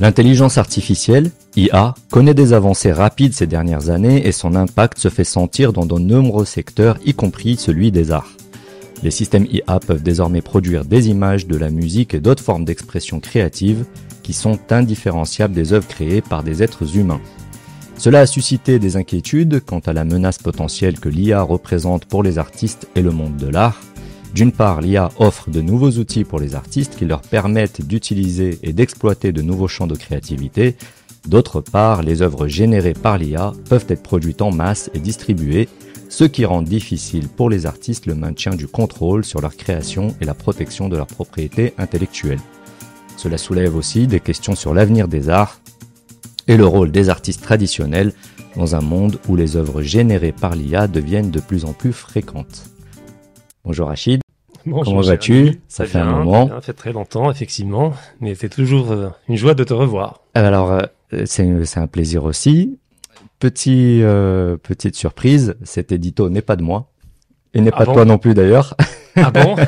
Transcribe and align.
L'intelligence 0.00 0.58
artificielle, 0.58 1.32
IA, 1.56 1.94
connaît 2.10 2.34
des 2.34 2.52
avancées 2.52 2.92
rapides 2.92 3.34
ces 3.34 3.48
dernières 3.48 3.90
années 3.90 4.26
et 4.28 4.32
son 4.32 4.54
impact 4.54 4.98
se 4.98 5.08
fait 5.08 5.24
sentir 5.24 5.72
dans 5.72 5.86
de 5.86 5.98
nombreux 5.98 6.44
secteurs, 6.44 6.98
y 7.04 7.14
compris 7.14 7.56
celui 7.56 7.90
des 7.90 8.12
arts. 8.12 8.32
Les 9.02 9.10
systèmes 9.10 9.46
IA 9.50 9.80
peuvent 9.80 10.02
désormais 10.02 10.40
produire 10.40 10.84
des 10.84 11.08
images, 11.08 11.48
de 11.48 11.56
la 11.56 11.70
musique 11.70 12.14
et 12.14 12.20
d'autres 12.20 12.44
formes 12.44 12.64
d'expression 12.64 13.18
créative 13.18 13.84
qui 14.22 14.32
sont 14.32 14.58
indifférenciables 14.70 15.54
des 15.54 15.72
œuvres 15.72 15.88
créées 15.88 16.22
par 16.22 16.44
des 16.44 16.62
êtres 16.62 16.96
humains. 16.96 17.20
Cela 17.96 18.20
a 18.20 18.26
suscité 18.26 18.78
des 18.78 18.96
inquiétudes 18.96 19.64
quant 19.64 19.80
à 19.80 19.92
la 19.92 20.04
menace 20.04 20.38
potentielle 20.38 21.00
que 21.00 21.08
l'IA 21.08 21.42
représente 21.42 22.04
pour 22.04 22.22
les 22.22 22.38
artistes 22.38 22.86
et 22.94 23.02
le 23.02 23.10
monde 23.10 23.36
de 23.36 23.48
l'art. 23.48 23.80
D'une 24.34 24.52
part, 24.52 24.80
l'IA 24.80 25.10
offre 25.18 25.50
de 25.50 25.60
nouveaux 25.60 25.92
outils 25.92 26.24
pour 26.24 26.38
les 26.38 26.54
artistes 26.54 26.96
qui 26.96 27.06
leur 27.06 27.22
permettent 27.22 27.86
d'utiliser 27.86 28.58
et 28.62 28.72
d'exploiter 28.72 29.32
de 29.32 29.42
nouveaux 29.42 29.68
champs 29.68 29.86
de 29.86 29.96
créativité. 29.96 30.76
D'autre 31.26 31.60
part, 31.60 32.02
les 32.02 32.22
œuvres 32.22 32.46
générées 32.46 32.94
par 32.94 33.18
l'IA 33.18 33.52
peuvent 33.68 33.86
être 33.88 34.02
produites 34.02 34.42
en 34.42 34.50
masse 34.50 34.90
et 34.94 34.98
distribuées, 34.98 35.68
ce 36.08 36.24
qui 36.24 36.44
rend 36.44 36.62
difficile 36.62 37.28
pour 37.28 37.50
les 37.50 37.66
artistes 37.66 38.06
le 38.06 38.14
maintien 38.14 38.54
du 38.54 38.66
contrôle 38.66 39.24
sur 39.24 39.40
leur 39.40 39.56
création 39.56 40.14
et 40.20 40.24
la 40.24 40.34
protection 40.34 40.88
de 40.88 40.96
leur 40.96 41.06
propriété 41.06 41.74
intellectuelle. 41.78 42.40
Cela 43.16 43.38
soulève 43.38 43.76
aussi 43.76 44.06
des 44.06 44.20
questions 44.20 44.54
sur 44.54 44.74
l'avenir 44.74 45.08
des 45.08 45.28
arts 45.28 45.60
et 46.46 46.56
le 46.56 46.66
rôle 46.66 46.92
des 46.92 47.08
artistes 47.08 47.42
traditionnels 47.42 48.12
dans 48.56 48.74
un 48.74 48.80
monde 48.80 49.18
où 49.28 49.36
les 49.36 49.56
œuvres 49.56 49.82
générées 49.82 50.32
par 50.32 50.54
l'IA 50.54 50.86
deviennent 50.86 51.30
de 51.30 51.40
plus 51.40 51.64
en 51.64 51.72
plus 51.72 51.92
fréquentes. 51.92 52.70
Bonjour 53.64 53.88
Rachid. 53.88 54.20
Bonjour, 54.66 54.84
Comment 54.84 55.00
vas-tu? 55.06 55.60
Ça 55.68 55.86
fait 55.86 55.98
un 55.98 56.04
moment. 56.18 56.48
Ça 56.48 56.60
fait 56.60 56.72
très 56.72 56.92
longtemps, 56.92 57.30
effectivement, 57.30 57.92
mais 58.20 58.34
c'est 58.34 58.48
toujours 58.48 58.90
euh, 58.92 59.08
une 59.28 59.36
joie 59.36 59.54
de 59.54 59.64
te 59.64 59.72
revoir. 59.72 60.20
Alors, 60.34 60.72
euh, 60.72 60.80
c'est 61.24 61.64
c'est 61.64 61.80
un 61.80 61.86
plaisir 61.86 62.24
aussi. 62.24 62.78
Petit, 63.38 64.00
euh, 64.02 64.56
petite 64.56 64.96
surprise, 64.96 65.56
cet 65.62 65.92
édito 65.92 66.28
n'est 66.28 66.42
pas 66.42 66.56
de 66.56 66.62
moi. 66.62 66.90
Et 67.54 67.60
n'est 67.60 67.70
Ah 67.72 67.78
pas 67.78 67.84
bon? 67.84 67.92
de 67.92 67.96
toi 67.96 68.04
non 68.04 68.18
plus 68.18 68.34
d'ailleurs. 68.34 68.74
Ah 69.16 69.30
bon? 69.30 69.56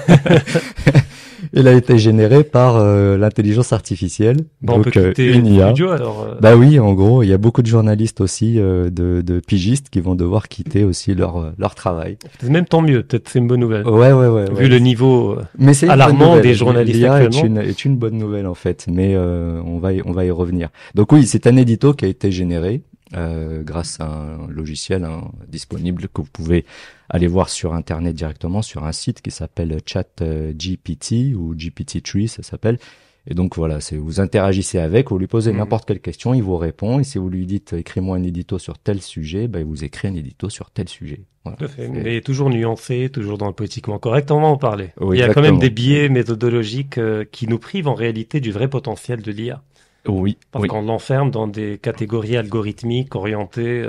Il 1.52 1.66
a 1.66 1.72
été 1.72 1.98
généré 1.98 2.44
par 2.44 2.76
euh, 2.76 3.16
l'intelligence 3.18 3.72
artificielle. 3.72 4.36
Bon, 4.62 4.74
on 4.74 4.82
peut 4.82 4.90
donc 4.90 4.96
euh, 4.98 5.08
quitter 5.08 5.32
une 5.34 5.46
IA. 5.46 5.66
studio 5.68 5.90
alors. 5.90 6.26
euh, 6.28 6.34
Bah 6.40 6.56
oui, 6.56 6.78
en 6.78 6.92
gros, 6.94 7.22
il 7.24 7.28
y 7.28 7.32
a 7.32 7.38
beaucoup 7.38 7.62
de 7.62 7.66
journalistes 7.66 8.20
aussi, 8.20 8.58
euh, 8.60 8.88
de, 8.90 9.20
de 9.20 9.40
pigistes 9.40 9.88
qui 9.90 10.00
vont 10.00 10.14
devoir 10.14 10.48
quitter 10.48 10.84
aussi 10.84 11.14
leur 11.14 11.38
euh, 11.38 11.50
leur 11.58 11.74
travail. 11.74 12.18
même 12.48 12.66
tant 12.66 12.82
mieux, 12.82 13.02
peut-être 13.02 13.28
c'est 13.28 13.40
une 13.40 13.48
bonne 13.48 13.60
nouvelle. 13.60 13.86
Ouais, 13.86 14.12
ouais, 14.12 14.28
ouais. 14.28 14.44
Vu 14.50 14.54
ouais. 14.56 14.68
le 14.68 14.78
niveau. 14.78 15.36
Mais 15.58 15.72
alarmant 15.84 16.38
des 16.38 16.54
journalistes 16.54 16.96
L'IA 16.98 17.20
est 17.22 17.26
actuellement. 17.26 17.60
une, 17.62 17.68
est 17.68 17.84
une 17.84 17.96
bonne 17.96 18.16
nouvelle 18.16 18.46
en 18.46 18.54
fait, 18.54 18.86
mais 18.90 19.14
euh, 19.16 19.60
on 19.64 19.78
va 19.78 19.92
y, 19.92 20.02
on 20.04 20.12
va 20.12 20.24
y 20.24 20.30
revenir. 20.30 20.68
Donc 20.94 21.10
oui, 21.12 21.26
c'est 21.26 21.46
un 21.46 21.56
édito 21.56 21.94
qui 21.94 22.04
a 22.04 22.08
été 22.08 22.30
généré 22.30 22.82
euh, 23.14 23.62
grâce 23.62 23.98
à 24.00 24.06
un 24.06 24.46
logiciel 24.48 25.04
hein, 25.04 25.30
disponible 25.48 26.08
que 26.08 26.20
vous 26.22 26.28
pouvez 26.32 26.64
aller 27.08 27.26
voir 27.26 27.48
sur 27.48 27.74
internet 27.74 28.14
directement 28.14 28.62
sur 28.62 28.84
un 28.84 28.92
site 28.92 29.20
qui 29.22 29.30
s'appelle 29.30 29.76
ChatGPT 29.84 31.34
ou 31.34 31.54
GPT-3 31.54 32.26
ça 32.28 32.42
s'appelle. 32.42 32.78
Et 33.26 33.34
donc 33.34 33.56
voilà, 33.56 33.80
c'est 33.80 33.96
vous 33.96 34.18
interagissez 34.18 34.78
avec, 34.78 35.10
vous 35.10 35.18
lui 35.18 35.26
posez 35.26 35.52
Mhm. 35.52 35.58
n'importe 35.58 35.86
quelle 35.86 36.00
question, 36.00 36.32
il 36.32 36.42
vous 36.42 36.56
répond. 36.56 37.00
Et 37.00 37.04
si 37.04 37.18
vous 37.18 37.28
lui 37.28 37.44
dites 37.46 37.74
écris-moi 37.74 38.16
un 38.16 38.22
édito 38.22 38.58
sur 38.58 38.78
tel 38.78 39.02
sujet, 39.02 39.46
ben, 39.46 39.58
il 39.60 39.66
vous 39.66 39.84
écrit 39.84 40.08
un 40.08 40.14
édito 40.14 40.48
sur 40.48 40.70
tel 40.70 40.88
sujet. 40.88 41.20
Voilà. 41.44 41.58
Tout 41.58 41.64
à 41.66 41.68
fait, 41.68 41.88
mais 41.88 42.20
toujours 42.22 42.48
nuancé, 42.48 43.10
toujours 43.12 43.36
dans 43.38 43.46
le 43.46 43.52
politiquement 43.52 43.98
correct, 43.98 44.30
on 44.30 44.40
va 44.40 44.46
en 44.46 44.56
parler. 44.56 44.90
Oui, 45.00 45.18
Il 45.18 45.20
y 45.20 45.22
a 45.22 45.32
quand 45.34 45.42
même 45.42 45.58
des 45.58 45.70
biais 45.70 46.08
méthodologiques 46.08 46.98
euh, 46.98 47.24
qui 47.30 47.46
nous 47.46 47.58
privent 47.58 47.88
en 47.88 47.94
réalité 47.94 48.40
du 48.40 48.52
vrai 48.52 48.68
potentiel 48.68 49.20
de 49.22 49.32
l'IA. 49.32 49.62
Oui, 50.08 50.36
Parce 50.50 50.62
oui. 50.62 50.68
qu'on 50.68 50.82
l'enferme 50.82 51.30
dans 51.30 51.46
des 51.46 51.78
catégories 51.78 52.36
algorithmiques 52.36 53.14
orientées, 53.14 53.84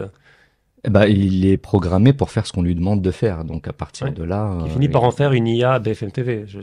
ben, 0.89 1.05
il 1.05 1.45
est 1.45 1.57
programmé 1.57 2.11
pour 2.11 2.31
faire 2.31 2.45
ce 2.47 2.51
qu'on 2.53 2.63
lui 2.63 2.75
demande 2.75 3.01
de 3.01 3.11
faire. 3.11 3.43
Donc 3.45 3.67
à 3.67 3.73
partir 3.73 4.07
Ouais. 4.07 4.13
de 4.13 4.23
là, 4.23 4.57
qui 4.63 4.69
euh, 4.69 4.73
finit 4.73 4.89
par 4.89 5.03
il- 5.03 5.05
en 5.05 5.11
faire 5.11 5.31
une 5.33 5.47
IA 5.47 5.79
BFM 5.79 6.11
TV. 6.11 6.45
Je. 6.47 6.59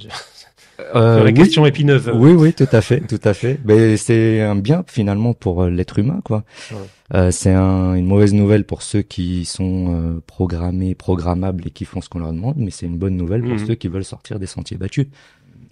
Euh, 0.94 1.24
oui, 1.24 1.34
question 1.34 1.66
épineuse. 1.66 2.08
oui, 2.14 2.32
oui, 2.32 2.52
tout 2.52 2.68
à 2.70 2.80
fait, 2.80 3.00
tout 3.00 3.20
à 3.24 3.34
fait. 3.34 3.58
Mais 3.64 3.96
c'est 3.96 4.40
un 4.42 4.54
bien 4.54 4.84
finalement 4.86 5.34
pour 5.34 5.64
l'être 5.64 5.98
humain, 5.98 6.20
quoi. 6.24 6.44
Ouais. 6.70 6.76
Euh, 7.14 7.30
c'est 7.32 7.52
un- 7.52 7.94
une 7.94 8.06
mauvaise 8.06 8.32
nouvelle 8.32 8.64
pour 8.64 8.82
ceux 8.82 9.02
qui 9.02 9.44
sont 9.44 9.86
euh, 9.88 10.20
programmés, 10.26 10.94
programmables 10.94 11.66
et 11.66 11.70
qui 11.70 11.84
font 11.84 12.00
ce 12.00 12.08
qu'on 12.08 12.20
leur 12.20 12.32
demande, 12.32 12.56
mais 12.58 12.70
c'est 12.70 12.86
une 12.86 12.96
bonne 12.98 13.16
nouvelle 13.16 13.42
pour 13.42 13.54
Mhm. 13.54 13.66
ceux 13.66 13.74
qui 13.74 13.88
veulent 13.88 14.04
sortir 14.04 14.38
des 14.38 14.46
sentiers 14.46 14.76
battus. 14.76 15.06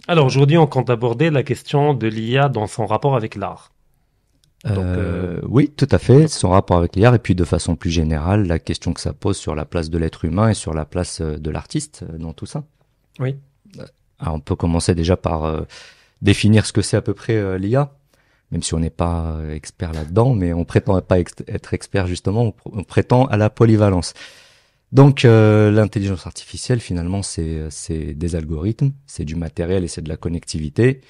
Alors 0.07 0.25
aujourd'hui, 0.25 0.57
on 0.57 0.67
compte 0.67 0.89
aborder 0.89 1.29
la 1.29 1.43
question 1.43 1.93
de 1.93 2.07
l'IA 2.07 2.49
dans 2.49 2.67
son 2.67 2.85
rapport 2.85 3.15
avec 3.15 3.35
l'art. 3.35 3.71
Donc, 4.65 4.77
Euh, 4.79 5.39
Oui, 5.47 5.69
tout 5.69 5.87
à 5.91 5.97
fait. 5.97 6.27
Son 6.27 6.49
rapport 6.49 6.77
avec 6.77 6.95
l'IA 6.95 7.13
et 7.15 7.19
puis 7.19 7.35
de 7.35 7.43
façon 7.43 7.75
plus 7.75 7.91
générale, 7.91 8.47
la 8.47 8.59
question 8.59 8.93
que 8.93 9.01
ça 9.01 9.13
pose 9.13 9.37
sur 9.37 9.53
la 9.55 9.65
place 9.65 9.89
de 9.89 9.97
l'être 9.97 10.25
humain 10.25 10.49
et 10.49 10.53
sur 10.53 10.73
la 10.73 10.85
place 10.85 11.21
euh, 11.21 11.37
de 11.37 11.49
l'artiste 11.51 12.03
euh, 12.09 12.17
dans 12.17 12.33
tout 12.33 12.45
ça. 12.45 12.63
Oui. 13.19 13.35
Alors, 14.19 14.35
on 14.35 14.39
peut 14.39 14.55
commencer 14.55 14.95
déjà 14.95 15.15
par 15.17 15.43
euh, 15.43 15.61
définir 16.21 16.65
ce 16.65 16.73
que 16.73 16.81
c'est 16.81 16.97
à 16.97 17.01
peu 17.01 17.13
près 17.13 17.35
euh, 17.35 17.57
l'IA, 17.57 17.93
même 18.51 18.63
si 18.63 18.73
on 18.73 18.79
n'est 18.79 18.89
pas 18.89 19.35
euh, 19.37 19.53
expert 19.53 19.93
là-dedans, 19.93 20.33
mais 20.33 20.53
on 20.53 20.65
prétend 20.65 20.99
pas 21.01 21.19
ex- 21.19 21.35
être 21.47 21.73
expert 21.73 22.07
justement, 22.07 22.41
on, 22.43 22.49
pr- 22.49 22.71
on 22.79 22.83
prétend 22.83 23.25
à 23.25 23.37
la 23.37 23.49
polyvalence. 23.51 24.13
Donc 24.91 25.25
euh, 25.25 25.69
l'intelligence 25.69 26.25
artificielle 26.25 26.79
finalement 26.79 27.21
c'est 27.21 28.13
des 28.13 28.35
algorithmes, 28.35 28.91
c'est 29.05 29.25
du 29.25 29.35
matériel 29.35 29.83
et 29.83 29.87
c'est 29.87 30.01
de 30.01 30.09
la 30.09 30.17
connectivité 30.17 31.01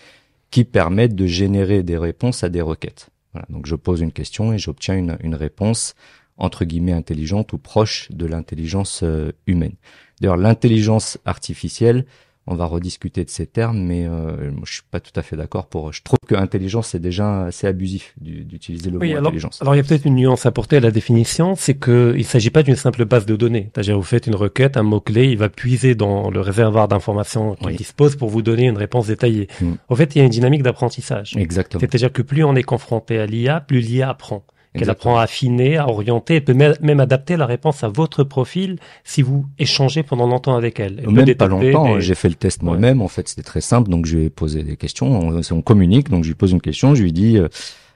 qui 0.49 0.63
permettent 0.63 1.15
de 1.15 1.27
générer 1.27 1.83
des 1.83 1.97
réponses 1.97 2.43
à 2.43 2.49
des 2.49 2.61
requêtes. 2.61 3.09
Donc 3.49 3.67
je 3.67 3.75
pose 3.75 4.01
une 4.01 4.11
question 4.11 4.51
et 4.51 4.57
j'obtiens 4.57 4.95
une, 4.95 5.17
une 5.21 5.35
réponse 5.35 5.93
entre 6.37 6.65
guillemets 6.65 6.93
intelligente 6.93 7.53
ou 7.53 7.59
proche 7.59 8.11
de 8.11 8.25
l'intelligence 8.25 9.01
euh, 9.03 9.31
humaine. 9.45 9.75
D'ailleurs 10.21 10.37
l'intelligence 10.37 11.19
artificielle 11.25 12.05
on 12.47 12.55
va 12.55 12.65
rediscuter 12.65 13.23
de 13.25 13.29
ces 13.29 13.45
termes, 13.45 13.77
mais 13.79 14.05
euh, 14.07 14.51
moi, 14.51 14.61
je 14.65 14.73
suis 14.73 14.81
pas 14.89 14.99
tout 14.99 15.11
à 15.15 15.21
fait 15.21 15.35
d'accord 15.35 15.67
pour. 15.67 15.91
Je 15.93 16.01
trouve 16.01 16.17
que 16.27 16.33
intelligence 16.35 16.87
c'est 16.87 16.99
déjà 16.99 17.45
assez 17.45 17.67
abusif 17.67 18.13
du- 18.19 18.43
d'utiliser 18.45 18.89
le 18.89 18.97
Oui, 18.97 19.09
mot 19.11 19.17
alors, 19.17 19.27
intelligence. 19.27 19.61
alors 19.61 19.75
il 19.75 19.77
y 19.77 19.81
a 19.81 19.83
peut-être 19.83 20.05
une 20.05 20.15
nuance 20.15 20.45
à 20.45 20.49
apporter 20.49 20.77
à 20.77 20.79
la 20.79 20.91
définition, 20.91 21.55
c'est 21.55 21.75
que 21.75 22.13
il 22.17 22.25
s'agit 22.25 22.49
pas 22.49 22.63
d'une 22.63 22.75
simple 22.75 23.05
base 23.05 23.25
de 23.25 23.35
données. 23.35 23.69
C'est-à-dire 23.73 23.97
vous 23.97 24.03
faites 24.03 24.27
une 24.27 24.35
requête, 24.35 24.77
un 24.77 24.83
mot-clé, 24.83 25.25
il 25.29 25.37
va 25.37 25.49
puiser 25.49 25.93
dans 25.95 26.29
le 26.31 26.39
réservoir 26.41 26.87
d'informations 26.87 27.55
qu'il 27.55 27.67
Oui. 27.67 27.75
dispose 27.75 28.15
pour 28.15 28.29
vous 28.29 28.41
donner 28.41 28.65
une 28.67 28.77
réponse 28.77 29.07
détaillée. 29.07 29.47
Mm. 29.61 29.73
En 29.89 29.95
fait, 29.95 30.15
il 30.15 30.19
y 30.19 30.21
a 30.21 30.23
une 30.25 30.29
dynamique 30.31 30.63
d'apprentissage. 30.63 31.35
Exactement. 31.37 31.79
C'est-à-dire 31.81 32.11
que 32.11 32.21
plus 32.21 32.43
on 32.43 32.55
est 32.55 32.63
confronté 32.63 33.19
à 33.19 33.25
l'IA, 33.25 33.59
plus 33.61 33.79
l'IA 33.81 34.09
apprend. 34.09 34.43
Qu'elle 34.77 34.89
apprend 34.89 35.17
à 35.17 35.23
affiner, 35.23 35.77
à 35.77 35.87
orienter, 35.87 36.35
elle 36.35 36.43
peut 36.43 36.53
mê- 36.53 36.77
même 36.81 36.99
adapter 36.99 37.35
la 37.37 37.45
réponse 37.45 37.83
à 37.83 37.87
votre 37.87 38.23
profil 38.23 38.77
si 39.03 39.21
vous 39.21 39.45
échangez 39.59 40.03
pendant 40.03 40.27
longtemps 40.27 40.55
avec 40.55 40.79
elle. 40.79 41.01
Elle 41.03 41.09
Même 41.11 41.35
pas 41.35 41.47
longtemps, 41.47 41.99
j'ai 41.99 42.15
fait 42.15 42.29
le 42.29 42.35
test 42.35 42.61
Ouais. 42.61 42.67
moi-même. 42.69 43.01
En 43.01 43.07
fait, 43.07 43.27
c'était 43.27 43.43
très 43.43 43.61
simple. 43.61 43.89
Donc, 43.89 44.05
je 44.05 44.17
lui 44.17 44.25
ai 44.25 44.29
posé 44.29 44.63
des 44.63 44.77
questions. 44.77 45.07
On, 45.19 45.41
on 45.51 45.61
communique. 45.61 46.09
Donc, 46.09 46.23
je 46.23 46.29
lui 46.29 46.35
pose 46.35 46.51
une 46.51 46.61
question. 46.61 46.95
Je 46.95 47.03
lui 47.03 47.11
dis, 47.11 47.37
euh, 47.37 47.47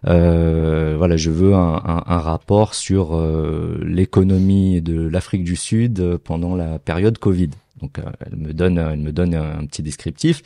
euh, 0.08 0.96
voilà, 0.98 1.18
je 1.18 1.30
veux 1.30 1.54
un, 1.54 1.76
un- 1.86 2.04
un 2.08 2.18
rapport 2.20 2.74
sur 2.74 3.16
euh, 3.16 3.80
l'économie 3.86 4.82
de 4.82 5.08
l'Afrique 5.08 5.44
du 5.44 5.56
Sud 5.56 6.00
euh, 6.00 6.18
pendant 6.22 6.56
la 6.56 6.80
période 6.80 7.18
Covid. 7.18 7.50
Donc, 7.82 7.98
elle 8.26 8.38
me 8.38 8.54
donne, 8.54 8.78
elle 8.78 9.00
me 9.00 9.12
donne 9.12 9.34
un 9.36 9.66
petit 9.66 9.82
descriptif. 9.82 10.42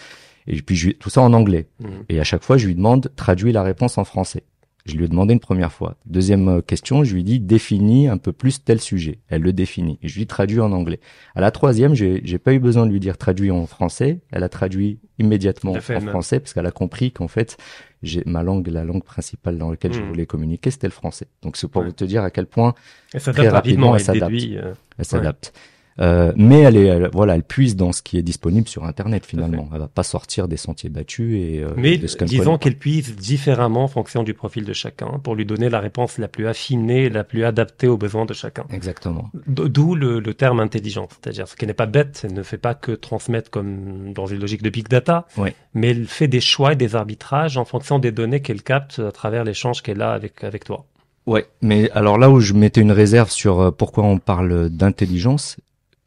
Et 0.48 0.62
puis, 0.62 0.76
je 0.76 0.92
tout 0.92 1.10
ça 1.10 1.22
en 1.22 1.34
anglais. 1.34 1.68
Mhm. 1.82 1.90
Et 2.10 2.20
à 2.20 2.24
chaque 2.24 2.44
fois, 2.44 2.58
je 2.58 2.68
lui 2.68 2.76
demande, 2.76 3.12
traduis 3.16 3.52
la 3.52 3.64
réponse 3.64 3.98
en 3.98 4.04
français. 4.06 4.44
Je 4.86 4.96
lui 4.98 5.06
ai 5.06 5.08
demandé 5.08 5.34
une 5.34 5.40
première 5.40 5.72
fois. 5.72 5.96
Deuxième 6.06 6.48
euh, 6.48 6.62
question, 6.62 7.04
je 7.04 7.16
lui 7.16 7.24
dis, 7.24 7.40
définis 7.40 8.08
un 8.08 8.18
peu 8.18 8.32
plus 8.32 8.64
tel 8.64 8.80
sujet. 8.80 9.18
Elle 9.30 9.42
le 9.42 9.52
définit. 9.52 9.98
Et 10.04 10.08
je 10.08 10.18
lui 10.20 10.28
traduis 10.28 10.60
en 10.60 10.72
anglais. 10.72 11.00
À 11.34 11.42
la 11.42 11.50
troisième, 11.50 11.96
j'ai, 11.96 12.22
j'ai 12.24 12.38
pas 12.38 12.54
eu 12.54 12.60
besoin 12.60 12.86
de 12.86 12.92
lui 12.92 13.00
dire 13.00 13.18
traduit 13.18 13.50
en 13.50 13.66
français. 13.66 14.20
Elle 14.32 14.44
a 14.44 14.50
traduit 14.50 15.00
immédiatement 15.18 15.72
en 15.74 15.80
français 15.82 16.40
parce 16.40 16.54
qu'elle 16.54 16.68
a 16.68 16.72
compris 16.72 17.12
qu'en 17.12 17.28
fait, 17.28 17.58
j'ai, 18.04 18.22
ma 18.28 18.44
langue, 18.44 18.68
la 18.68 18.84
langue 18.84 19.04
principale 19.04 19.58
dans 19.58 19.72
laquelle 19.72 19.94
je 19.94 20.02
Mhm. 20.02 20.08
voulais 20.08 20.26
communiquer, 20.28 20.70
c'était 20.70 20.88
le 20.88 20.92
français. 20.94 21.26
Donc 21.42 21.58
c'est 21.58 21.68
pour 21.68 21.82
Ouais. 21.82 21.92
te 21.92 22.06
dire 22.06 22.22
à 22.24 22.30
quel 22.30 22.46
point 22.46 22.76
Elle 23.14 23.22
Très 23.22 23.34
s'adapte 23.34 23.54
rapidement, 23.54 23.92
rapidement, 23.92 23.96
elle 23.96 24.04
s'adapte. 24.04 24.36
euh, 24.52 24.74
elle 25.00 25.06
s'adapte. 25.06 25.54
Euh, 26.02 26.34
mais 26.36 26.60
elle 26.62 26.76
est, 26.76 26.86
elle- 26.88 27.10
voilà, 27.14 27.36
elle 27.36 27.44
puise 27.44 27.78
dans 27.78 27.94
ce 27.94 28.02
qui 28.02 28.18
est 28.18 28.22
disponible 28.22 28.68
sur 28.68 28.84
Internet 28.84 29.26
finalement. 29.26 29.70
Elle 29.74 29.80
va 29.80 29.88
pas 29.88 30.04
sortir 30.04 30.48
des 30.50 30.58
sentiers 30.58 30.90
battus 30.90 31.36
et 31.40 31.64
euh, 31.64 31.70
Mais 31.78 31.98
qu'elle 32.00 32.28
disons 32.28 32.58
qu'elle 32.58 32.78
puise 32.78 33.16
différemment 33.16 33.86
en 33.86 33.88
fonction 33.88 34.24
du 34.24 34.34
profil 34.34 34.66
de 34.66 34.74
chacun 34.74 35.20
pour 35.24 35.36
lui 35.36 35.46
donner 35.46 35.70
la 35.70 35.80
réponse 35.80 36.18
la 36.18 36.28
plus 36.28 36.48
affinée, 36.48 37.10
la 37.10 37.24
plus 37.24 37.46
adaptée 37.46 37.88
aux 37.88 37.98
besoins 37.98 38.26
de 38.26 38.34
chacun. 38.34 38.66
Exactement. 38.72 39.30
D'où 39.48 39.96
le, 39.96 40.20
le 40.20 40.34
terme 40.34 40.60
intelligent, 40.60 41.08
c'est-à-dire 41.10 41.48
ce 41.48 41.56
qui 41.56 41.66
n'est 41.66 41.74
pas 41.74 41.86
bête, 41.86 42.24
elle 42.26 42.34
ne 42.34 42.44
fait 42.44 42.58
pas 42.58 42.74
que 42.74 42.92
transmettre 42.92 43.50
comme 43.50 44.12
dans 44.14 44.26
une 44.26 44.42
logique 44.42 44.64
de 44.64 44.70
big 44.70 44.90
data, 44.90 45.26
Ouais. 45.38 45.56
mais 45.74 45.92
elle 45.92 46.08
fait 46.08 46.28
des 46.28 46.42
choix 46.42 46.74
et 46.74 46.76
des 46.76 46.96
arbitrages 46.98 47.58
en 47.58 47.64
fonction 47.64 48.00
des 48.00 48.12
données 48.12 48.42
qu'elle 48.42 48.64
capte 48.64 49.00
à 49.00 49.12
travers 49.14 49.46
l'échange 49.46 49.82
qu'elle 49.82 50.02
a 50.02 50.12
avec, 50.12 50.44
avec 50.44 50.66
toi. 50.66 50.86
Ouais, 51.26 51.48
mais 51.62 51.90
alors 51.92 52.18
là 52.20 52.30
où 52.30 52.40
je 52.40 52.54
mettais 52.54 52.82
une 52.82 52.92
réserve 52.92 53.32
sur 53.32 53.60
euh, 53.60 53.72
pourquoi 53.72 54.04
on 54.04 54.20
parle 54.20 54.70
d'intelligence, 54.70 55.58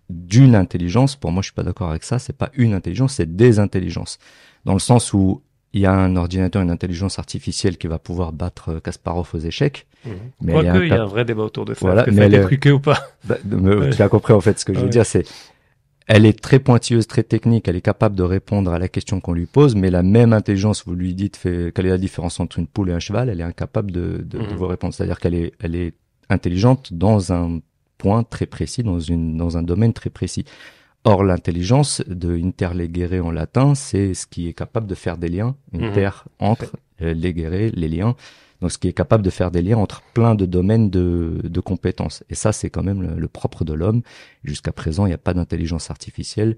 d'une 0.08 0.54
intelligence, 0.54 1.16
pour 1.16 1.32
moi 1.32 1.42
je 1.42 1.46
suis 1.46 1.54
pas 1.54 1.62
d'accord 1.62 1.90
avec 1.90 2.04
ça, 2.04 2.18
c'est 2.18 2.36
pas 2.36 2.50
une 2.54 2.74
intelligence, 2.74 3.14
c'est 3.14 3.36
des 3.36 3.58
intelligences. 3.58 4.18
Dans 4.64 4.72
le 4.72 4.78
sens 4.78 5.12
où 5.12 5.42
il 5.72 5.82
y 5.82 5.86
a 5.86 5.92
un 5.92 6.16
ordinateur, 6.16 6.62
une 6.62 6.70
intelligence 6.70 7.18
artificielle 7.18 7.76
qui 7.76 7.86
va 7.86 7.98
pouvoir 7.98 8.32
battre 8.32 8.70
euh, 8.70 8.80
Kasparov 8.80 9.28
aux 9.34 9.38
échecs. 9.38 9.86
Mmh. 10.04 10.10
Mais 10.40 10.52
Quoique, 10.52 10.84
il 10.84 10.88
y 10.88 10.92
a 10.92 11.02
un 11.02 11.06
vrai 11.06 11.24
débat 11.24 11.42
autour 11.42 11.66
de 11.66 11.74
ça. 11.74 11.80
Voilà, 11.82 12.04
que 12.04 12.10
mais 12.10 12.16
ça 12.16 12.22
a 12.22 12.26
été 12.26 12.40
truqué 12.40 12.70
ou 12.70 12.80
pas? 12.80 12.98
Bah, 13.24 13.36
Tu 13.44 14.02
as 14.02 14.08
compris 14.08 14.32
en 14.32 14.40
fait 14.40 14.58
ce 14.58 14.64
que 14.64 14.72
je 14.72 14.80
veux 14.80 14.88
dire, 14.88 15.04
c'est 15.04 15.26
elle 16.06 16.24
est 16.24 16.40
très 16.40 16.58
pointilleuse, 16.58 17.06
très 17.06 17.22
technique, 17.22 17.68
elle 17.68 17.76
est 17.76 17.82
capable 17.82 18.16
de 18.16 18.22
répondre 18.22 18.72
à 18.72 18.78
la 18.78 18.88
question 18.88 19.20
qu'on 19.20 19.34
lui 19.34 19.44
pose, 19.44 19.74
mais 19.74 19.90
la 19.90 20.02
même 20.02 20.32
intelligence, 20.32 20.84
vous 20.86 20.94
lui 20.94 21.14
dites 21.14 21.36
fait, 21.36 21.70
quelle 21.74 21.84
est 21.84 21.90
la 21.90 21.98
différence 21.98 22.40
entre 22.40 22.58
une 22.58 22.66
poule 22.66 22.88
et 22.88 22.94
un 22.94 22.98
cheval, 22.98 23.28
elle 23.28 23.42
est 23.42 23.44
incapable 23.44 23.90
de, 23.90 24.24
de, 24.24 24.38
de 24.38 24.38
mmh. 24.38 24.56
vous 24.56 24.66
répondre. 24.66 24.94
C'est-à-dire 24.94 25.20
qu'elle 25.20 25.34
est, 25.34 25.52
elle 25.60 25.76
est 25.76 25.92
intelligente 26.30 26.94
dans 26.94 27.34
un 27.34 27.60
point 27.98 28.22
très 28.22 28.46
précis, 28.46 28.82
dans, 28.82 29.00
une, 29.00 29.36
dans 29.36 29.58
un 29.58 29.62
domaine 29.62 29.92
très 29.92 30.10
précis. 30.10 30.44
Or, 31.04 31.22
l'intelligence 31.24 32.02
de 32.06 32.36
interlegere 32.36 33.24
en 33.24 33.30
latin, 33.30 33.74
c'est 33.74 34.14
ce 34.14 34.26
qui 34.26 34.48
est 34.48 34.52
capable 34.52 34.86
de 34.86 34.94
faire 34.94 35.18
des 35.18 35.28
liens, 35.28 35.56
inter, 35.74 36.10
mhm. 36.40 36.48
entre, 36.48 36.76
euh, 37.02 37.14
legere, 37.14 37.70
les 37.74 37.88
liens. 37.88 38.14
Donc, 38.60 38.72
ce 38.72 38.78
qui 38.78 38.88
est 38.88 38.92
capable 38.92 39.22
de 39.22 39.30
faire 39.30 39.50
des 39.50 39.62
liens 39.62 39.78
entre 39.78 40.02
plein 40.14 40.34
de 40.34 40.44
domaines 40.44 40.90
de, 40.90 41.40
de 41.44 41.60
compétences. 41.60 42.24
Et 42.28 42.34
ça, 42.34 42.52
c'est 42.52 42.70
quand 42.70 42.82
même 42.82 43.02
le, 43.02 43.28
propre 43.28 43.64
de 43.64 43.72
l'homme. 43.72 44.02
Jusqu'à 44.42 44.72
présent, 44.72 45.06
il 45.06 45.10
n'y 45.10 45.14
a 45.14 45.18
pas 45.18 45.34
d'intelligence 45.34 45.90
artificielle 45.90 46.56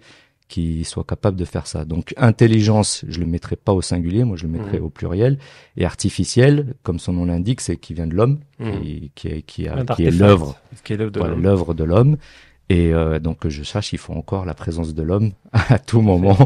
qui 0.50 0.84
soit 0.84 1.04
capable 1.04 1.36
de 1.36 1.44
faire 1.44 1.66
ça. 1.66 1.84
Donc, 1.84 2.12
intelligence, 2.16 3.04
je 3.08 3.20
le 3.20 3.26
mettrai 3.26 3.54
pas 3.54 3.72
au 3.72 3.80
singulier, 3.80 4.24
moi 4.24 4.36
je 4.36 4.42
le 4.42 4.50
mettrai 4.50 4.78
mhm. 4.78 4.84
au 4.84 4.90
pluriel. 4.90 5.38
Et 5.76 5.84
artificiel, 5.86 6.74
comme 6.82 6.98
son 6.98 7.12
nom 7.12 7.24
l'indique, 7.24 7.60
c'est 7.60 7.76
qui 7.76 7.94
vient 7.94 8.08
de 8.08 8.14
l'homme, 8.14 8.40
mhm. 8.58 8.80
qui, 8.80 9.12
qui, 9.14 9.28
est, 9.28 9.42
qui, 9.42 9.68
a, 9.68 9.84
qui 9.94 10.04
est 10.04 10.10
l'œuvre, 10.10 10.56
l'œuvre 11.36 11.72
de 11.72 11.84
l'homme. 11.84 12.16
Et 12.68 12.92
euh, 12.92 13.20
donc 13.20 13.48
je 13.48 13.62
cherche, 13.62 13.92
il 13.92 13.98
faut 13.98 14.12
encore 14.12 14.44
la 14.44 14.54
présence 14.54 14.92
de 14.92 15.02
l'homme 15.02 15.30
à 15.52 15.78
tout 15.78 16.00
moment 16.00 16.36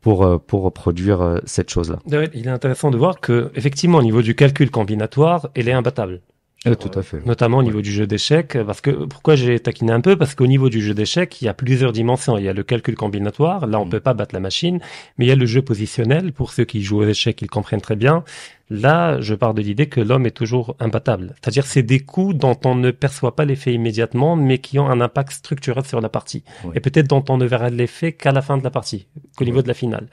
pour 0.00 0.24
euh, 0.24 0.38
pour 0.38 0.72
produire 0.72 1.20
euh, 1.22 1.38
cette 1.44 1.70
chose-là. 1.70 1.98
Il 2.34 2.46
est 2.46 2.50
intéressant 2.50 2.90
de 2.90 2.96
voir 2.96 3.20
que 3.20 3.50
effectivement 3.54 3.98
au 3.98 4.02
niveau 4.02 4.22
du 4.22 4.34
calcul 4.34 4.70
combinatoire, 4.70 5.48
elle 5.54 5.68
est 5.68 5.72
imbattable. 5.72 6.20
Tout 6.64 6.98
à 6.98 7.02
fait. 7.02 7.24
Notamment 7.26 7.58
au 7.58 7.62
niveau 7.62 7.82
du 7.82 7.92
jeu 7.92 8.06
d'échecs, 8.06 8.56
parce 8.66 8.80
que 8.80 8.90
pourquoi 8.90 9.36
j'ai 9.36 9.60
taquiné 9.60 9.92
un 9.92 10.00
peu, 10.00 10.16
parce 10.16 10.34
qu'au 10.34 10.46
niveau 10.46 10.70
du 10.70 10.80
jeu 10.80 10.94
d'échecs, 10.94 11.40
il 11.42 11.44
y 11.44 11.48
a 11.48 11.54
plusieurs 11.54 11.92
dimensions. 11.92 12.38
Il 12.38 12.44
y 12.44 12.48
a 12.48 12.52
le 12.52 12.62
calcul 12.62 12.94
combinatoire, 12.94 13.66
là 13.66 13.78
on 13.80 13.86
mm. 13.86 13.90
peut 13.90 14.00
pas 14.00 14.14
battre 14.14 14.34
la 14.34 14.40
machine, 14.40 14.80
mais 15.18 15.26
il 15.26 15.28
y 15.28 15.32
a 15.32 15.36
le 15.36 15.46
jeu 15.46 15.62
positionnel. 15.62 16.32
Pour 16.32 16.52
ceux 16.52 16.64
qui 16.64 16.82
jouent 16.82 17.02
aux 17.02 17.06
échecs, 17.06 17.42
ils 17.42 17.50
comprennent 17.50 17.80
très 17.80 17.96
bien. 17.96 18.24
Là, 18.70 19.20
je 19.20 19.34
pars 19.34 19.52
de 19.52 19.60
l'idée 19.60 19.88
que 19.88 20.00
l'homme 20.00 20.24
est 20.24 20.30
toujours 20.30 20.74
imbattable. 20.80 21.34
C'est-à-dire, 21.34 21.66
c'est 21.66 21.82
des 21.82 22.00
coups 22.00 22.34
dont 22.34 22.58
on 22.64 22.74
ne 22.74 22.90
perçoit 22.90 23.36
pas 23.36 23.44
l'effet 23.44 23.74
immédiatement, 23.74 24.36
mais 24.36 24.58
qui 24.58 24.78
ont 24.78 24.88
un 24.88 25.02
impact 25.02 25.32
structurel 25.32 25.84
sur 25.84 26.00
la 26.00 26.08
partie. 26.08 26.44
Et 26.74 26.80
peut-être 26.80 27.06
dont 27.06 27.24
on 27.28 27.36
ne 27.36 27.44
verra 27.44 27.68
l'effet 27.68 28.12
qu'à 28.12 28.32
la 28.32 28.40
fin 28.40 28.56
de 28.56 28.64
la 28.64 28.70
partie, 28.70 29.06
qu'au 29.36 29.44
niveau 29.44 29.60
de 29.60 29.68
la 29.68 29.74
finale. 29.74 30.08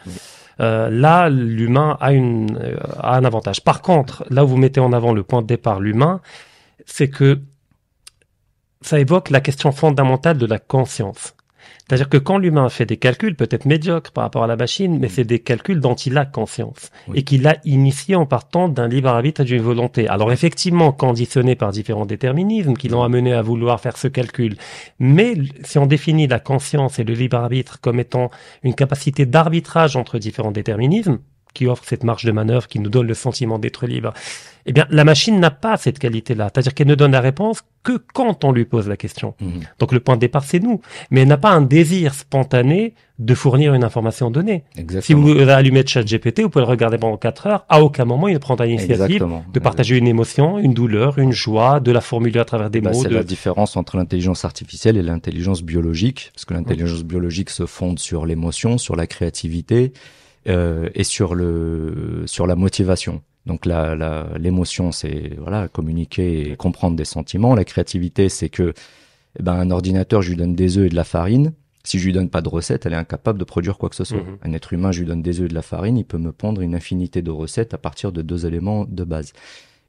Euh, 0.60 0.90
là, 0.90 1.30
l'humain 1.30 1.98
euh, 2.02 2.78
a 3.00 3.16
un 3.16 3.24
avantage. 3.24 3.64
Par 3.64 3.82
contre, 3.82 4.26
là 4.30 4.44
où 4.44 4.48
vous 4.48 4.58
mettez 4.58 4.80
en 4.80 4.94
avant 4.94 5.14
le 5.14 5.24
point 5.24 5.42
de 5.42 5.48
départ, 5.48 5.80
l'humain, 5.80 6.22
c'est 6.86 7.10
que 7.10 7.40
ça 8.82 9.00
évoque 9.00 9.30
la 9.30 9.42
question 9.42 9.72
fondamentale 9.72 10.38
de 10.38 10.46
la 10.46 10.60
conscience. 10.60 11.36
C'est-à-dire 11.88 12.10
que 12.10 12.18
quand 12.18 12.38
l'humain 12.38 12.70
fait 12.70 12.86
des 12.86 12.98
calculs, 12.98 13.36
peut-être 13.36 13.66
médiocres 13.66 14.12
par 14.12 14.24
rapport 14.24 14.44
à 14.44 14.48
la 14.48 14.56
machine, 14.56 14.98
mais 15.00 15.10
c'est 15.10 15.24
des 15.24 15.40
calculs 15.40 15.80
dont 15.80 15.96
il 15.96 16.18
a 16.18 16.26
conscience 16.26 16.92
et 17.14 17.24
qu'il 17.24 17.48
a 17.48 17.58
initié 17.66 18.16
en 18.16 18.26
partant 18.26 18.70
d'un 18.70 18.88
libre 18.88 19.10
arbitre 19.10 19.42
et 19.42 19.46
d'une 19.46 19.62
volonté. 19.62 20.08
Alors 20.08 20.32
effectivement, 20.32 20.92
conditionné 20.92 21.56
par 21.56 21.72
différents 21.72 22.06
déterminismes 22.06 22.76
qui 22.76 22.88
l'ont 22.88 23.04
amené 23.04 23.34
à 23.34 23.42
vouloir 23.42 23.80
faire 23.80 23.98
ce 23.98 24.08
calcul. 24.08 24.56
Mais 25.00 25.36
si 25.64 25.78
on 25.78 25.86
définit 25.86 26.28
la 26.28 26.40
conscience 26.40 27.00
et 27.00 27.04
le 27.04 27.14
libre 27.14 27.38
arbitre 27.38 27.80
comme 27.82 28.00
étant 28.00 28.32
une 28.64 28.76
capacité 28.76 29.26
d'arbitrage 29.26 29.96
entre 29.96 30.18
différents 30.18 30.52
déterminismes, 30.52 31.20
qui 31.54 31.68
offre 31.68 31.84
cette 31.86 32.04
marge 32.04 32.26
de 32.26 32.32
manœuvre, 32.32 32.68
qui 32.68 32.80
nous 32.80 32.90
donne 32.90 33.08
le 33.08 33.14
sentiment 33.14 33.60
d'être 33.60 33.86
libre. 33.86 34.14
Eh 34.66 34.74
bien, 34.74 34.86
la 34.90 35.04
machine 35.04 35.40
n'a 35.40 35.52
pas 35.52 35.78
cette 35.78 36.00
qualité-là. 36.00 36.50
C'est-à-dire 36.54 36.74
qu'elle 36.74 36.88
ne 36.88 36.96
donne 36.96 37.12
la 37.12 37.22
réponse 37.22 37.62
que 37.84 37.98
quand 38.14 38.44
on 38.44 38.52
lui 38.52 38.66
pose 38.66 38.88
la 38.88 38.96
question. 38.96 39.34
Mhm. 39.42 39.62
Donc 39.80 39.92
le 39.92 40.00
point 40.00 40.16
de 40.16 40.22
départ, 40.22 40.44
c'est 40.44 40.60
nous. 40.60 40.82
Mais 41.10 41.22
elle 41.22 41.28
n'a 41.28 41.38
pas 41.38 41.50
un 41.50 41.62
désir 41.62 42.14
spontané 42.14 42.94
de 43.18 43.36
fournir 43.36 43.74
une 43.74 43.84
information 43.84 44.30
donnée. 44.30 44.64
Exactement. 44.78 45.02
Si 45.02 45.14
vous 45.14 45.50
allumez 45.50 45.84
GPT, 45.84 46.42
vous 46.42 46.50
pouvez 46.50 46.64
le 46.64 46.70
regarder 46.70 46.98
pendant 46.98 47.18
4 47.18 47.48
heures. 47.48 47.66
À 47.70 47.82
aucun 47.82 48.06
moment, 48.06 48.28
il 48.28 48.34
ne 48.36 48.40
prendra 48.40 48.66
l'initiative 48.66 49.28
de 49.52 49.60
partager 49.60 49.98
une 49.98 50.08
émotion, 50.08 50.60
une 50.60 50.74
douleur, 50.74 51.18
une 51.18 51.32
joie, 51.32 51.80
de 51.80 51.92
la 51.92 52.02
formuler 52.02 52.40
à 52.40 52.46
travers 52.46 52.70
des 52.70 52.82
bah, 52.82 52.92
mots. 52.92 53.02
C'est 53.02 53.10
la 53.10 53.24
différence 53.24 53.78
entre 53.78 53.98
l'intelligence 53.98 54.46
artificielle 54.46 54.98
et 54.98 55.04
l'intelligence 55.04 55.64
biologique. 55.64 56.32
Parce 56.34 56.46
que 56.46 56.54
l'intelligence 56.54 57.04
biologique 57.04 57.50
se 57.50 57.66
fonde 57.66 58.00
sur 58.00 58.26
l'émotion, 58.26 58.78
sur 58.78 58.96
la 58.96 59.08
créativité 59.08 59.94
euh, 60.48 60.90
et 60.96 61.04
sur 61.04 61.36
le 61.36 62.24
sur 62.26 62.48
la 62.48 62.56
motivation. 62.56 63.22
Donc 63.46 63.66
la 63.66 64.28
l'émotion, 64.38 64.92
c'est 64.92 65.34
voilà 65.38 65.68
communiquer 65.68 66.52
et 66.52 66.56
comprendre 66.56 66.96
des 66.96 67.06
sentiments. 67.06 67.56
La 67.56 67.66
créativité, 67.66 68.30
c'est 68.30 68.50
que 68.50 68.74
eh 69.40 69.44
ben, 69.44 69.54
un 69.54 69.72
ordinateur, 69.72 70.22
je 70.22 70.30
lui 70.30 70.38
donne 70.38 70.56
des 70.56 70.78
œufs 70.78 70.88
et 70.88 70.90
de 70.90 70.96
la 70.96 71.04
farine. 71.04 71.54
Si 71.84 71.98
je 71.98 72.06
lui 72.06 72.14
donne 72.14 72.30
pas 72.30 72.42
de 72.42 72.50
recette, 72.50 72.86
elle 72.86 72.94
est 72.94 72.98
incapable 72.98 73.40
de 73.40 73.44
produire 73.44 73.78
quoi 73.78 73.90
que 73.90 73.96
ce 73.96 74.04
soit. 74.04 74.20
Mhm. 74.20 74.38
Un 74.44 74.54
être 74.54 74.72
humain, 74.74 74.92
je 74.92 75.00
lui 75.00 75.08
donne 75.08 75.24
des 75.24 75.40
œufs 75.40 75.46
et 75.46 75.50
de 75.50 75.56
la 75.56 75.64
farine, 75.64 75.98
il 75.98 76.06
peut 76.06 76.20
me 76.20 76.32
pondre 76.32 76.62
une 76.62 76.76
infinité 76.76 77.22
de 77.22 77.32
recettes 77.32 77.74
à 77.74 77.80
partir 77.80 78.12
de 78.12 78.22
deux 78.22 78.46
éléments 78.46 78.86
de 78.86 79.04
base. 79.04 79.34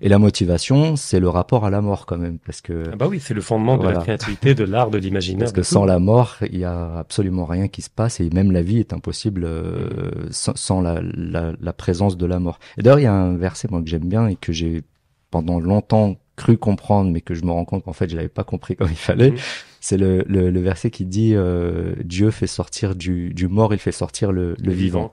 Et 0.04 0.08
la 0.08 0.19
motivation, 0.19 0.96
c'est 0.96 1.20
le 1.20 1.28
rapport 1.28 1.64
à 1.64 1.70
la 1.70 1.81
mort 1.81 2.06
quand 2.06 2.19
même, 2.19 2.38
parce 2.38 2.60
que 2.60 2.90
ah 2.93 2.96
bah 2.96 3.06
oui, 3.08 3.20
c'est 3.20 3.34
le 3.34 3.40
fondement 3.40 3.78
de 3.78 3.88
la 3.88 4.00
créativité, 4.00 4.54
de 4.54 4.64
l'art, 4.64 4.90
de 4.90 4.99
l'imaginaire. 4.99 5.44
Parce 5.44 5.52
que 5.52 5.62
sans 5.62 5.84
la 5.84 6.00
mort, 6.00 6.38
il 6.43 6.58
y 6.58 6.64
a 6.64 6.99
absolument 6.99 7.46
rien 7.46 7.69
qui 7.69 7.82
se 7.82 7.90
passe, 7.90 8.19
et 8.19 8.28
même 8.31 8.50
la 8.50 8.62
vie 8.62 8.81
est 8.81 8.93
impossible 8.93 9.44
euh, 9.44 10.10
sans, 10.31 10.81
la, 10.81 11.00
la, 11.02 11.52
la, 11.58 11.72
présence 11.72 12.16
de 12.16 12.26
la 12.26 12.40
mort. 12.40 12.58
Et 12.78 12.82
d'ailleurs, 12.82 12.99
il 12.99 13.04
y 13.04 13.06
a 13.06 13.14
un 13.14 13.37
verset 13.37 13.69
moi 13.70 13.81
que 13.81 13.88
j'aime 13.88 14.08
bien 14.08 14.26
et 14.26 14.34
que 14.34 14.52
j'ai 14.52 14.82
pendant 15.31 15.60
longtemps 15.60 16.16
cru 16.34 16.58
comprendre, 16.58 17.10
mais 17.12 17.20
que 17.20 17.34
je 17.34 17.44
me 17.44 17.52
rends 17.52 17.64
compte 17.64 17.84
qu'en 17.84 17.93
fait 17.93 18.08
je 18.10 18.16
l'avais 18.16 18.28
pas 18.28 18.44
compris 18.44 18.75
comme 18.76 18.90
il 18.90 18.96
fallait. 18.96 19.31
Mhm. 19.31 19.38
C'est 19.84 19.96
le, 19.96 20.25
le, 20.29 20.50
le, 20.50 20.61
verset 20.61 20.90
qui 20.90 21.05
dit 21.05 21.32
euh, 21.34 21.96
Dieu 22.05 22.31
fait 22.31 22.46
sortir 22.46 22.94
du, 22.94 23.34
du 23.34 23.49
mort, 23.49 23.75
il 23.75 23.81
fait 23.81 23.90
sortir 23.90 24.31
le, 24.31 24.55
le 24.62 24.73
vivant. 24.73 25.11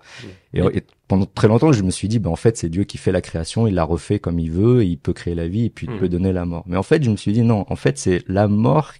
Et, 0.54 0.62
pendant 1.07 1.25
très 1.25 1.48
longtemps, 1.48 1.71
je 1.71 1.81
me 1.81 1.89
suis 1.89 2.07
dit, 2.07 2.19
ben 2.19 2.30
en 2.30 2.36
fait, 2.36 2.56
c'est 2.56 2.69
Dieu 2.69 2.83
qui 2.83 3.00
fait 3.00 3.12
la 3.12 3.21
création, 3.21 3.66
il 3.66 3.74
la 3.74 3.83
refait 3.83 4.19
comme 4.19 4.38
il 4.38 4.51
veut, 4.51 4.86
il 4.86 4.98
peut 4.98 5.12
créer 5.12 5.33
la 5.33 5.48
vie 5.48 5.66
et 5.66 5.69
puis 5.71 5.88
il 5.88 5.94
mhm. 5.94 6.00
peut 6.00 6.07
donner 6.07 6.31
la 6.31 6.45
mort. 6.45 6.66
Mais 6.68 6.77
en 6.77 6.83
fait, 6.83 7.04
je 7.04 7.10
me 7.10 7.16
suis 7.16 7.31
dit 7.31 7.42
non, 7.42 7.66
en 7.68 7.75
fait, 7.75 7.98
c'est 7.98 8.24
la 8.27 8.48
mort 8.48 8.94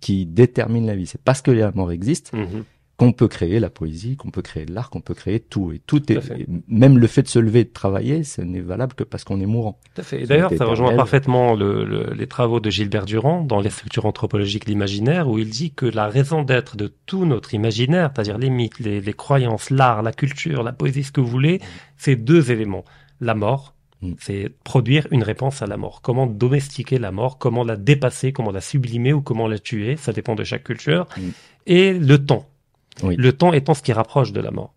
qui 0.00 0.26
détermine 0.26 0.86
la 0.86 0.94
vie. 0.94 1.06
C'est 1.06 1.22
parce 1.22 1.40
que 1.40 1.50
la 1.50 1.72
mort 1.72 1.90
existe 1.90 2.34
mhm 2.34 2.64
qu'on 2.96 3.12
peut 3.12 3.26
créer 3.26 3.58
la 3.58 3.70
poésie, 3.70 4.16
qu'on 4.16 4.30
peut 4.30 4.42
créer 4.42 4.66
l'art, 4.66 4.88
qu'on 4.88 5.00
peut 5.00 5.14
créer 5.14 5.40
tout. 5.40 5.72
Et 5.72 5.80
tout, 5.84 6.12
est, 6.12 6.46
même 6.68 6.98
le 6.98 7.06
fait 7.08 7.22
de 7.22 7.28
se 7.28 7.40
lever 7.40 7.60
et 7.60 7.64
de 7.64 7.72
travailler, 7.72 8.22
ce 8.22 8.40
n'est 8.40 8.60
valable 8.60 8.94
que 8.94 9.02
parce 9.02 9.24
qu'on 9.24 9.40
est 9.40 9.46
mourant. 9.46 9.80
Tout 9.94 10.00
à 10.00 10.04
fait. 10.04 10.22
Et 10.22 10.26
d'ailleurs, 10.26 10.52
ça 10.56 10.64
rejoint 10.64 10.94
parfaitement 10.94 11.54
le, 11.54 12.12
les 12.14 12.26
travaux 12.28 12.60
de 12.60 12.70
Gilbert 12.70 13.04
Durand 13.04 13.42
dans 13.42 13.60
les 13.60 13.70
structures 13.70 14.06
anthropologiques 14.06 14.66
de 14.66 14.70
l'imaginaire, 14.70 15.28
où 15.28 15.38
il 15.38 15.50
dit 15.50 15.72
que 15.72 15.86
la 15.86 16.06
raison 16.06 16.42
d'être 16.42 16.76
de 16.76 16.92
tout 17.06 17.24
notre 17.24 17.54
imaginaire, 17.54 18.10
c'est-à-dire 18.14 18.38
les 18.38 18.50
mythes, 18.50 18.78
les, 18.78 19.00
les 19.00 19.12
croyances, 19.12 19.70
l'art, 19.70 20.02
la 20.02 20.12
culture, 20.12 20.62
la 20.62 20.72
poésie, 20.72 21.02
ce 21.02 21.12
que 21.12 21.20
vous 21.20 21.26
voulez, 21.26 21.60
c'est 21.96 22.16
deux 22.16 22.52
éléments. 22.52 22.84
La 23.20 23.34
mort, 23.34 23.74
mm. 24.02 24.12
c'est 24.20 24.50
produire 24.62 25.08
une 25.10 25.24
réponse 25.24 25.62
à 25.62 25.66
la 25.66 25.76
mort. 25.76 26.00
Comment 26.00 26.28
domestiquer 26.28 26.98
la 26.98 27.10
mort, 27.10 27.38
comment 27.38 27.64
la 27.64 27.76
dépasser, 27.76 28.32
comment 28.32 28.52
la 28.52 28.60
sublimer 28.60 29.12
ou 29.12 29.20
comment 29.20 29.48
la 29.48 29.58
tuer, 29.58 29.96
ça 29.96 30.12
dépend 30.12 30.36
de 30.36 30.44
chaque 30.44 30.62
culture. 30.62 31.08
Mm. 31.16 31.20
Et 31.66 31.92
le 31.94 32.24
temps, 32.24 32.46
le 33.02 33.32
temps 33.32 33.52
étant 33.52 33.74
ce 33.74 33.82
qui 33.82 33.92
rapproche 33.92 34.32
de 34.32 34.40
la 34.40 34.50
mort. 34.50 34.72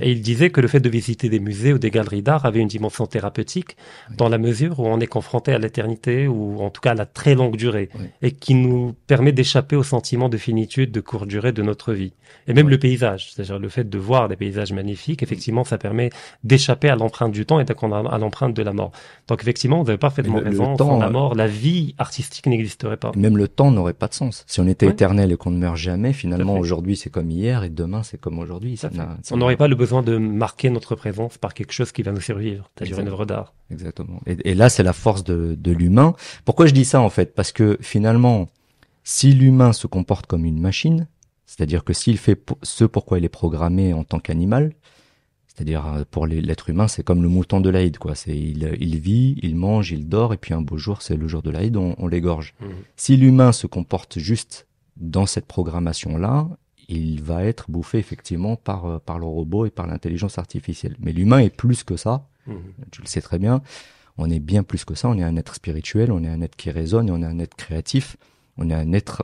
Et 0.00 0.12
il 0.12 0.22
disait 0.22 0.50
que 0.50 0.60
le 0.60 0.68
fait 0.68 0.80
de 0.80 0.88
visiter 0.88 1.28
des 1.28 1.40
musées 1.40 1.72
ou 1.72 1.78
des 1.78 1.90
galeries 1.90 2.22
d'art 2.22 2.44
avait 2.44 2.60
une 2.60 2.68
dimension 2.68 3.06
thérapeutique 3.06 3.76
dans 4.16 4.28
la 4.28 4.38
mesure 4.38 4.80
où 4.80 4.86
on 4.86 5.00
est 5.00 5.06
confronté 5.06 5.52
à 5.52 5.58
l'éternité 5.58 6.26
ou 6.28 6.60
en 6.60 6.70
tout 6.70 6.80
cas 6.80 6.92
à 6.92 6.94
la 6.94 7.06
très 7.06 7.34
longue 7.34 7.56
durée 7.56 7.88
et 8.22 8.32
qui 8.32 8.54
nous 8.54 8.94
permet 9.06 9.32
d'échapper 9.32 9.76
au 9.76 9.82
sentiment 9.82 10.28
de 10.28 10.36
finitude, 10.36 10.92
de 10.92 11.00
courte 11.00 11.28
durée 11.28 11.52
de 11.52 11.62
notre 11.62 11.92
vie. 11.92 12.12
Et 12.46 12.54
même 12.54 12.68
le 12.68 12.78
paysage, 12.78 13.32
c'est-à-dire 13.32 13.58
le 13.58 13.68
fait 13.68 13.88
de 13.88 13.98
voir 13.98 14.28
des 14.28 14.36
paysages 14.36 14.72
magnifiques, 14.72 15.22
effectivement, 15.22 15.64
ça 15.64 15.78
permet 15.78 16.10
d'échapper 16.44 16.88
à 16.88 16.96
l'empreinte 16.96 17.32
du 17.32 17.46
temps 17.46 17.60
et 17.60 17.64
à 17.64 18.18
l'empreinte 18.18 18.54
de 18.54 18.62
la 18.62 18.72
mort. 18.72 18.92
Donc 19.28 19.42
effectivement, 19.42 19.82
vous 19.82 19.88
avez 19.88 19.98
parfaitement 19.98 20.38
raison, 20.38 20.76
sans 20.76 20.98
la 20.98 21.06
euh, 21.06 21.10
mort, 21.10 21.34
la 21.34 21.46
vie 21.46 21.94
artistique 21.98 22.46
n'existerait 22.46 22.96
pas. 22.96 23.12
Même 23.16 23.36
le 23.36 23.48
temps 23.48 23.70
n'aurait 23.70 23.92
pas 23.92 24.08
de 24.08 24.14
sens. 24.14 24.44
Si 24.46 24.60
on 24.60 24.66
était 24.66 24.86
éternel 24.86 25.32
et 25.32 25.36
qu'on 25.36 25.50
ne 25.50 25.58
meurt 25.58 25.76
jamais, 25.76 26.12
finalement 26.12 26.58
aujourd'hui 26.58 26.96
c'est 26.96 27.10
comme 27.10 27.30
hier 27.30 27.64
et 27.64 27.70
demain 27.70 28.02
c'est 28.02 28.20
comme 28.20 28.38
aujourd'hui. 28.38 28.80
On 29.30 29.36
n'aurait 29.36 29.56
pas 29.56 29.68
le 29.68 29.76
besoin 29.78 30.02
de 30.02 30.18
marquer 30.18 30.68
notre 30.68 30.94
présence 30.94 31.38
par 31.38 31.54
quelque 31.54 31.72
chose 31.72 31.92
qui 31.92 32.02
va 32.02 32.12
nous 32.12 32.20
survivre, 32.20 32.70
c'est-à-dire 32.76 32.98
une 33.00 33.08
œuvre 33.08 33.24
d'art. 33.24 33.54
Exactement. 33.70 34.20
Et, 34.26 34.54
là, 34.54 34.68
c'est 34.68 34.82
la 34.82 34.92
force 34.92 35.24
de, 35.24 35.56
de 35.58 35.72
l'humain. 35.72 36.14
Pourquoi 36.44 36.66
je 36.66 36.74
dis 36.74 36.84
ça 36.84 37.00
en 37.00 37.08
fait? 37.08 37.34
Parce 37.34 37.52
que 37.52 37.78
finalement, 37.80 38.48
si 39.04 39.32
l'humain 39.32 39.72
se 39.72 39.86
comporte 39.86 40.26
comme 40.26 40.44
une 40.44 40.60
machine, 40.60 41.08
c'est-à-dire 41.46 41.82
que 41.84 41.94
s'il 41.94 42.18
fait 42.18 42.38
ce 42.62 42.84
pourquoi 42.84 43.18
il 43.18 43.24
est 43.24 43.30
programmé 43.30 43.94
en 43.94 44.04
tant 44.04 44.18
qu'animal, 44.18 44.74
c'est-à-dire 45.46 45.86
euh, 45.86 46.04
pour 46.10 46.26
l'être 46.26 46.68
humain, 46.68 46.88
c'est 46.88 47.02
comme 47.02 47.22
le 47.22 47.28
mouton 47.28 47.60
de 47.60 47.70
l'Aïd, 47.70 47.98
quoi. 47.98 48.14
C'est 48.14 48.36
il, 48.36 48.76
il, 48.78 48.98
vit, 49.00 49.38
il 49.42 49.56
mange, 49.56 49.90
il 49.90 50.08
dort, 50.08 50.34
et 50.34 50.36
puis 50.36 50.54
un 50.54 50.60
beau 50.60 50.76
jour, 50.76 51.02
c'est 51.02 51.16
le 51.16 51.26
jour 51.26 51.42
de 51.42 51.50
l'Aïd, 51.50 51.76
on, 51.76 51.94
on 51.98 52.06
l'égorge. 52.06 52.54
Mmh. 52.60 52.66
Si 52.96 53.16
l'humain 53.16 53.52
se 53.52 53.66
comporte 53.66 54.18
juste 54.18 54.66
dans 54.96 55.26
cette 55.26 55.46
programmation-là, 55.46 56.48
il 56.88 57.22
va 57.22 57.44
être 57.44 57.70
bouffé 57.70 57.98
effectivement 57.98 58.56
par, 58.56 58.86
euh, 58.86 58.98
par 58.98 59.18
le 59.18 59.26
robot 59.26 59.66
et 59.66 59.70
par 59.70 59.86
l'intelligence 59.86 60.38
artificielle. 60.38 60.96
Mais 61.00 61.12
l'humain 61.12 61.38
est 61.38 61.54
plus 61.54 61.84
que 61.84 61.96
ça, 61.96 62.26
mmh. 62.46 62.54
tu 62.90 63.02
le 63.02 63.06
sais 63.06 63.20
très 63.20 63.38
bien, 63.38 63.62
on 64.16 64.28
est 64.30 64.40
bien 64.40 64.62
plus 64.62 64.84
que 64.84 64.94
ça, 64.94 65.08
on 65.08 65.18
est 65.18 65.22
un 65.22 65.36
être 65.36 65.54
spirituel, 65.54 66.10
on 66.10 66.22
est 66.24 66.28
un 66.28 66.40
être 66.40 66.56
qui 66.56 66.70
résonne, 66.70 67.10
on 67.10 67.22
est 67.22 67.26
un 67.26 67.38
être 67.38 67.56
créatif, 67.56 68.16
on 68.56 68.70
est 68.70 68.74
un 68.74 68.92
être 68.92 69.22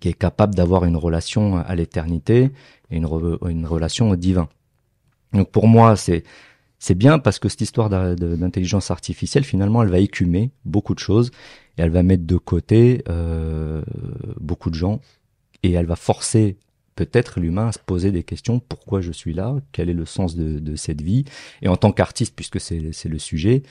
qui 0.00 0.08
est 0.08 0.14
capable 0.14 0.54
d'avoir 0.54 0.84
une 0.84 0.96
relation 0.96 1.56
à 1.56 1.74
l'éternité 1.74 2.52
et 2.90 2.96
une, 2.96 3.08
une 3.48 3.66
relation 3.66 4.10
au 4.10 4.16
divin. 4.16 4.48
Donc 5.32 5.50
pour 5.50 5.66
moi, 5.66 5.96
c'est 5.96 6.22
c'est 6.78 6.94
bien 6.94 7.18
parce 7.18 7.40
que 7.40 7.48
cette 7.48 7.60
histoire 7.60 7.90
d'intelligence 7.90 8.92
artificielle, 8.92 9.42
finalement, 9.42 9.82
elle 9.82 9.88
va 9.88 9.98
écumer 9.98 10.52
beaucoup 10.64 10.94
de 10.94 11.00
choses 11.00 11.32
et 11.76 11.82
elle 11.82 11.90
va 11.90 12.04
mettre 12.04 12.24
de 12.24 12.36
côté 12.36 13.02
euh, 13.08 13.82
beaucoup 14.40 14.70
de 14.70 14.76
gens 14.76 15.00
et 15.62 15.72
elle 15.72 15.86
va 15.86 15.96
forcer 15.96 16.56
peut-être 16.96 17.38
l'humain 17.38 17.68
à 17.68 17.72
se 17.72 17.78
poser 17.78 18.10
des 18.10 18.24
questions. 18.24 18.58
Pourquoi 18.58 19.00
je 19.00 19.12
suis 19.12 19.32
là? 19.32 19.56
Quel 19.72 19.88
est 19.88 19.94
le 19.94 20.04
sens 20.04 20.34
de, 20.34 20.58
de 20.58 20.76
cette 20.76 21.00
vie? 21.00 21.24
Et 21.62 21.68
en 21.68 21.76
tant 21.76 21.92
qu'artiste, 21.92 22.34
puisque 22.34 22.60
c'est 22.60 22.80
le 23.08 23.18
sujet, 23.18 23.62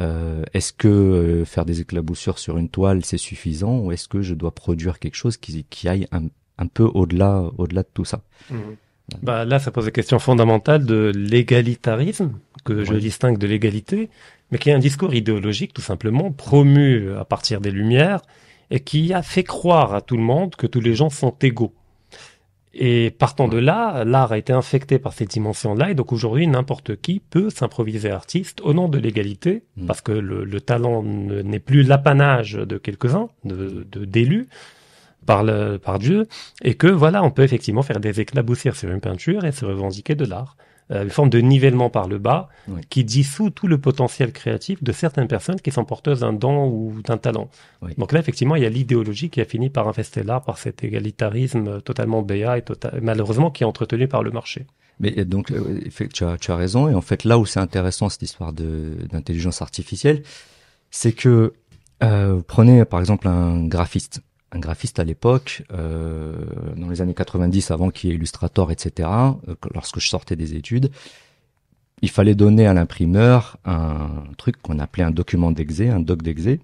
euh, 0.00 0.42
est-ce 0.54 0.72
que 0.72 0.88
euh, 0.88 1.44
faire 1.44 1.66
des 1.66 1.82
éclaboussures 1.82 2.38
sur 2.38 2.56
une 2.56 2.70
toile, 2.70 3.04
c'est 3.04 3.18
suffisant? 3.18 3.78
Ou 3.80 3.92
est-ce 3.92 4.08
que 4.08 4.22
je 4.22 4.34
dois 4.34 4.54
produire 4.54 4.98
quelque 4.98 5.16
chose 5.16 5.36
qui, 5.36 5.64
qui 5.68 5.86
aille 5.86 6.08
un, 6.12 6.22
un 6.56 6.66
peu 6.66 6.84
au-delà 6.84 7.42
au 7.58 7.66
-delà 7.66 7.82
de 7.82 7.88
tout 7.92 8.06
ça? 8.06 8.22
Mmh. 8.50 8.56
bah 9.22 9.44
Là, 9.44 9.58
ça 9.58 9.70
pose 9.70 9.84
la 9.84 9.90
question 9.90 10.18
fondamentale 10.18 10.86
de 10.86 11.12
l'égalitarisme, 11.14 12.32
que 12.64 12.84
je 12.84 12.94
distingue 12.94 13.36
de 13.36 13.46
l'égalité, 13.46 14.08
mais 14.50 14.58
qui 14.58 14.70
est 14.70 14.72
un 14.72 14.78
discours 14.78 15.12
idéologique 15.14 15.74
tout 15.74 15.82
simplement, 15.82 16.32
promu 16.32 17.12
à 17.18 17.24
partir 17.26 17.60
des 17.60 17.70
Lumières, 17.70 18.22
et 18.72 18.80
qui 18.80 19.12
a 19.12 19.22
fait 19.22 19.44
croire 19.44 19.94
à 19.94 20.00
tout 20.00 20.16
le 20.16 20.22
monde 20.22 20.56
que 20.56 20.66
tous 20.66 20.80
les 20.80 20.94
gens 20.94 21.10
sont 21.10 21.34
égaux. 21.42 21.74
Et 22.72 23.10
partant 23.10 23.46
de 23.46 23.58
là, 23.58 24.02
l'art 24.02 24.32
a 24.32 24.38
été 24.38 24.54
infecté 24.54 24.98
par 24.98 25.12
cette 25.12 25.28
dimension-là, 25.28 25.90
et 25.90 25.94
donc 25.94 26.10
aujourd'hui, 26.10 26.46
n'importe 26.46 26.96
qui 26.96 27.20
peut 27.20 27.50
s'improviser 27.50 28.10
artiste 28.10 28.62
au 28.62 28.72
nom 28.72 28.88
de 28.88 28.96
l'égalité, 28.96 29.62
mm. 29.76 29.86
parce 29.86 30.00
que 30.00 30.12
le, 30.12 30.60
talent 30.62 31.02
n'est 31.02 31.58
plus 31.58 31.82
l'apanage 31.82 32.54
de 32.54 32.78
quelques-uns, 32.78 33.28
de 33.44 33.84
d'élus, 34.06 34.48
par, 35.26 35.44
le, 35.44 35.76
par 35.76 35.98
Dieu, 35.98 36.26
et 36.62 36.74
que 36.74 36.86
voilà, 36.86 37.22
on 37.22 37.30
peut 37.30 37.42
effectivement 37.42 37.82
faire 37.82 38.00
des 38.00 38.20
éclaboussures 38.20 38.74
sur 38.74 38.90
une 38.90 39.00
peinture 39.00 39.44
et 39.44 39.52
se 39.52 39.66
revendiquer 39.66 40.14
de 40.14 40.24
l'art. 40.24 40.56
Euh, 40.90 41.04
une 41.04 41.10
forme 41.10 41.30
de 41.30 41.38
nivellement 41.38 41.90
par 41.90 42.08
le 42.08 42.18
bas 42.18 42.48
qui 42.90 43.04
dissout 43.04 43.50
tout 43.50 43.68
le 43.68 43.78
potentiel 43.78 44.32
créatif 44.32 44.82
de 44.82 44.92
certaines 44.92 45.28
personnes 45.28 45.60
qui 45.60 45.70
sont 45.70 45.84
porteuses 45.84 46.20
d'un 46.20 46.32
don 46.32 46.66
ou 46.66 47.00
d'un 47.02 47.18
talent. 47.18 47.48
Donc 47.98 48.12
là, 48.12 48.18
effectivement, 48.18 48.56
il 48.56 48.62
y 48.62 48.66
a 48.66 48.68
l'idéologie 48.68 49.30
qui 49.30 49.40
a 49.40 49.44
fini 49.44 49.70
par 49.70 49.86
infester 49.88 50.22
l'art 50.22 50.42
par 50.42 50.58
cet 50.58 50.82
égalitarisme 50.82 51.80
totalement 51.82 52.22
béat 52.22 52.58
et 52.58 52.62
tota-, 52.62 52.92
malheureusement 53.00 53.50
qui 53.50 53.62
est 53.62 53.66
entretenu 53.66 54.08
par 54.08 54.22
le 54.22 54.32
marché. 54.32 54.66
Mais 54.98 55.24
donc, 55.24 55.50
euh, 55.50 55.80
tu 56.12 56.24
as, 56.24 56.36
tu 56.36 56.50
as 56.50 56.56
raison. 56.56 56.88
Et 56.88 56.94
en 56.94 57.00
fait, 57.00 57.24
là 57.24 57.38
où 57.38 57.46
c'est 57.46 57.60
intéressant 57.60 58.08
cette 58.08 58.22
histoire 58.22 58.52
d'intelligence 58.52 59.62
artificielle, 59.62 60.22
c'est 60.90 61.12
que 61.12 61.54
euh, 62.02 62.42
prenez 62.46 62.84
par 62.84 63.00
exemple 63.00 63.28
un 63.28 63.66
graphiste 63.66 64.20
un 64.52 64.58
graphiste 64.58 64.98
à 64.98 65.04
l'époque, 65.04 65.64
euh, 65.72 66.34
dans 66.76 66.88
les 66.88 67.00
années 67.00 67.14
90, 67.14 67.70
avant 67.70 67.90
qu'il 67.90 68.10
y 68.10 68.12
ait 68.12 68.16
Illustrator, 68.16 68.70
etc., 68.70 69.08
euh, 69.48 69.54
lorsque 69.74 69.98
je 69.98 70.08
sortais 70.08 70.36
des 70.36 70.54
études, 70.54 70.90
il 72.02 72.10
fallait 72.10 72.34
donner 72.34 72.66
à 72.66 72.74
l'imprimeur 72.74 73.56
un 73.64 74.24
truc 74.36 74.60
qu'on 74.60 74.78
appelait 74.78 75.04
un 75.04 75.10
document 75.10 75.52
d'exé, 75.52 75.88
un 75.88 76.00
doc 76.00 76.22
d'exé, 76.22 76.60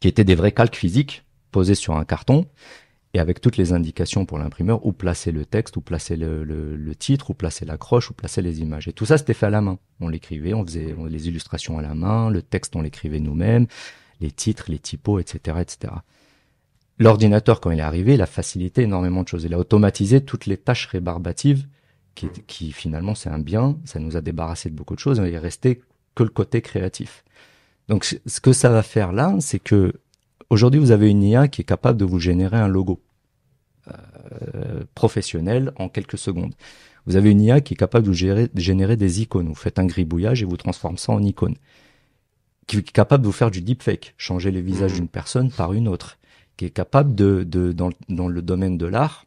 qui 0.00 0.08
était 0.08 0.24
des 0.24 0.34
vrais 0.34 0.52
calques 0.52 0.76
physiques 0.76 1.24
posés 1.52 1.74
sur 1.74 1.96
un 1.96 2.04
carton 2.04 2.46
et 3.12 3.20
avec 3.20 3.40
toutes 3.40 3.56
les 3.56 3.72
indications 3.72 4.26
pour 4.26 4.38
l'imprimeur 4.38 4.84
où 4.84 4.92
placer 4.92 5.30
le 5.30 5.44
texte, 5.44 5.76
où 5.76 5.80
placer 5.80 6.16
le, 6.16 6.42
le, 6.42 6.94
titre, 6.96 7.30
où 7.30 7.34
placer 7.34 7.64
l'accroche, 7.64 8.10
où 8.10 8.14
placer 8.14 8.42
les 8.42 8.60
images. 8.60 8.88
Et 8.88 8.92
tout 8.92 9.06
ça, 9.06 9.18
c'était 9.18 9.34
fait 9.34 9.46
à 9.46 9.50
la 9.50 9.60
main. 9.60 9.78
On 10.00 10.08
l'écrivait, 10.08 10.52
on 10.52 10.66
faisait 10.66 10.96
les 11.08 11.28
illustrations 11.28 11.78
à 11.78 11.82
la 11.82 11.94
main, 11.94 12.28
le 12.28 12.42
texte, 12.42 12.74
on 12.74 12.82
l'écrivait 12.82 13.20
nous-mêmes, 13.20 13.68
les 14.20 14.32
titres, 14.32 14.64
les 14.68 14.80
typos, 14.80 15.20
etc., 15.20 15.58
etc. 15.60 15.92
L'ordinateur, 16.98 17.60
quand 17.60 17.70
il 17.70 17.78
est 17.78 17.82
arrivé, 17.82 18.14
il 18.14 18.22
a 18.22 18.26
facilité 18.26 18.82
énormément 18.82 19.22
de 19.22 19.28
choses. 19.28 19.44
Il 19.44 19.54
a 19.54 19.58
automatisé 19.58 20.20
toutes 20.20 20.46
les 20.46 20.56
tâches 20.56 20.86
rébarbatives 20.86 21.66
qui, 22.14 22.28
qui 22.46 22.72
finalement, 22.72 23.14
c'est 23.14 23.30
un 23.30 23.40
bien. 23.40 23.76
Ça 23.84 23.98
nous 23.98 24.16
a 24.16 24.20
débarrassé 24.20 24.70
de 24.70 24.74
beaucoup 24.74 24.94
de 24.94 25.00
choses. 25.00 25.20
Il 25.24 25.34
est 25.34 25.38
resté 25.38 25.82
que 26.14 26.22
le 26.22 26.28
côté 26.28 26.62
créatif. 26.62 27.24
Donc, 27.88 28.04
ce 28.04 28.40
que 28.40 28.52
ça 28.52 28.70
va 28.70 28.82
faire 28.82 29.12
là, 29.12 29.36
c'est 29.40 29.58
que 29.58 29.92
aujourd'hui, 30.50 30.80
vous 30.80 30.92
avez 30.92 31.10
une 31.10 31.22
IA 31.22 31.48
qui 31.48 31.62
est 31.62 31.64
capable 31.64 31.98
de 31.98 32.04
vous 32.04 32.20
générer 32.20 32.56
un 32.56 32.68
logo 32.68 33.02
euh, 33.88 34.84
professionnel 34.94 35.72
en 35.76 35.88
quelques 35.88 36.16
secondes. 36.16 36.54
Vous 37.06 37.16
avez 37.16 37.30
une 37.30 37.40
IA 37.40 37.60
qui 37.60 37.74
est 37.74 37.76
capable 37.76 38.04
de 38.04 38.10
vous 38.10 38.16
gérer, 38.16 38.48
de 38.48 38.60
générer 38.60 38.96
des 38.96 39.20
icônes. 39.20 39.48
Vous 39.48 39.54
faites 39.54 39.78
un 39.78 39.84
gribouillage 39.84 40.42
et 40.42 40.46
vous 40.46 40.56
transformez 40.56 40.96
ça 40.96 41.12
en 41.12 41.22
icône. 41.22 41.56
Qui 42.66 42.78
est 42.78 42.92
capable 42.92 43.22
de 43.22 43.26
vous 43.26 43.32
faire 43.32 43.50
du 43.50 43.60
deepfake, 43.60 44.14
changer 44.16 44.50
le 44.50 44.60
visage 44.60 44.92
mmh. 44.92 44.96
d'une 44.96 45.08
personne 45.08 45.50
par 45.50 45.74
une 45.74 45.88
autre 45.88 46.16
qui 46.56 46.66
est 46.66 46.70
capable 46.70 47.14
de, 47.14 47.42
de 47.44 47.72
dans, 47.72 47.90
dans, 48.08 48.28
le 48.28 48.42
domaine 48.42 48.78
de 48.78 48.86
l'art, 48.86 49.26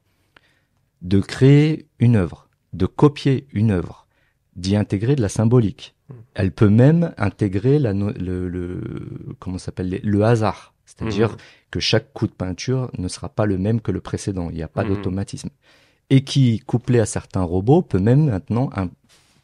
de 1.01 1.19
créer 1.19 1.87
une 1.99 2.15
œuvre, 2.15 2.49
de 2.73 2.85
copier 2.85 3.47
une 3.51 3.71
œuvre, 3.71 4.07
d'y 4.55 4.75
intégrer 4.75 5.15
de 5.15 5.21
la 5.21 5.29
symbolique. 5.29 5.95
Hmm. 6.09 6.13
Elle 6.35 6.51
peut 6.51 6.69
même 6.69 7.13
intégrer 7.17 7.79
la, 7.79 7.93
le, 7.93 8.47
le, 8.47 9.35
comment 9.39 9.57
s'appelle 9.57 9.99
le 10.03 10.23
hasard, 10.23 10.73
c'est-à-dire 10.85 11.33
hmm. 11.33 11.37
que 11.71 11.79
chaque 11.79 12.13
coup 12.13 12.27
de 12.27 12.31
peinture 12.31 12.89
ne 12.97 13.07
sera 13.07 13.29
pas 13.29 13.45
le 13.45 13.57
même 13.57 13.81
que 13.81 13.91
le 13.91 14.01
précédent. 14.01 14.49
Il 14.49 14.55
n'y 14.55 14.63
a 14.63 14.67
pas 14.67 14.83
hmm. 14.83 14.89
d'automatisme. 14.89 15.49
Et 16.09 16.23
qui, 16.23 16.59
couplé 16.59 16.99
à 16.99 17.05
certains 17.05 17.43
robots, 17.43 17.81
peut 17.81 17.99
même 17.99 18.29
maintenant 18.29 18.69
un, 18.75 18.89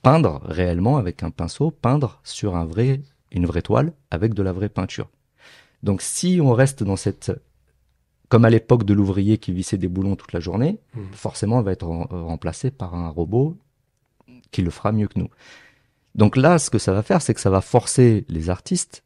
peindre 0.04 0.42
réellement 0.46 0.98
avec 0.98 1.24
un 1.24 1.32
pinceau, 1.32 1.72
peindre 1.72 2.20
sur 2.24 2.56
un 2.56 2.66
vrai, 2.66 3.02
une 3.32 3.46
vraie 3.46 3.63
toile 3.63 3.94
avec 4.12 4.34
de 4.34 4.44
la 4.44 4.52
vraie 4.52 4.70
peinture. 4.70 5.10
Donc 5.82 6.02
si 6.02 6.40
on 6.42 6.54
reste 6.54 6.84
dans 6.84 6.98
cette 6.98 7.32
comme 8.34 8.46
à 8.46 8.50
l'époque 8.50 8.84
de 8.84 8.96
l'ouvrier 8.96 9.38
qui 9.38 9.54
vissait 9.54 9.78
des 9.78 9.88
boulons 9.88 10.16
toute 10.16 10.34
la 10.34 10.40
journée, 10.40 10.80
mmh. 10.96 11.02
forcément, 11.12 11.60
elle 11.60 11.66
va 11.66 11.72
être 11.72 11.88
euh, 11.88 12.24
remplacée 12.24 12.72
par 12.72 12.96
un 12.96 13.10
robot 13.10 13.56
qui 14.50 14.63
le 14.63 14.72
fera 14.72 14.92
mieux 14.92 15.08
que 15.08 15.20
nous. 15.20 15.30
Donc 16.16 16.36
là, 16.36 16.58
ce 16.58 16.72
que 16.72 16.80
ça 16.80 16.94
va 16.94 17.04
faire, 17.04 17.22
c'est 17.22 17.36
que 17.36 17.40
ça 17.40 17.52
va 17.52 17.62
forcer 17.62 18.25
les 18.30 18.50
artistes 18.50 19.04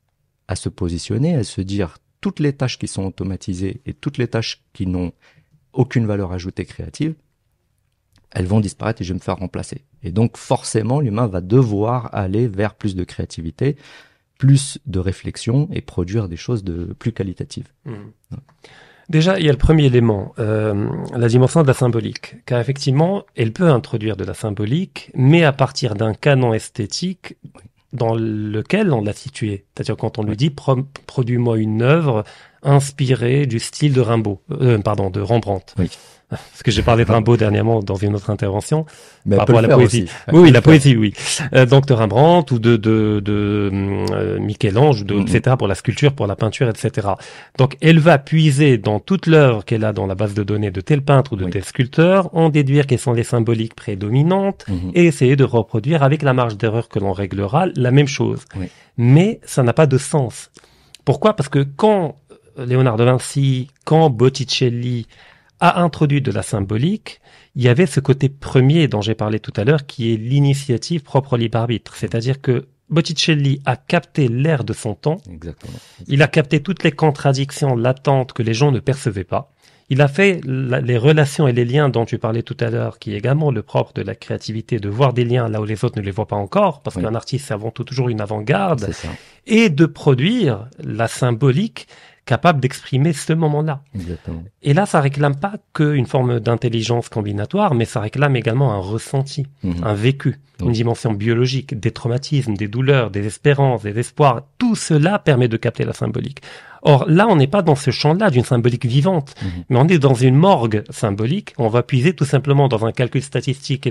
à 0.48 0.56
se 0.56 0.70
positionner, 0.70 1.36
à 1.36 1.44
se 1.44 1.60
dire 1.60 1.98
toutes 2.22 2.40
les 2.40 2.54
tâches 2.54 2.80
qui 2.80 2.88
sont 2.88 3.04
automatisées 3.04 3.82
et 3.86 3.94
toutes 3.94 4.18
les 4.18 4.30
tâches 4.30 4.64
qui 4.72 4.88
n'ont 4.88 5.12
aucune 5.74 6.06
valeur 6.06 6.32
ajoutée 6.32 6.64
créative, 6.64 7.14
elles 8.32 8.48
vont 8.48 8.62
disparaître 8.62 9.02
et 9.02 9.04
je 9.04 9.12
vais 9.12 9.20
me 9.20 9.22
faire 9.22 9.36
remplacer. 9.36 9.84
Et 10.04 10.14
donc 10.14 10.38
forcément, 10.38 11.02
l'humain 11.02 11.28
va 11.28 11.42
devoir 11.42 12.16
aller 12.16 12.48
vers 12.48 12.76
plus 12.76 12.96
de 12.96 13.04
créativité, 13.04 13.76
plus 14.38 14.80
de 14.86 15.00
réflexion 15.00 15.68
et 15.74 15.82
produire 15.82 16.30
des 16.30 16.38
choses 16.38 16.64
de 16.64 16.94
plus 16.94 17.12
qualitatives. 17.12 17.74
Mmh. 17.84 17.92
Déjà, 19.10 19.40
il 19.40 19.46
y 19.46 19.50
a 19.50 19.54
le 19.54 19.58
premier 19.58 19.86
élément, 19.86 20.34
euh, 20.38 20.90
la 21.16 21.28
dimension 21.30 21.62
de 21.62 21.68
la 21.68 21.74
symbolique, 21.74 22.36
car 22.46 22.60
effectivement, 22.60 23.24
elle 23.36 23.54
peut 23.54 23.70
introduire 23.70 24.18
de 24.18 24.26
la 24.26 24.34
symbolique, 24.34 25.12
mais 25.14 25.46
à 25.46 25.54
partir 25.54 25.96
d'un 25.96 26.14
canon 26.14 26.54
esthétique 26.54 27.38
dans 27.94 28.16
lequel 28.16 28.92
on 28.92 29.02
l'a 29.02 29.14
situé. 29.14 29.66
C'est-à-dire 29.74 29.96
quand 29.96 30.20
on 30.20 30.24
lui 30.24 30.36
dit 30.36 30.50
produis-moi 30.50 31.58
une 31.58 31.82
œuvre 31.82 32.26
inspirée 32.64 33.46
du 33.46 33.60
style 33.60 33.94
de 33.94 34.02
Rimbaud, 34.02 34.42
euh, 34.52 34.78
pardon, 34.80 35.10
de 35.10 35.22
Rembrandt. 35.22 35.74
parce 36.30 36.62
que 36.62 36.72
j'ai 36.72 36.84
parlé 36.84 37.06
de 37.06 37.12
Rimbaud 37.12 37.38
dernièrement 37.38 37.82
dans 37.82 37.96
une 37.96 38.14
autre 38.14 38.30
intervention 38.30 38.86
Mais 39.26 39.38
par 39.38 39.48
rapport 39.48 39.60
à 39.60 39.62
la 39.62 39.76
poésie. 39.76 40.10
Oui, 40.34 40.42
oui, 40.42 40.52
la 40.52 40.62
poésie, 40.62 40.98
oui. 40.98 41.14
Euh, 41.54 41.66
donc 41.66 41.86
de 41.86 41.94
Rembrandt 41.94 42.54
ou 42.54 42.60
de 42.60 42.76
de, 42.76 43.22
de 43.24 43.72
euh, 44.12 44.38
Michel-Ange, 44.38 45.06
de, 45.06 45.16
mm-hmm. 45.16 45.38
etc. 45.38 45.56
pour 45.58 45.70
la 45.70 45.76
sculpture, 45.76 46.12
pour 46.12 46.28
la 46.28 46.36
peinture, 46.36 46.68
etc. 46.68 47.08
Donc 47.58 47.78
elle 47.80 48.00
va 48.00 48.18
puiser 48.18 48.78
dans 48.78 49.00
toute 49.00 49.26
l'œuvre 49.26 49.64
qu'elle 49.64 49.86
a 49.86 49.94
dans 49.94 50.06
la 50.06 50.16
base 50.16 50.34
de 50.34 50.44
données 50.44 50.72
de 50.72 50.82
tel 50.82 51.02
peintre 51.02 51.32
ou 51.34 51.36
de 51.38 51.46
tel 51.46 51.64
sculpteur, 51.64 52.30
en 52.36 52.50
déduire 52.50 52.88
quelles 52.88 53.00
sont 53.00 53.14
les 53.14 53.24
symboliques 53.24 53.76
prédominantes 53.76 54.66
mm-hmm. 54.68 54.92
et 54.96 55.06
essayer 55.06 55.38
de 55.38 55.46
reproduire 55.46 56.04
avec 56.04 56.24
la 56.24 56.34
marge 56.34 56.58
d'erreur 56.58 56.90
que 56.90 57.00
l'on 57.00 57.14
réglera 57.14 57.68
la 57.76 57.92
même 57.92 58.08
chose. 58.08 58.42
Mais 58.98 59.40
ça 59.46 59.64
n'a 59.64 59.74
pas 59.74 59.86
de 59.88 59.98
sens. 59.98 60.52
Pourquoi? 61.06 61.36
Parce 61.36 61.48
que 61.48 61.60
quand 61.60 62.16
Léonard 62.58 62.98
de 62.98 63.06
Vinci, 63.06 63.70
quand 63.86 64.10
Botticelli 64.10 65.08
a 65.60 65.82
introduit 65.82 66.22
de 66.22 66.32
la 66.32 66.44
symbolique, 66.44 67.20
il 67.56 67.64
y 67.64 67.70
avait 67.70 67.86
ce 67.86 68.00
côté 68.00 68.30
premier 68.30 68.88
dont 68.88 69.02
j'ai 69.02 69.16
parlé 69.16 69.40
tout 69.40 69.54
à 69.56 69.64
l'heure, 69.64 69.86
qui 69.86 70.14
est 70.14 70.18
l'initiative 70.18 71.02
propre 71.02 71.34
au 71.34 71.38
libre 71.38 71.58
arbitre. 71.58 71.96
C'est-à-dire 71.96 72.42
que 72.42 72.68
Botticelli 72.90 73.62
a 73.66 73.76
capté 73.76 74.28
l'air 74.28 74.64
de 74.64 74.74
son 74.74 74.94
temps. 74.94 75.18
Exactement. 75.30 75.78
Il 76.08 76.22
a 76.22 76.28
capté 76.28 76.62
toutes 76.62 76.84
les 76.84 76.92
contradictions 76.92 77.76
latentes 77.76 78.34
que 78.34 78.44
les 78.44 78.54
gens 78.54 78.72
ne 78.72 78.80
percevaient 78.80 79.24
pas. 79.24 79.52
Il 79.90 80.02
a 80.02 80.10
fait 80.10 80.42
les 80.46 80.98
relations 80.98 81.48
et 81.48 81.54
les 81.54 81.64
liens 81.64 81.88
dont 81.88 82.04
tu 82.06 82.18
parlais 82.18 82.44
tout 82.44 82.58
à 82.60 82.70
l'heure, 82.70 83.00
qui 83.00 83.14
est 83.14 83.18
également 83.18 83.52
le 83.52 83.64
propre 83.64 83.94
de 83.94 84.02
la 84.02 84.16
créativité, 84.16 84.80
de 84.80 84.90
voir 84.90 85.14
des 85.14 85.24
liens 85.24 85.48
là 85.48 85.62
où 85.62 85.66
les 85.66 85.86
autres 85.86 85.98
ne 85.98 86.04
les 86.04 86.12
voient 86.12 86.28
pas 86.28 86.36
encore, 86.36 86.82
parce 86.82 86.98
qu'un 86.98 87.16
artiste 87.16 87.48
c'est 87.48 87.54
avant 87.54 87.72
tout 87.72 87.86
toujours 87.86 88.10
une 88.10 88.20
avant-garde, 88.20 88.90
et 89.46 89.70
de 89.70 89.86
produire 89.86 90.68
la 90.84 91.08
symbolique 91.08 91.88
capable 92.28 92.60
d'exprimer 92.60 93.14
ce 93.14 93.34
moment-là. 93.34 93.82
Et 94.62 94.74
là, 94.74 94.86
ça 94.86 95.00
réclame 95.02 95.38
pas 95.38 95.54
qu'une 95.74 96.06
forme 96.06 96.40
d'intelligence 96.40 97.10
combinatoire, 97.10 97.74
mais 97.74 97.86
ça 97.86 98.02
réclame 98.02 98.36
également 98.36 98.74
un 98.74 98.80
ressenti, 98.80 99.48
mhm. 99.64 99.84
un 99.84 99.94
vécu, 99.94 100.40
une 100.62 100.74
dimension 100.74 101.14
biologique, 101.14 101.80
des 101.80 101.92
traumatismes, 101.92 102.56
des 102.56 102.68
douleurs, 102.68 103.10
des 103.10 103.26
espérances, 103.26 103.84
des 103.84 103.98
espoirs. 103.98 104.44
Tout 104.58 104.76
cela 104.76 105.18
permet 105.18 105.48
de 105.48 105.58
capter 105.58 105.86
la 105.86 105.94
symbolique. 105.94 106.42
Or 106.82 107.06
là, 107.08 107.28
on 107.28 107.36
n'est 107.36 107.48
pas 107.48 107.62
dans 107.62 107.76
ce 107.76 107.92
champ-là 107.92 108.30
d'une 108.30 108.44
symbolique 108.44 108.86
vivante, 108.86 109.36
mhm. 109.42 109.50
mais 109.70 109.80
on 109.80 109.88
est 109.88 110.00
dans 110.00 110.14
une 110.14 110.36
morgue 110.36 110.84
symbolique. 110.90 111.54
On 111.58 111.68
va 111.68 111.84
puiser 111.84 112.14
tout 112.14 112.26
simplement 112.26 112.68
dans 112.68 112.86
un 112.86 112.92
calcul 112.92 113.22
statistique 113.22 113.90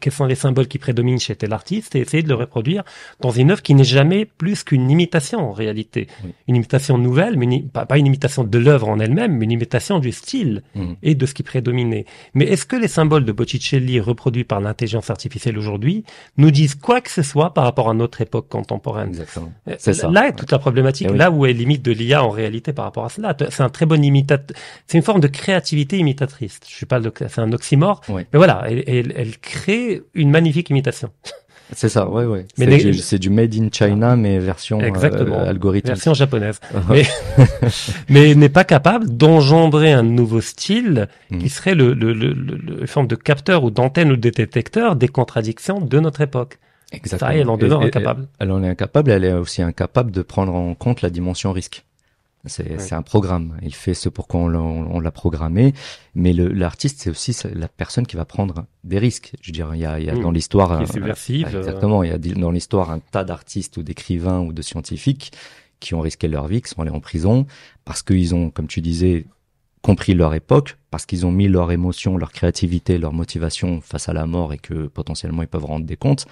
quels 0.00 0.12
sont 0.12 0.24
les 0.24 0.34
symboles 0.34 0.68
qui 0.68 0.78
prédominent 0.78 1.18
chez 1.18 1.36
tel 1.36 1.52
artiste 1.52 1.94
et 1.94 2.00
essayer 2.00 2.22
de 2.22 2.28
le 2.28 2.34
reproduire 2.34 2.82
dans 3.20 3.30
une 3.30 3.50
œuvre 3.50 3.62
qui 3.62 3.74
n'est 3.74 3.84
jamais 3.84 4.24
plus 4.24 4.64
qu'une 4.64 4.90
imitation 4.90 5.40
en 5.40 5.52
réalité. 5.52 6.08
Une 6.48 6.56
imitation 6.56 6.98
nouvelle, 6.98 7.36
mais 7.36 7.64
pas, 7.72 7.98
une 7.98 8.06
imitation 8.06 8.44
de 8.44 8.58
l'œuvre 8.58 8.88
en 8.88 8.98
elle-même, 8.98 9.36
mais 9.36 9.44
une 9.44 9.52
imitation 9.52 9.98
du 9.98 10.12
style 10.12 10.62
mhm. 10.74 10.96
et 11.02 11.14
de 11.14 11.26
ce 11.26 11.34
qui 11.34 11.42
prédominait. 11.42 12.06
Mais 12.34 12.44
est-ce 12.46 12.66
que 12.66 12.76
les 12.76 12.88
symboles 12.88 13.24
de 13.24 13.32
Botticelli 13.32 14.00
reproduits 14.00 14.44
par 14.44 14.60
l'intelligence 14.60 15.10
artificielle 15.10 15.58
aujourd'hui 15.58 16.04
nous 16.36 16.50
disent 16.50 16.74
quoi 16.74 17.00
que 17.00 17.10
ce 17.10 17.22
soit 17.22 17.54
par 17.54 17.64
rapport 17.64 17.90
à 17.90 17.94
notre 17.94 18.20
époque 18.20 18.48
contemporaine? 18.48 19.08
Exactement. 19.08 19.52
Euh, 19.68 19.74
c'est 19.78 19.92
ça. 19.94 20.10
Là 20.10 20.28
est 20.28 20.32
toute 20.32 20.50
la 20.50 20.58
problématique, 20.58 21.08
eh 21.10 21.16
là 21.16 21.30
où 21.30 21.46
est 21.46 21.52
limite 21.52 21.82
de 21.82 21.92
l'IA 21.92 22.21
en 22.22 22.30
réalité 22.30 22.72
par 22.72 22.84
rapport 22.84 23.04
à 23.04 23.08
cela. 23.08 23.36
C'est 23.50 23.62
un 23.62 23.68
très 23.68 23.86
bon 23.86 24.02
imitateur. 24.02 24.56
C'est 24.86 24.96
une 24.96 25.04
forme 25.04 25.20
de 25.20 25.28
créativité 25.28 25.98
imitatrice. 25.98 26.60
Je 26.66 26.74
suis 26.74 26.86
pas, 26.86 27.00
c'est 27.16 27.38
un 27.40 27.52
oxymore, 27.52 28.00
mais 28.08 28.26
voilà, 28.32 28.64
elle, 28.68 29.12
elle, 29.16 29.38
crée 29.38 30.02
une 30.14 30.30
magnifique 30.30 30.70
imitation. 30.70 31.10
C'est 31.74 31.88
ça, 31.88 32.08
ouais, 32.08 32.24
ouais. 32.24 32.46
Mais 32.58 32.92
c'est 32.92 33.18
du, 33.18 33.30
made 33.30 33.54
in 33.54 33.68
China, 33.72 34.14
mais 34.14 34.38
version 34.38 34.80
euh, 34.80 35.48
algorithmique. 35.48 35.94
Version 35.94 36.12
japonaise. 36.12 36.60
mais, 36.90 37.04
mais 38.10 38.34
n'est 38.34 38.50
pas 38.50 38.64
capable 38.64 39.16
d'engendrer 39.16 39.92
un 39.92 40.02
nouveau 40.02 40.42
style 40.42 41.08
mm. 41.30 41.38
qui 41.38 41.48
serait 41.48 41.74
le, 41.74 41.94
le, 41.94 42.12
le, 42.12 42.34
le, 42.34 42.86
forme 42.86 43.06
de 43.06 43.16
capteur 43.16 43.64
ou 43.64 43.70
d'antenne 43.70 44.12
ou 44.12 44.16
de 44.16 44.28
détecteur 44.28 44.96
des 44.96 45.08
contradictions 45.08 45.80
de 45.80 45.98
notre 45.98 46.20
époque. 46.20 46.58
Exactement. 46.92 47.30
Ça, 47.30 47.36
elle 47.36 47.48
en 47.48 47.56
devient 47.56 47.78
incapable. 47.80 48.26
Elle 48.38 48.52
en 48.52 48.62
est 48.62 48.68
incapable, 48.68 49.10
elle 49.10 49.24
est 49.24 49.32
aussi 49.32 49.62
incapable 49.62 50.10
de 50.10 50.20
prendre 50.20 50.54
en 50.54 50.74
compte 50.74 51.00
la 51.00 51.08
dimension 51.08 51.52
risque. 51.52 51.84
C'est 52.46 52.92
un 52.92 53.02
programme. 53.02 53.56
Il 53.62 53.74
fait 53.74 53.94
ce 53.94 54.08
pour 54.08 54.26
quoi 54.26 54.40
on 54.40 55.00
l'a 55.00 55.10
programmé. 55.12 55.74
Mais 56.14 56.32
l'artiste, 56.32 57.00
c'est 57.00 57.10
aussi 57.10 57.36
la 57.54 57.68
personne 57.68 58.06
qui 58.06 58.16
va 58.16 58.24
prendre 58.24 58.66
des 58.82 58.98
risques. 58.98 59.32
Je 59.40 59.48
veux 59.48 59.52
dire, 59.52 59.74
il 59.74 59.80
y 59.80 59.86
a, 59.86 60.00
il 60.00 60.06
y 60.06 60.10
a 60.10 60.16
dans 60.16 60.32
l'histoire... 60.32 60.72
Euh, 60.72 60.80
exactement. 61.58 62.02
Il 62.02 62.10
y 62.10 62.12
a 62.12 62.18
dans 62.18 62.50
l'histoire 62.50 62.90
un 62.90 62.98
tas 62.98 63.22
d'artistes 63.22 63.76
ou 63.76 63.84
d'écrivains 63.84 64.40
ou 64.40 64.52
de 64.52 64.62
scientifiques 64.62 65.32
qui 65.78 65.94
ont 65.94 66.00
risqué 66.00 66.26
leur 66.26 66.48
vie, 66.48 66.62
qui 66.62 66.70
sont 66.70 66.82
allés 66.82 66.90
en 66.90 67.00
prison 67.00 67.46
parce 67.84 68.02
qu'ils 68.02 68.34
ont, 68.34 68.50
comme 68.50 68.66
tu 68.66 68.80
disais, 68.80 69.26
compris 69.82 70.14
leur 70.14 70.34
époque, 70.34 70.78
parce 70.90 71.06
qu'ils 71.06 71.26
ont 71.26 71.32
mis 71.32 71.48
leur 71.48 71.70
émotion, 71.70 72.16
leur 72.16 72.32
créativité, 72.32 72.98
leur 72.98 73.12
motivation 73.12 73.80
face 73.80 74.08
à 74.08 74.12
la 74.12 74.26
mort 74.26 74.52
et 74.52 74.58
que 74.58 74.86
potentiellement 74.86 75.42
ils 75.42 75.48
peuvent 75.48 75.64
rendre 75.64 75.84
des 75.84 75.96
comptes 75.96 76.26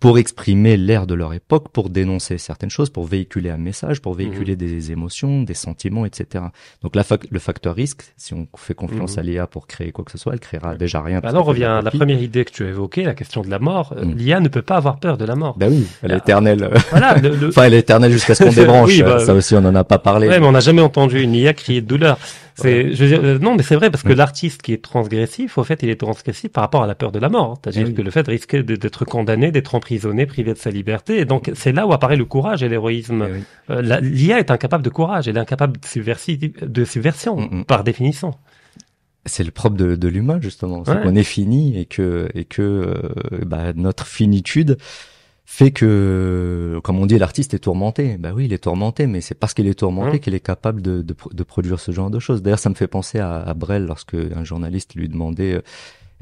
pour 0.00 0.18
exprimer 0.18 0.76
l'air 0.76 1.06
de 1.06 1.14
leur 1.14 1.34
époque, 1.34 1.70
pour 1.72 1.90
dénoncer 1.90 2.38
certaines 2.38 2.70
choses, 2.70 2.88
pour 2.88 3.04
véhiculer 3.04 3.50
un 3.50 3.56
message, 3.56 4.00
pour 4.00 4.14
véhiculer 4.14 4.52
mhm. 4.52 4.58
des 4.58 4.92
émotions, 4.92 5.42
des 5.42 5.54
sentiments, 5.54 6.06
etc. 6.06 6.44
Donc 6.82 6.94
la 6.94 7.02
le 7.30 7.38
facteur 7.38 7.74
risque, 7.74 8.02
si 8.16 8.32
on 8.32 8.46
fait 8.56 8.74
confiance 8.74 9.14
mhm. 9.14 9.18
à 9.18 9.22
l'IA 9.22 9.46
pour 9.46 9.66
créer 9.66 9.90
quoi 9.90 10.04
que 10.04 10.12
ce 10.12 10.18
soit, 10.18 10.34
elle 10.34 10.40
créera 10.40 10.76
déjà 10.76 11.02
rien. 11.02 11.20
Alors 11.24 11.46
on 11.46 11.48
revient 11.48 11.64
à 11.64 11.82
la 11.82 11.90
première 11.90 12.22
idée 12.22 12.44
que 12.44 12.52
tu 12.52 12.64
as 12.64 12.68
évoquée, 12.68 13.02
la 13.02 13.14
question 13.14 13.42
de 13.42 13.50
la 13.50 13.58
mort. 13.58 13.92
Euh, 13.96 14.04
mhm. 14.04 14.16
L'IA 14.16 14.40
ne 14.40 14.48
peut 14.48 14.62
pas 14.62 14.76
avoir 14.76 15.00
peur 15.00 15.18
de 15.18 15.24
la 15.24 15.34
mort. 15.34 15.58
Ben 15.58 15.72
oui, 15.72 15.86
elle 16.02 16.12
est 16.12 16.14
ah. 16.14 16.18
éternelle. 16.18 16.70
Voilà, 16.90 17.16
enfin 17.48 17.64
elle 17.64 17.74
est 17.74 17.80
éternelle 17.80 18.12
jusqu'à 18.12 18.34
ce 18.36 18.44
qu'on 18.44 18.52
débranche. 18.52 19.00
Bah, 19.00 19.18
ça 19.18 19.34
aussi 19.34 19.54
on 19.54 19.64
en 19.64 19.74
a 19.74 19.84
pas 19.84 19.98
parlé. 19.98 20.28
Ouais, 20.28 20.38
mais 20.38 20.46
on 20.46 20.52
n'a 20.52 20.60
jamais 20.60 20.82
entendu 20.82 21.20
une 21.20 21.34
IA 21.34 21.54
crier 21.54 21.80
de 21.80 21.86
douleur. 21.86 22.18
C'est, 22.60 22.92
je 22.92 23.04
veux 23.04 23.08
dire, 23.08 23.20
euh, 23.22 23.38
non, 23.38 23.54
mais 23.54 23.62
c'est 23.62 23.76
vrai 23.76 23.88
parce 23.90 24.02
que 24.02 24.12
l'artiste 24.12 24.62
qui 24.62 24.72
est 24.72 24.82
transgressif, 24.82 25.58
au 25.58 25.64
fait, 25.64 25.82
il 25.82 25.90
est 25.90 26.00
transgressif 26.00 26.50
par 26.50 26.62
rapport 26.62 26.82
à 26.82 26.88
la 26.88 26.96
peur 26.96 27.12
de 27.12 27.20
la 27.20 27.28
mort. 27.28 27.58
C'est-à-dire 27.62 27.94
que 27.94 28.02
le 28.02 28.10
fait 28.10 28.24
de 28.24 28.30
risquer 28.32 28.62
d'être 28.64 29.04
condamné, 29.04 29.52
d'être 29.52 29.76
emprisonné, 29.76 30.26
privé 30.26 30.52
de 30.54 30.58
sa 30.58 30.70
liberté. 30.70 31.18
Et 31.18 31.24
donc, 31.24 31.52
c'est 31.54 31.72
là 31.72 31.86
où 31.86 31.92
apparaît 31.92 32.16
le 32.16 32.24
courage 32.24 32.64
et 32.64 32.68
l'héroïsme. 32.68 33.28
Euh, 33.70 34.00
L'IA 34.00 34.40
est 34.40 34.50
incapable 34.50 34.82
de 34.82 34.90
courage, 34.90 35.28
elle 35.28 35.36
est 35.36 35.40
incapable 35.40 35.78
de, 35.78 36.66
de 36.66 36.84
subversion, 36.84 37.36
mm, 37.36 37.58
mm. 37.58 37.64
par 37.64 37.84
définition. 37.84 38.34
C'est 39.24 39.44
le 39.44 39.50
propre 39.50 39.76
de, 39.76 39.94
de 39.94 40.08
l'humain 40.08 40.40
justement, 40.40 40.84
c'est 40.84 41.02
qu'on 41.02 41.14
est 41.14 41.22
fini 41.22 41.78
et 41.78 41.84
que 41.84 42.28
et 42.34 42.44
que 42.44 42.62
euh, 42.62 42.94
bah, 43.44 43.72
notre 43.74 44.06
finitude 44.06 44.78
fait 45.50 45.70
que, 45.70 46.78
comme 46.84 46.98
on 46.98 47.06
dit, 47.06 47.18
l'artiste 47.18 47.54
est 47.54 47.58
tourmenté. 47.58 48.18
Ben 48.18 48.34
oui, 48.34 48.44
il 48.44 48.52
est 48.52 48.64
tourmenté, 48.64 49.06
mais 49.06 49.22
c'est 49.22 49.34
parce 49.34 49.54
qu'il 49.54 49.66
est 49.66 49.78
tourmenté 49.78 50.16
hein 50.16 50.18
qu'il 50.18 50.34
est 50.34 50.40
capable 50.40 50.82
de, 50.82 51.00
de, 51.00 51.16
de, 51.32 51.42
produire 51.42 51.80
ce 51.80 51.90
genre 51.90 52.10
de 52.10 52.18
choses. 52.18 52.42
D'ailleurs, 52.42 52.58
ça 52.58 52.68
me 52.68 52.74
fait 52.74 52.86
penser 52.86 53.18
à, 53.18 53.40
à 53.40 53.54
Brel 53.54 53.86
lorsque 53.86 54.14
un 54.14 54.44
journaliste 54.44 54.94
lui 54.94 55.08
demandait 55.08 55.54
euh, 55.54 55.62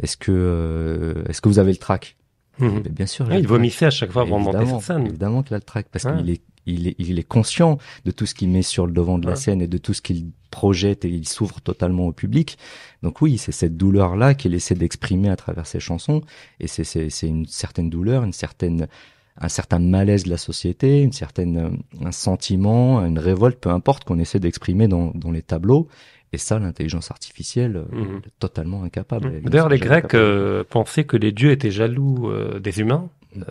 est-ce 0.01 0.17
que 0.17 0.31
euh, 0.31 1.25
est-ce 1.29 1.41
que 1.41 1.49
vous 1.49 1.59
avez 1.59 1.73
le 1.73 1.77
trac? 1.77 2.17
Mmh. 2.61 2.79
Bien 2.89 3.07
sûr. 3.07 3.31
il 3.35 3.49
vomissait 3.49 3.87
à 3.87 3.91
chaque 3.91 4.13
fois 4.13 4.23
avant 4.23 4.39
de 4.39 4.45
monter 4.45 4.65
sur 4.65 4.81
scène. 4.81 5.07
Évidemment 5.07 5.43
qu'il 5.43 5.55
a 5.55 5.59
le 5.59 5.65
trac 5.65 5.89
parce 5.91 6.05
qu'il 6.05 6.31
est 6.31 6.41
il 6.67 6.89
est, 6.89 6.97
il 6.99 7.19
est 7.19 7.29
conscient 7.29 7.79
de 8.05 8.13
tout 8.13 8.27
ce 8.27 8.35
qu'il 8.35 8.49
met 8.49 8.63
sur 8.63 8.87
le 8.87 8.93
devant 8.93 9.19
de 9.19 9.27
la 9.29 9.37
scène 9.37 9.61
et 9.61 9.69
de 9.69 9.79
tout 9.79 9.93
ce 9.93 10.03
qu'il 10.03 10.31
projette 10.51 11.05
et 11.05 11.09
il 11.09 11.29
s'ouvre 11.29 11.61
totalement 11.61 12.07
au 12.07 12.13
public. 12.13 12.59
Donc 13.03 13.21
oui, 13.23 13.39
c'est 13.39 13.53
cette 13.53 13.77
douleur-là 13.77 14.35
qu'il 14.35 14.55
essaie 14.55 14.75
d'exprimer 14.75 15.29
à 15.29 15.37
travers 15.37 15.67
ses 15.67 15.81
chansons 15.81 16.23
et 16.61 16.67
c'est 16.67 17.09
une 17.23 17.47
certaine 17.47 17.91
douleur, 17.91 18.25
une 18.25 18.33
certaine 18.33 18.89
un 19.39 19.49
certain 19.49 19.79
malaise 19.79 20.25
de 20.25 20.31
la 20.31 20.37
société, 20.37 21.03
une 21.03 21.13
certaine 21.13 21.57
euh, 21.59 22.07
un 22.07 22.13
sentiment, 22.13 23.05
une 23.05 23.19
révolte, 23.19 23.59
peu 23.59 23.71
importe 23.71 24.05
qu'on 24.05 24.19
essaie 24.19 24.41
d'exprimer 24.41 24.89
dans, 24.89 25.13
dans 25.15 25.31
les 25.31 25.43
tableaux. 25.43 25.89
Et 26.33 26.39
ça, 26.39 26.59
l'intelligence 26.59 27.11
artificielle, 27.11 27.77
euh, 27.77 27.85
mhm. 27.93 28.21
est 28.27 28.39
totalement 28.39 28.83
incapable. 28.83 29.41
D'ailleurs, 29.43 29.69
les 29.69 29.79
Grecs 29.79 30.15
euh, 30.15 30.65
pensaient 30.69 31.05
que 31.05 31.17
les 31.17 31.33
dieux 31.33 31.51
étaient 31.51 31.71
jaloux 31.71 32.31
des 32.61 32.81
humains 32.81 33.09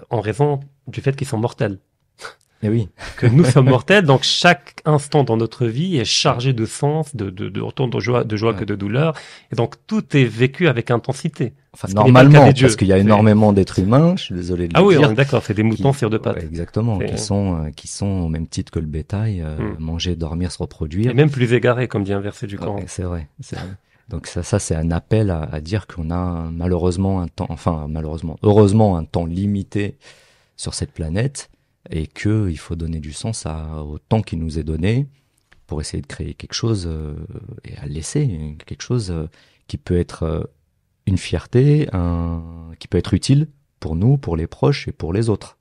en 0.09 0.19
raison 0.19 0.59
du 0.87 1.01
fait 1.01 1.15
qu'ils 1.15 1.27
sont 1.27 1.37
mortels. 1.37 1.79
Et 2.63 2.67
eh 2.67 2.69
oui. 2.69 2.89
que 3.17 3.27
nous 3.27 3.43
sommes 3.43 3.69
mortels, 3.69 4.05
donc 4.05 4.23
chaque 4.23 4.81
instant 4.85 5.23
dans 5.23 5.37
notre 5.37 5.67
vie 5.67 5.97
est 5.97 6.05
chargé 6.05 6.53
de 6.53 6.65
sens, 6.65 7.15
de, 7.15 7.29
de, 7.29 7.49
de 7.49 7.61
autant 7.61 7.87
de 7.87 7.99
joie, 7.99 8.23
de 8.23 8.35
joie 8.37 8.53
que 8.53 8.63
de 8.63 8.75
douleur, 8.75 9.13
et 9.51 9.55
donc 9.55 9.75
tout 9.87 10.15
est 10.15 10.23
vécu 10.23 10.67
avec 10.67 10.89
intensité. 10.89 11.53
Enfin, 11.73 11.89
normalement, 11.93 12.51
parce 12.53 12.75
qu'il 12.77 12.87
y 12.87 12.93
a 12.93 12.97
énormément 12.97 13.51
d'êtres 13.51 13.79
humains, 13.79 14.15
je 14.15 14.23
suis 14.23 14.35
désolé 14.35 14.69
de 14.69 14.73
ah 14.75 14.81
le 14.81 14.89
dire. 14.89 15.01
Ah 15.03 15.09
oui, 15.09 15.15
d'accord, 15.15 15.43
c'est 15.43 15.53
des 15.53 15.63
moutons 15.63 15.91
sur 15.91 16.09
deux 16.09 16.19
pattes. 16.19 16.41
exactement, 16.41 16.97
qui 16.99 17.17
sont, 17.17 17.65
euh, 17.65 17.69
qui 17.75 17.89
sont 17.89 18.05
au 18.05 18.29
même 18.29 18.47
titre 18.47 18.71
que 18.71 18.79
le 18.79 18.85
bétail, 18.85 19.41
euh, 19.41 19.57
hmm. 19.57 19.75
manger, 19.79 20.15
dormir, 20.15 20.53
se 20.53 20.57
reproduire. 20.57 21.11
Et 21.11 21.13
même 21.13 21.29
plus 21.29 21.51
égarés, 21.53 21.89
comme 21.89 22.05
dit 22.05 22.13
un 22.13 22.21
verset 22.21 22.47
du 22.47 22.57
Coran. 22.57 22.79
c'est 22.87 23.03
vrai, 23.03 23.27
c'est 23.41 23.57
vrai. 23.57 23.67
Donc 24.07 24.27
ça, 24.27 24.43
ça 24.43 24.59
c'est 24.59 24.75
un 24.75 24.91
appel 24.91 25.29
à, 25.31 25.49
à 25.51 25.59
dire 25.59 25.87
qu'on 25.87 26.11
a 26.11 26.49
malheureusement 26.51 27.21
un 27.21 27.27
temps, 27.27 27.47
enfin 27.49 27.87
malheureusement, 27.89 28.37
heureusement 28.43 28.97
un 28.97 29.03
temps 29.03 29.25
limité 29.25 29.97
sur 30.55 30.73
cette 30.73 30.91
planète 30.91 31.49
et 31.89 32.07
que 32.07 32.49
il 32.49 32.57
faut 32.57 32.75
donner 32.75 32.99
du 32.99 33.13
sens 33.13 33.45
à, 33.45 33.83
au 33.83 33.99
temps 33.99 34.21
qui 34.21 34.37
nous 34.37 34.59
est 34.59 34.63
donné 34.63 35.07
pour 35.67 35.81
essayer 35.81 36.01
de 36.01 36.07
créer 36.07 36.33
quelque 36.33 36.53
chose 36.53 36.87
euh, 36.87 37.15
et 37.63 37.75
à 37.77 37.85
laisser 37.85 38.55
quelque 38.65 38.83
chose 38.83 39.11
euh, 39.11 39.27
qui 39.67 39.77
peut 39.77 39.97
être 39.97 40.23
euh, 40.23 40.43
une 41.07 41.17
fierté, 41.17 41.87
un, 41.93 42.41
qui 42.79 42.87
peut 42.87 42.97
être 42.97 43.13
utile 43.13 43.47
pour 43.79 43.95
nous, 43.95 44.17
pour 44.17 44.37
les 44.37 44.47
proches 44.47 44.87
et 44.87 44.91
pour 44.91 45.13
les 45.13 45.29
autres. 45.29 45.57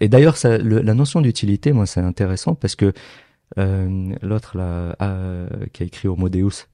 et 0.00 0.08
d'ailleurs, 0.08 0.36
la 0.44 0.94
notion 0.94 1.20
d'utilité, 1.20 1.72
moi, 1.72 1.86
c'est 1.86 2.00
intéressant 2.00 2.56
parce 2.56 2.74
que 2.74 2.92
l'autre 3.56 4.58
là, 4.58 4.96
qui 5.72 5.84
a 5.84 5.86
écrit 5.86 6.08
Homo 6.08 6.28
Deus, 6.28 6.66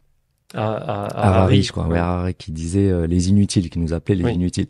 ah, 0.55 0.83
ah, 0.87 1.09
ah, 1.12 1.29
Harari, 1.29 1.62
je 1.62 1.73
crois, 1.73 1.88
ouais, 1.88 2.33
qui 2.33 2.53
disait 2.53 3.07
les 3.07 3.29
inutiles, 3.29 3.69
qui 3.69 3.79
nous 3.79 3.92
appelait 3.92 4.14
les 4.14 4.31
inutiles. 4.33 4.69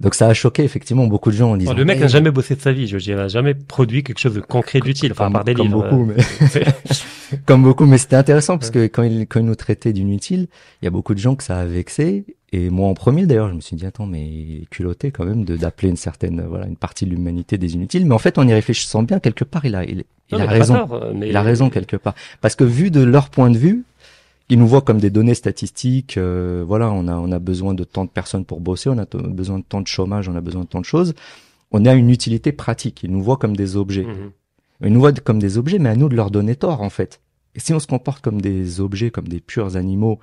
Donc 0.00 0.14
ça 0.14 0.28
a 0.28 0.34
choqué 0.34 0.62
effectivement 0.62 1.06
beaucoup 1.06 1.30
de 1.30 1.36
gens 1.36 1.52
en 1.52 1.56
disant. 1.56 1.74
le 1.74 1.84
mec 1.84 1.98
n'a 1.98 2.06
jamais 2.06 2.30
bossé 2.30 2.54
de 2.54 2.60
sa 2.60 2.72
vie, 2.72 2.86
je 2.86 2.96
veux 2.96 3.02
dire, 3.02 3.16
il 3.16 3.20
n'a 3.20 3.28
jamais 3.28 3.54
produit 3.54 4.04
quelque 4.04 4.20
chose 4.20 4.34
de 4.34 4.40
concret 4.40 4.80
d'utile, 4.80 5.12
enfin 5.12 5.30
par 5.30 5.44
des 5.44 5.54
comme 5.54 5.66
livres. 5.66 5.88
Beaucoup, 5.90 6.04
mais... 6.04 6.16
comme 7.46 7.62
beaucoup, 7.62 7.84
mais 7.84 7.98
c'était 7.98 8.16
intéressant 8.16 8.58
parce 8.58 8.70
que 8.70 8.86
quand 8.86 9.02
il, 9.02 9.26
quand 9.26 9.40
il 9.40 9.46
nous 9.46 9.54
traitait 9.56 9.92
d'inutile, 9.92 10.48
il 10.80 10.84
y 10.84 10.88
a 10.88 10.90
beaucoup 10.90 11.14
de 11.14 11.18
gens 11.18 11.34
que 11.34 11.42
ça 11.42 11.58
a 11.58 11.64
vexé. 11.64 12.24
Et 12.52 12.70
moi 12.70 12.88
en 12.88 12.94
premier 12.94 13.26
d'ailleurs, 13.26 13.50
je 13.50 13.54
me 13.54 13.60
suis 13.60 13.76
dit 13.76 13.84
attends 13.84 14.06
mais 14.06 14.62
culotté 14.70 15.10
quand 15.10 15.26
même 15.26 15.44
de 15.44 15.56
d'appeler 15.56 15.90
une 15.90 15.96
certaine 15.96 16.42
voilà 16.48 16.66
une 16.66 16.76
partie 16.76 17.04
de 17.04 17.10
l'humanité 17.10 17.58
des 17.58 17.74
inutiles. 17.74 18.06
Mais 18.06 18.14
en 18.14 18.18
fait 18.18 18.38
en 18.38 18.46
y 18.48 18.54
réfléchissant 18.54 19.02
bien 19.02 19.18
quelque 19.18 19.44
part 19.44 19.66
il 19.66 19.74
a 19.74 19.84
il, 19.84 20.04
a 20.32 20.46
raison. 20.46 20.88
Il 21.22 21.36
a 21.36 21.42
raison 21.42 21.70
quelque 21.70 21.96
part 21.96 22.14
parce 22.40 22.54
que 22.54 22.64
vu 22.64 22.90
de 22.90 23.02
leur 23.02 23.28
point 23.28 23.50
de 23.50 23.58
vue, 23.58 23.84
ils 24.48 24.58
nous 24.58 24.66
voient 24.66 24.80
comme 24.80 24.98
des 24.98 25.10
données 25.10 25.34
statistiques. 25.34 26.16
Euh, 26.16 26.64
voilà, 26.66 26.90
on 26.90 27.06
a 27.08 27.16
on 27.16 27.30
a 27.32 27.38
besoin 27.38 27.74
de 27.74 27.84
tant 27.84 28.04
de 28.04 28.10
personnes 28.10 28.44
pour 28.44 28.60
bosser, 28.60 28.88
on 28.88 28.98
a 28.98 29.04
besoin 29.04 29.58
de 29.58 29.64
tant 29.64 29.80
de 29.80 29.86
chômage, 29.86 30.28
on 30.28 30.36
a 30.36 30.40
besoin 30.40 30.62
de 30.62 30.68
tant 30.68 30.80
de 30.80 30.86
choses. 30.86 31.14
On 31.70 31.84
a 31.84 31.94
une 31.94 32.10
utilité 32.10 32.52
pratique. 32.52 33.02
Ils 33.02 33.10
nous 33.10 33.22
voient 33.22 33.36
comme 33.36 33.56
des 33.56 33.76
objets. 33.76 34.04
Mhm. 34.04 34.30
Ils 34.84 34.92
nous 34.92 35.00
voient 35.00 35.12
comme 35.12 35.38
des 35.38 35.58
objets, 35.58 35.78
mais 35.78 35.90
à 35.90 35.96
nous 35.96 36.08
de 36.08 36.16
leur 36.16 36.30
donner 36.30 36.56
tort 36.56 36.82
en 36.82 36.90
fait. 36.90 37.20
Et 37.54 37.60
si 37.60 37.74
on 37.74 37.80
se 37.80 37.86
comporte 37.86 38.22
comme 38.22 38.40
des 38.40 38.80
objets, 38.80 39.10
comme 39.10 39.28
des 39.28 39.40
purs 39.40 39.76
animaux 39.76 40.18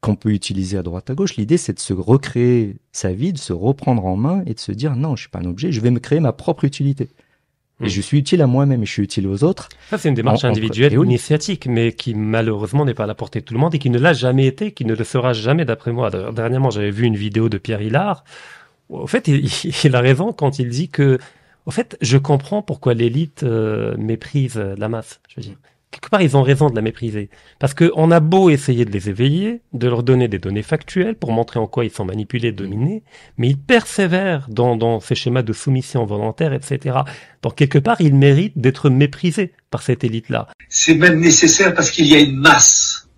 qu'on 0.00 0.14
peut 0.14 0.30
utiliser 0.30 0.78
à 0.78 0.82
droite 0.82 1.10
à 1.10 1.14
gauche, 1.14 1.36
l'idée 1.36 1.56
c'est 1.56 1.72
de 1.72 1.80
se 1.80 1.92
recréer 1.92 2.76
sa 2.92 3.12
vie, 3.12 3.32
de 3.32 3.38
se 3.38 3.52
reprendre 3.52 4.06
en 4.06 4.16
main 4.16 4.42
et 4.46 4.54
de 4.54 4.60
se 4.60 4.72
dire 4.72 4.94
non, 4.96 5.16
je 5.16 5.22
suis 5.22 5.30
pas 5.30 5.40
un 5.40 5.46
objet, 5.46 5.72
je 5.72 5.80
vais 5.80 5.90
me 5.90 5.98
créer 5.98 6.20
ma 6.20 6.32
propre 6.32 6.64
utilité. 6.64 7.10
Et 7.80 7.86
mm. 7.86 7.88
je 7.88 8.00
suis 8.00 8.18
utile 8.18 8.42
à 8.42 8.46
moi-même 8.46 8.82
et 8.82 8.86
je 8.86 8.92
suis 8.92 9.02
utile 9.02 9.26
aux 9.26 9.44
autres. 9.44 9.68
Ça, 9.90 9.98
c'est 9.98 10.08
une 10.08 10.14
démarche 10.14 10.44
individuelle 10.44 10.98
ou 10.98 11.04
initiatique, 11.04 11.66
mais 11.66 11.92
qui 11.92 12.14
malheureusement 12.14 12.84
n'est 12.84 12.94
pas 12.94 13.04
à 13.04 13.06
la 13.06 13.14
portée 13.14 13.40
de 13.40 13.44
tout 13.44 13.54
le 13.54 13.60
monde 13.60 13.74
et 13.74 13.78
qui 13.78 13.90
ne 13.90 13.98
l'a 13.98 14.12
jamais 14.12 14.46
été, 14.46 14.72
qui 14.72 14.84
ne 14.84 14.94
le 14.94 15.04
sera 15.04 15.32
jamais 15.32 15.64
d'après 15.64 15.92
moi. 15.92 16.10
Dernièrement, 16.10 16.70
j'avais 16.70 16.90
vu 16.90 17.04
une 17.04 17.16
vidéo 17.16 17.48
de 17.48 17.58
Pierre 17.58 17.82
Hillard. 17.82 18.24
Au 18.88 19.06
fait, 19.06 19.28
il, 19.28 19.48
il, 19.84 19.96
a 19.96 20.00
raison 20.00 20.32
quand 20.32 20.58
il 20.58 20.68
dit 20.70 20.88
que, 20.88 21.18
au 21.66 21.70
fait, 21.70 21.96
je 22.00 22.18
comprends 22.18 22.62
pourquoi 22.62 22.94
l'élite 22.94 23.42
euh, 23.42 23.96
méprise 23.96 24.56
la 24.56 24.88
masse. 24.88 25.20
Je 25.28 25.36
veux 25.36 25.42
dire, 25.42 25.56
quelque 25.90 26.10
part, 26.10 26.22
ils 26.22 26.36
ont 26.36 26.42
raison 26.42 26.68
de 26.68 26.76
la 26.76 26.82
mépriser. 26.82 27.30
Parce 27.58 27.74
qu'on 27.74 28.10
a 28.10 28.20
beau 28.20 28.50
essayer 28.50 28.84
de 28.84 28.90
les 28.90 29.08
éveiller, 29.08 29.62
de 29.72 29.88
leur 29.88 30.02
donner 30.02 30.28
des 30.28 30.38
données 30.38 30.62
factuelles 30.62 31.16
pour 31.16 31.32
montrer 31.32 31.58
en 31.58 31.66
quoi 31.66 31.84
ils 31.84 31.90
sont 31.90 32.04
manipulés, 32.04 32.52
dominés, 32.52 33.02
mais 33.36 33.48
ils 33.48 33.58
persévèrent 33.58 34.46
dans, 34.48 35.00
ces 35.00 35.14
schémas 35.14 35.42
de 35.42 35.52
soumission 35.52 36.04
volontaire, 36.04 36.52
etc. 36.52 36.98
Donc, 37.42 37.54
quelque 37.56 37.78
part, 37.78 38.00
ils 38.00 38.14
méritent 38.14 38.58
d'être 38.58 38.90
méprisés 38.90 39.52
par 39.70 39.82
cette 39.82 40.04
élite-là. 40.04 40.48
C'est 40.68 40.94
même 40.94 41.20
nécessaire 41.20 41.74
parce 41.74 41.90
qu'il 41.90 42.06
y 42.06 42.14
a 42.14 42.20
une 42.20 42.36
masse, 42.36 43.08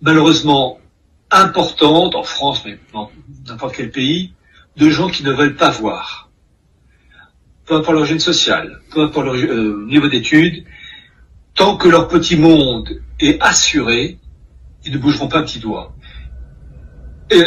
malheureusement, 0.00 0.78
importante, 1.30 2.14
en 2.14 2.24
France, 2.24 2.62
mais 2.64 2.78
dans 2.92 3.10
n'importe 3.46 3.76
quel 3.76 3.90
pays, 3.90 4.32
de 4.76 4.88
gens 4.88 5.08
qui 5.08 5.22
ne 5.22 5.32
veulent 5.32 5.56
pas 5.56 5.70
voir. 5.70 6.30
Peu 7.66 7.74
importe 7.76 7.94
l'origine 7.94 8.18
sociale, 8.18 8.80
peu 8.90 9.02
importe 9.02 9.26
leur 9.26 9.34
euh, 9.36 9.86
niveau 9.86 10.08
d'études, 10.08 10.64
Tant 11.60 11.76
que 11.76 11.88
leur 11.88 12.08
petit 12.08 12.36
monde 12.36 13.02
est 13.20 13.38
assuré, 13.42 14.18
ils 14.86 14.92
ne 14.94 14.96
bougeront 14.96 15.28
pas 15.28 15.40
un 15.40 15.42
petit 15.42 15.58
doigt. 15.58 15.92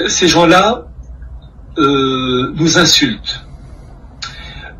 Ces 0.07 0.27
gens-là 0.27 0.85
euh, 1.79 2.53
nous 2.53 2.77
insultent, 2.77 3.43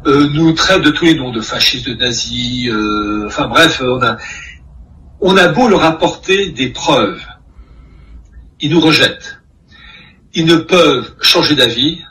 euh, 0.06 0.30
nous 0.36 0.52
traitent 0.52 0.84
de 0.84 0.92
tous 0.92 1.06
les 1.06 1.16
noms, 1.16 1.32
de 1.32 1.42
fascistes, 1.42 1.90
de 1.90 1.96
nazis, 1.96 2.70
euh, 2.70 3.26
enfin 3.26 3.48
bref, 3.48 3.82
on 3.84 4.04
a, 4.04 4.18
on 5.20 5.36
a 5.36 5.48
beau 5.48 5.68
leur 5.68 5.84
apporter 5.84 6.52
des 6.52 6.70
preuves, 6.70 7.26
ils 8.62 8.70
nous 8.70 8.82
rejettent. 8.82 9.40
Ils 10.36 10.46
ne 10.46 10.58
peuvent 10.58 11.16
changer 11.22 11.56
d'avis 11.56 12.04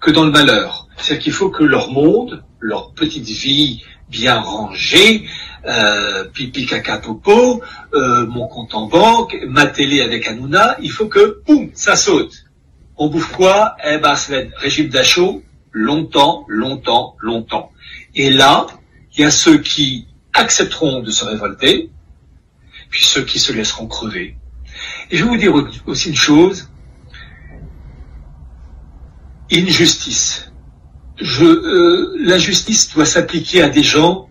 que 0.00 0.10
dans 0.10 0.24
le 0.24 0.32
malheur. 0.32 0.88
C'est-à-dire 0.96 1.22
qu'il 1.22 1.32
faut 1.34 1.50
que 1.50 1.62
leur 1.62 1.92
monde, 1.92 2.42
leur 2.58 2.94
petite 2.94 3.26
vie 3.26 3.84
bien 4.10 4.40
rangée, 4.40 5.24
euh, 5.66 6.24
pipi 6.24 6.66
caca 6.66 6.98
popo, 6.98 7.62
euh, 7.94 8.26
mon 8.26 8.46
compte 8.46 8.74
en 8.74 8.86
banque, 8.86 9.36
ma 9.48 9.66
télé 9.66 10.00
avec 10.02 10.26
Hanouna, 10.26 10.76
il 10.82 10.90
faut 10.90 11.06
que, 11.06 11.42
boum, 11.46 11.70
ça 11.74 11.96
saute. 11.96 12.44
On 12.96 13.08
bouffe 13.08 13.32
quoi? 13.32 13.76
Eh 13.84 13.98
ben, 13.98 14.14
être 14.30 14.56
régime 14.58 14.88
d'achat 14.88 15.22
longtemps, 15.72 16.44
longtemps, 16.48 17.16
longtemps. 17.20 17.72
Et 18.14 18.30
là, 18.30 18.66
il 19.16 19.22
y 19.22 19.24
a 19.24 19.30
ceux 19.30 19.58
qui 19.58 20.06
accepteront 20.32 21.00
de 21.00 21.10
se 21.10 21.24
révolter, 21.24 21.90
puis 22.90 23.04
ceux 23.04 23.24
qui 23.24 23.38
se 23.38 23.52
laisseront 23.52 23.86
crever. 23.86 24.36
Et 25.10 25.16
je 25.16 25.24
vais 25.24 25.30
vous 25.30 25.36
dire 25.36 25.82
aussi 25.86 26.10
une 26.10 26.16
chose, 26.16 26.68
injustice. 29.52 30.52
Je, 31.20 31.44
euh, 31.44 32.16
la 32.18 32.38
justice 32.38 32.92
doit 32.92 33.04
s'appliquer 33.04 33.62
à 33.62 33.68
des 33.68 33.82
gens 33.82 34.28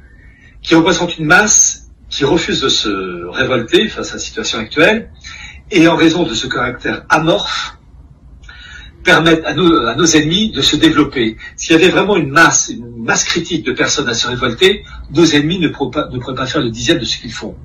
qui 0.64 0.76
représente 0.76 1.18
une 1.18 1.26
masse 1.26 1.88
qui 2.10 2.26
refuse 2.26 2.62
de 2.62 2.70
se 2.70 3.26
révolter 3.26 3.88
face 3.88 4.12
à 4.12 4.14
la 4.14 4.20
situation 4.20 4.60
actuelle, 4.60 5.10
et 5.72 5.88
en 5.88 5.96
raison 5.96 6.24
de 6.24 6.36
ce 6.36 6.48
caractère 6.48 7.06
amorphe, 7.10 7.78
permettent 9.04 9.46
à 9.46 9.54
nos, 9.54 9.86
à 9.86 9.96
nos 9.96 10.06
ennemis 10.06 10.52
de 10.52 10.62
se 10.62 10.76
développer. 10.76 11.38
S'il 11.56 11.74
y 11.74 11.76
avait 11.76 11.90
vraiment 11.90 12.16
une 12.16 12.30
masse, 12.30 12.70
une 12.70 13.04
masse 13.04 13.24
critique 13.24 13.66
de 13.66 13.74
personnes 13.74 14.08
à 14.08 14.14
se 14.14 14.28
révolter, 14.28 14.84
nos 15.14 15.26
ennemis 15.26 15.60
ne 15.60 15.68
pourraient 15.68 15.92
pas, 15.92 16.10
ne 16.10 16.20
pourraient 16.20 16.36
pas 16.36 16.46
faire 16.46 16.62
le 16.62 16.70
dixième 16.70 17.00
de 17.00 17.06
ce 17.06 17.18
qu'ils 17.18 17.34
font. 17.34 17.56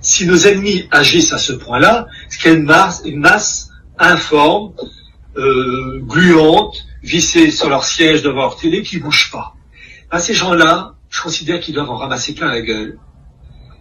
Si 0.00 0.26
nos 0.26 0.46
ennemis 0.46 0.86
agissent 0.90 1.32
à 1.32 1.38
ce 1.38 1.52
point-là, 1.52 2.06
ce 2.30 2.38
qu'il 2.38 2.50
y 2.52 2.54
a 2.54 2.56
une 2.56 2.64
masse, 2.64 3.02
une 3.04 3.18
masse 3.18 3.70
informe, 3.98 4.72
euh, 5.36 6.00
gluante, 6.02 6.86
vissée 7.02 7.50
sur 7.50 7.68
leur 7.68 7.84
siège 7.84 8.22
devant 8.22 8.42
leur 8.42 8.56
télé, 8.56 8.82
qui 8.82 8.98
bouge 8.98 9.30
pas. 9.32 9.56
À 10.10 10.20
ces 10.20 10.34
gens-là, 10.34 10.93
je 11.14 11.22
considère 11.22 11.60
qu'ils 11.60 11.74
doivent 11.74 11.90
en 11.90 11.96
ramasser 11.96 12.34
plein 12.34 12.48
la 12.48 12.60
gueule, 12.60 12.98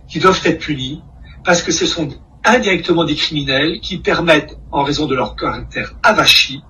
qu'ils 0.08 0.22
doivent 0.22 0.40
être 0.46 0.60
punis, 0.60 1.02
parce 1.44 1.64
que 1.64 1.72
ce 1.72 1.88
sont 1.88 2.10
indirectement 2.46 3.06
des 3.06 3.16
criminels 3.16 3.80
qui 3.82 3.98
permettent, 3.98 4.56
en 4.72 4.84
raison 4.84 5.08
de 5.08 5.16
leur 5.16 5.36
caractère 5.36 5.96
avachi, 6.04 6.62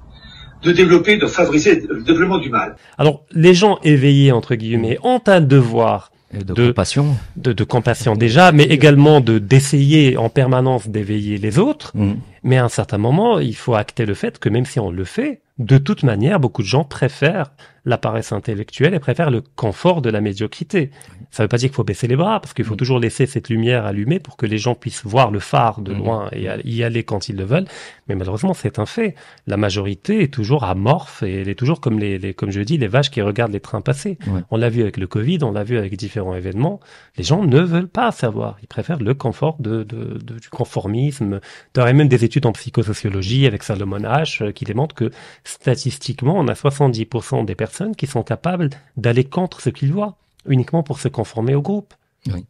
de 0.62 0.72
développer, 0.72 1.18
de 1.18 1.28
favoriser 1.28 1.84
le 1.90 2.02
développement 2.04 2.38
du 2.38 2.50
mal. 2.50 2.78
Alors, 2.98 3.26
les 3.32 3.54
gens 3.54 3.78
éveillés, 3.84 4.32
entre 4.32 4.56
guillemets, 4.56 4.98
ont 5.04 5.22
un 5.28 5.42
devoir 5.42 6.12
de, 6.34 6.68
compassion. 6.68 7.18
De, 7.36 7.64
compassion 7.66 8.16
déjà, 8.16 8.54
mais 8.54 8.64
également 8.64 9.20
de 9.20 9.40
d'essayer 9.40 10.16
en 10.16 10.30
permanence 10.30 10.88
d'éveiller 10.88 11.38
les 11.38 11.60
autres. 11.60 11.92
Mm. 11.94 12.16
Mais 12.44 12.58
à 12.58 12.64
un 12.64 12.70
certain 12.70 12.98
moment, 12.98 13.40
il 13.40 13.56
faut 13.56 13.76
acter 13.76 14.06
le 14.06 14.14
fait 14.14 14.40
que 14.40 14.48
même 14.48 14.66
si 14.66 14.80
on 14.80 14.92
le 14.92 15.04
fait, 15.04 15.42
de 15.60 15.78
toute 15.78 16.04
manière, 16.04 16.40
beaucoup 16.40 16.62
de 16.62 16.68
gens 16.68 16.86
préfèrent 16.86 17.52
la 17.86 17.98
paresse 17.98 18.32
intellectuelle 18.32 18.94
et 18.94 19.00
préfèrent 19.00 19.32
le 19.32 19.42
confort 19.42 20.02
de 20.02 20.10
la 20.10 20.22
médiocrité. 20.22 20.92
Ça 21.32 21.44
ne 21.44 21.46
veut 21.46 21.50
pas 21.50 21.58
dire 21.58 21.70
qu'il 21.70 21.76
faut 21.76 21.84
baisser 21.84 22.08
les 22.08 22.16
bras, 22.16 22.40
parce 22.40 22.54
qu'il 22.54 22.64
faut 22.64 22.76
mm. 22.76 22.78
toujours 22.78 23.00
laisser 23.00 23.26
cette 23.26 23.50
lumière 23.50 23.86
allumée 23.86 24.20
pour 24.20 24.38
que 24.38 24.46
les 24.46 24.58
gens 24.58 24.76
puissent 24.76 25.04
voir 25.04 25.32
le 25.32 25.40
phare 25.40 25.82
de 25.82 25.94
mm. 25.94 25.98
loin 25.98 26.30
et 26.32 26.48
y 26.64 26.84
aller 26.84 27.04
quand 27.04 27.28
ils 27.28 27.36
le 27.36 27.44
veulent. 27.44 27.66
Mais 28.08 28.16
malheureusement, 28.16 28.54
c'est 28.54 28.80
un 28.80 28.86
fait. 28.86 29.16
La 29.48 29.58
majorité 29.58 30.24
est 30.24 30.34
toujours 30.34 30.64
amorphe 30.64 31.24
et 31.24 31.42
elle 31.42 31.50
est 31.50 31.56
toujours 31.56 31.82
comme 31.82 32.00
les, 32.00 32.34
comme 32.34 32.52
je 32.52 32.62
dis, 32.62 32.78
les 32.78 32.88
vaches 32.88 33.12
qui 33.12 33.22
regardent 33.22 33.54
les 33.54 33.60
trains 33.60 33.82
passer. 33.82 34.18
On 34.52 34.58
l'a 34.58 34.70
vu 34.70 34.82
avec 34.82 34.98
le 34.98 35.08
Covid, 35.08 35.40
on 35.42 35.52
l'a 35.52 35.64
vu 35.64 35.78
avec 35.78 35.96
différents 35.98 36.36
événements. 36.36 36.80
Les 37.18 37.24
gens 37.24 37.44
ne 37.44 37.60
veulent 37.60 37.88
pas 37.88 38.12
savoir. 38.12 38.58
Ils 38.62 38.68
préfèrent 38.68 39.00
le 39.00 39.14
confort 39.14 39.58
de, 39.60 39.84
de, 39.84 40.20
du 40.20 40.50
conformisme. 40.50 41.40
Il 41.76 41.82
y 41.82 41.94
même 41.94 42.08
des 42.08 42.24
études 42.24 42.46
en 42.46 42.54
psychosociologie 42.54 43.46
avec 43.46 43.64
Salomon 43.64 44.00
H 44.00 44.44
euh, 44.44 44.52
qui 44.52 44.66
démontrent 44.66 44.96
que 44.96 45.12
statistiquement, 45.44 46.38
on 46.38 46.48
a 46.48 46.54
70% 46.54 47.46
des 47.46 47.56
personnes 47.56 47.73
qui 47.98 48.08
sont 48.08 48.24
capables 48.24 48.70
d'aller 48.98 49.24
contre 49.24 49.62
ce 49.62 49.70
qu'ils 49.70 49.92
voient, 49.92 50.16
uniquement 50.48 50.84
pour 50.84 51.00
se 51.00 51.08
conformer 51.08 51.56
au 51.56 51.62
groupe. 51.62 51.94
Oui, 52.32 52.46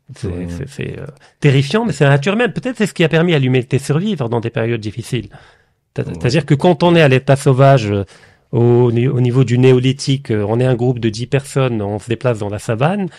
c'est 0.67 0.99
euh, 0.99 1.07
terrifiant, 1.39 1.85
mais 1.85 1.93
c'est 1.93 2.05
naturel. 2.07 2.53
Peut-être 2.53 2.77
c'est 2.77 2.85
ce 2.85 2.93
qui 2.93 3.03
a 3.03 3.09
permis 3.09 3.33
à 3.33 3.39
l'humanité 3.39 3.77
de 3.77 3.81
survivre 3.81 4.29
dans 4.29 4.39
des 4.39 4.51
périodes 4.51 4.81
difficiles. 4.81 5.29
C'est-à-dire 5.95 6.45
que 6.45 6.53
quand 6.53 6.83
on 6.83 6.95
est 6.95 7.01
à 7.01 7.07
l'état 7.07 7.35
sauvage, 7.35 7.91
euh, 7.91 8.03
au, 8.51 8.91
niveau 8.91 9.43
du 9.43 9.57
néolithique, 9.57 10.31
euh, 10.31 10.45
on 10.47 10.59
est 10.59 10.65
un 10.65 10.75
groupe 10.75 10.99
de 10.99 11.09
10 11.09 11.27
personnes, 11.27 11.81
on 11.81 11.97
se 11.97 12.07
déplace 12.07 12.39
dans 12.39 12.49
la 12.49 12.59
savane. 12.59 13.09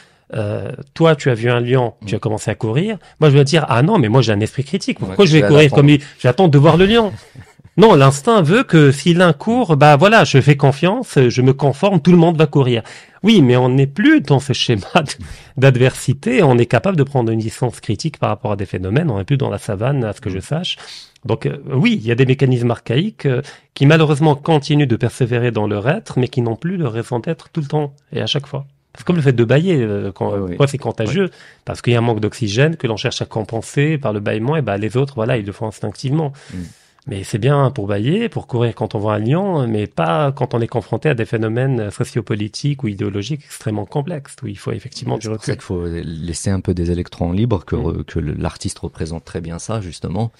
toi, 0.94 1.16
tu 1.16 1.30
as 1.30 1.34
vu 1.34 1.50
un 1.50 1.60
lion, 1.60 1.94
tu 2.06 2.14
as 2.14 2.18
commencé 2.18 2.50
à 2.50 2.54
courir. 2.54 2.98
Moi, 3.20 3.30
je 3.30 3.36
vais 3.36 3.44
dire, 3.44 3.66
ah 3.68 3.82
non, 3.82 3.98
mais 3.98 4.08
moi 4.08 4.22
j'ai 4.22 4.32
un 4.32 4.40
esprit 4.40 4.64
critique. 4.64 4.98
Pourquoi 5.00 5.24
je 5.24 5.38
vais 5.38 5.46
courir 5.46 5.70
comme 5.72 5.88
lui 5.88 6.00
J'attends 6.20 6.48
de 6.48 6.58
voir 6.58 6.76
le 6.76 6.86
lion. 6.86 7.12
Non, 7.76 7.94
l'instinct 7.96 8.40
veut 8.40 8.62
que 8.62 8.92
si 8.92 9.14
l'un 9.14 9.32
court, 9.32 9.76
bah 9.76 9.96
voilà, 9.96 10.22
je 10.22 10.40
fais 10.40 10.56
confiance, 10.56 11.18
je 11.28 11.42
me 11.42 11.52
conforme, 11.52 12.00
tout 12.00 12.12
le 12.12 12.16
monde 12.16 12.36
va 12.36 12.46
courir. 12.46 12.84
Oui, 13.24 13.42
mais 13.42 13.56
on 13.56 13.68
n'est 13.68 13.88
plus 13.88 14.20
dans 14.20 14.38
ce 14.38 14.52
schéma 14.52 14.86
d'adversité, 15.56 16.44
on 16.44 16.56
est 16.56 16.66
capable 16.66 16.96
de 16.96 17.02
prendre 17.02 17.32
une 17.32 17.40
distance 17.40 17.80
critique 17.80 18.18
par 18.18 18.28
rapport 18.28 18.52
à 18.52 18.56
des 18.56 18.66
phénomènes, 18.66 19.10
on 19.10 19.18
n'est 19.18 19.24
plus 19.24 19.38
dans 19.38 19.50
la 19.50 19.58
savane, 19.58 20.04
à 20.04 20.12
ce 20.12 20.20
que 20.20 20.30
je 20.30 20.38
sache. 20.38 20.76
Donc 21.24 21.46
euh, 21.46 21.56
oui, 21.72 21.98
il 22.00 22.06
y 22.06 22.12
a 22.12 22.14
des 22.14 22.26
mécanismes 22.26 22.70
archaïques 22.70 23.26
euh, 23.26 23.42
qui 23.72 23.86
malheureusement 23.86 24.36
continuent 24.36 24.86
de 24.86 24.96
persévérer 24.96 25.50
dans 25.50 25.66
leur 25.66 25.88
être, 25.88 26.18
mais 26.18 26.28
qui 26.28 26.42
n'ont 26.42 26.56
plus 26.56 26.76
leur 26.76 26.92
raison 26.92 27.18
d'être 27.18 27.48
tout 27.48 27.60
le 27.60 27.66
temps 27.66 27.94
et 28.12 28.20
à 28.20 28.26
chaque 28.26 28.46
fois. 28.46 28.66
C'est 28.96 29.04
comme 29.04 29.16
le 29.16 29.22
fait 29.22 29.32
de 29.32 29.44
bailler, 29.44 29.78
euh, 29.80 30.12
quand, 30.12 30.32
c'est 30.68 30.78
contagieux, 30.78 31.30
parce 31.64 31.82
qu'il 31.82 31.92
y 31.92 31.96
a 31.96 31.98
un 31.98 32.02
manque 32.02 32.20
d'oxygène 32.20 32.76
que 32.76 32.86
l'on 32.86 32.96
cherche 32.96 33.20
à 33.20 33.24
compenser 33.24 33.98
par 33.98 34.12
le 34.12 34.20
bâillement, 34.20 34.54
et 34.54 34.62
ben 34.62 34.76
les 34.76 34.96
autres, 34.96 35.14
voilà, 35.16 35.36
ils 35.36 35.44
le 35.44 35.50
font 35.50 35.66
instinctivement. 35.66 36.32
Mm. 36.52 36.58
Mais 37.06 37.22
c'est 37.22 37.38
bien 37.38 37.70
pour 37.70 37.86
bailler, 37.86 38.30
pour 38.30 38.46
courir 38.46 38.74
quand 38.74 38.94
on 38.94 38.98
voit 38.98 39.14
un 39.14 39.18
lion, 39.18 39.66
mais 39.66 39.86
pas 39.86 40.32
quand 40.32 40.54
on 40.54 40.60
est 40.60 40.66
confronté 40.66 41.10
à 41.10 41.14
des 41.14 41.26
phénomènes 41.26 41.90
sociopolitiques 41.90 42.82
ou 42.82 42.88
idéologiques 42.88 43.42
extrêmement 43.44 43.84
complexes, 43.84 44.36
où 44.42 44.46
il 44.46 44.56
faut 44.56 44.72
effectivement 44.72 45.18
du 45.18 45.28
recul. 45.28 45.54
Qu'il 45.54 45.62
faut 45.62 45.84
laisser 45.86 46.48
un 46.48 46.60
peu 46.60 46.72
des 46.72 46.90
électrons 46.90 47.32
libres, 47.32 47.64
que, 47.66 47.76
mm. 47.76 48.04
que 48.04 48.18
l'artiste 48.18 48.78
représente 48.78 49.24
très 49.24 49.42
bien 49.42 49.58
ça, 49.58 49.82
justement. 49.82 50.32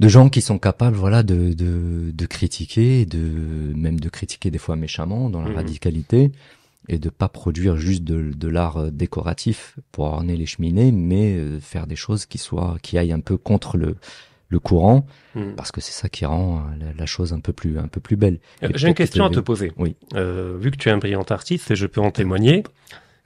De 0.00 0.08
gens 0.08 0.28
qui 0.28 0.42
sont 0.42 0.58
capables, 0.58 0.96
voilà, 0.96 1.22
de, 1.22 1.54
de, 1.54 2.10
de 2.10 2.26
critiquer, 2.26 3.06
de 3.06 3.72
même 3.74 4.00
de 4.00 4.08
critiquer 4.10 4.50
des 4.50 4.58
fois 4.58 4.76
méchamment 4.76 5.30
dans 5.30 5.40
la 5.40 5.50
mm. 5.50 5.56
radicalité, 5.56 6.30
et 6.88 6.98
de 6.98 7.08
pas 7.08 7.28
produire 7.30 7.76
juste 7.76 8.04
de, 8.04 8.32
de 8.34 8.48
l'art 8.48 8.90
décoratif 8.92 9.78
pour 9.92 10.06
orner 10.06 10.36
les 10.36 10.46
cheminées, 10.46 10.92
mais 10.92 11.36
euh, 11.36 11.58
faire 11.58 11.86
des 11.86 11.96
choses 11.96 12.26
qui 12.26 12.36
soient, 12.36 12.76
qui 12.82 12.98
aillent 12.98 13.12
un 13.12 13.20
peu 13.20 13.38
contre 13.38 13.78
le 13.78 13.96
le 14.50 14.58
courant, 14.58 15.06
hmm. 15.34 15.52
parce 15.56 15.70
que 15.72 15.80
c'est 15.80 15.92
ça 15.92 16.08
qui 16.08 16.26
rend 16.26 16.58
euh, 16.58 16.92
la, 16.98 17.06
chose 17.06 17.32
un 17.32 17.40
peu 17.40 17.52
plus 17.52 17.78
un 17.78 17.86
peu 17.86 18.00
plus 18.00 18.16
belle. 18.16 18.40
Euh, 18.62 18.68
j'ai 18.74 18.88
une 18.88 18.94
question 18.94 19.24
à 19.24 19.30
te 19.30 19.40
poser. 19.40 19.72
Oui. 19.78 19.96
Euh, 20.14 20.56
vu 20.60 20.70
que 20.70 20.76
tu 20.76 20.88
es 20.88 20.92
un 20.92 20.98
brillant 20.98 21.24
artiste, 21.30 21.70
et 21.70 21.76
je 21.76 21.86
peux 21.86 22.00
en 22.00 22.10
témoigner. 22.10 22.64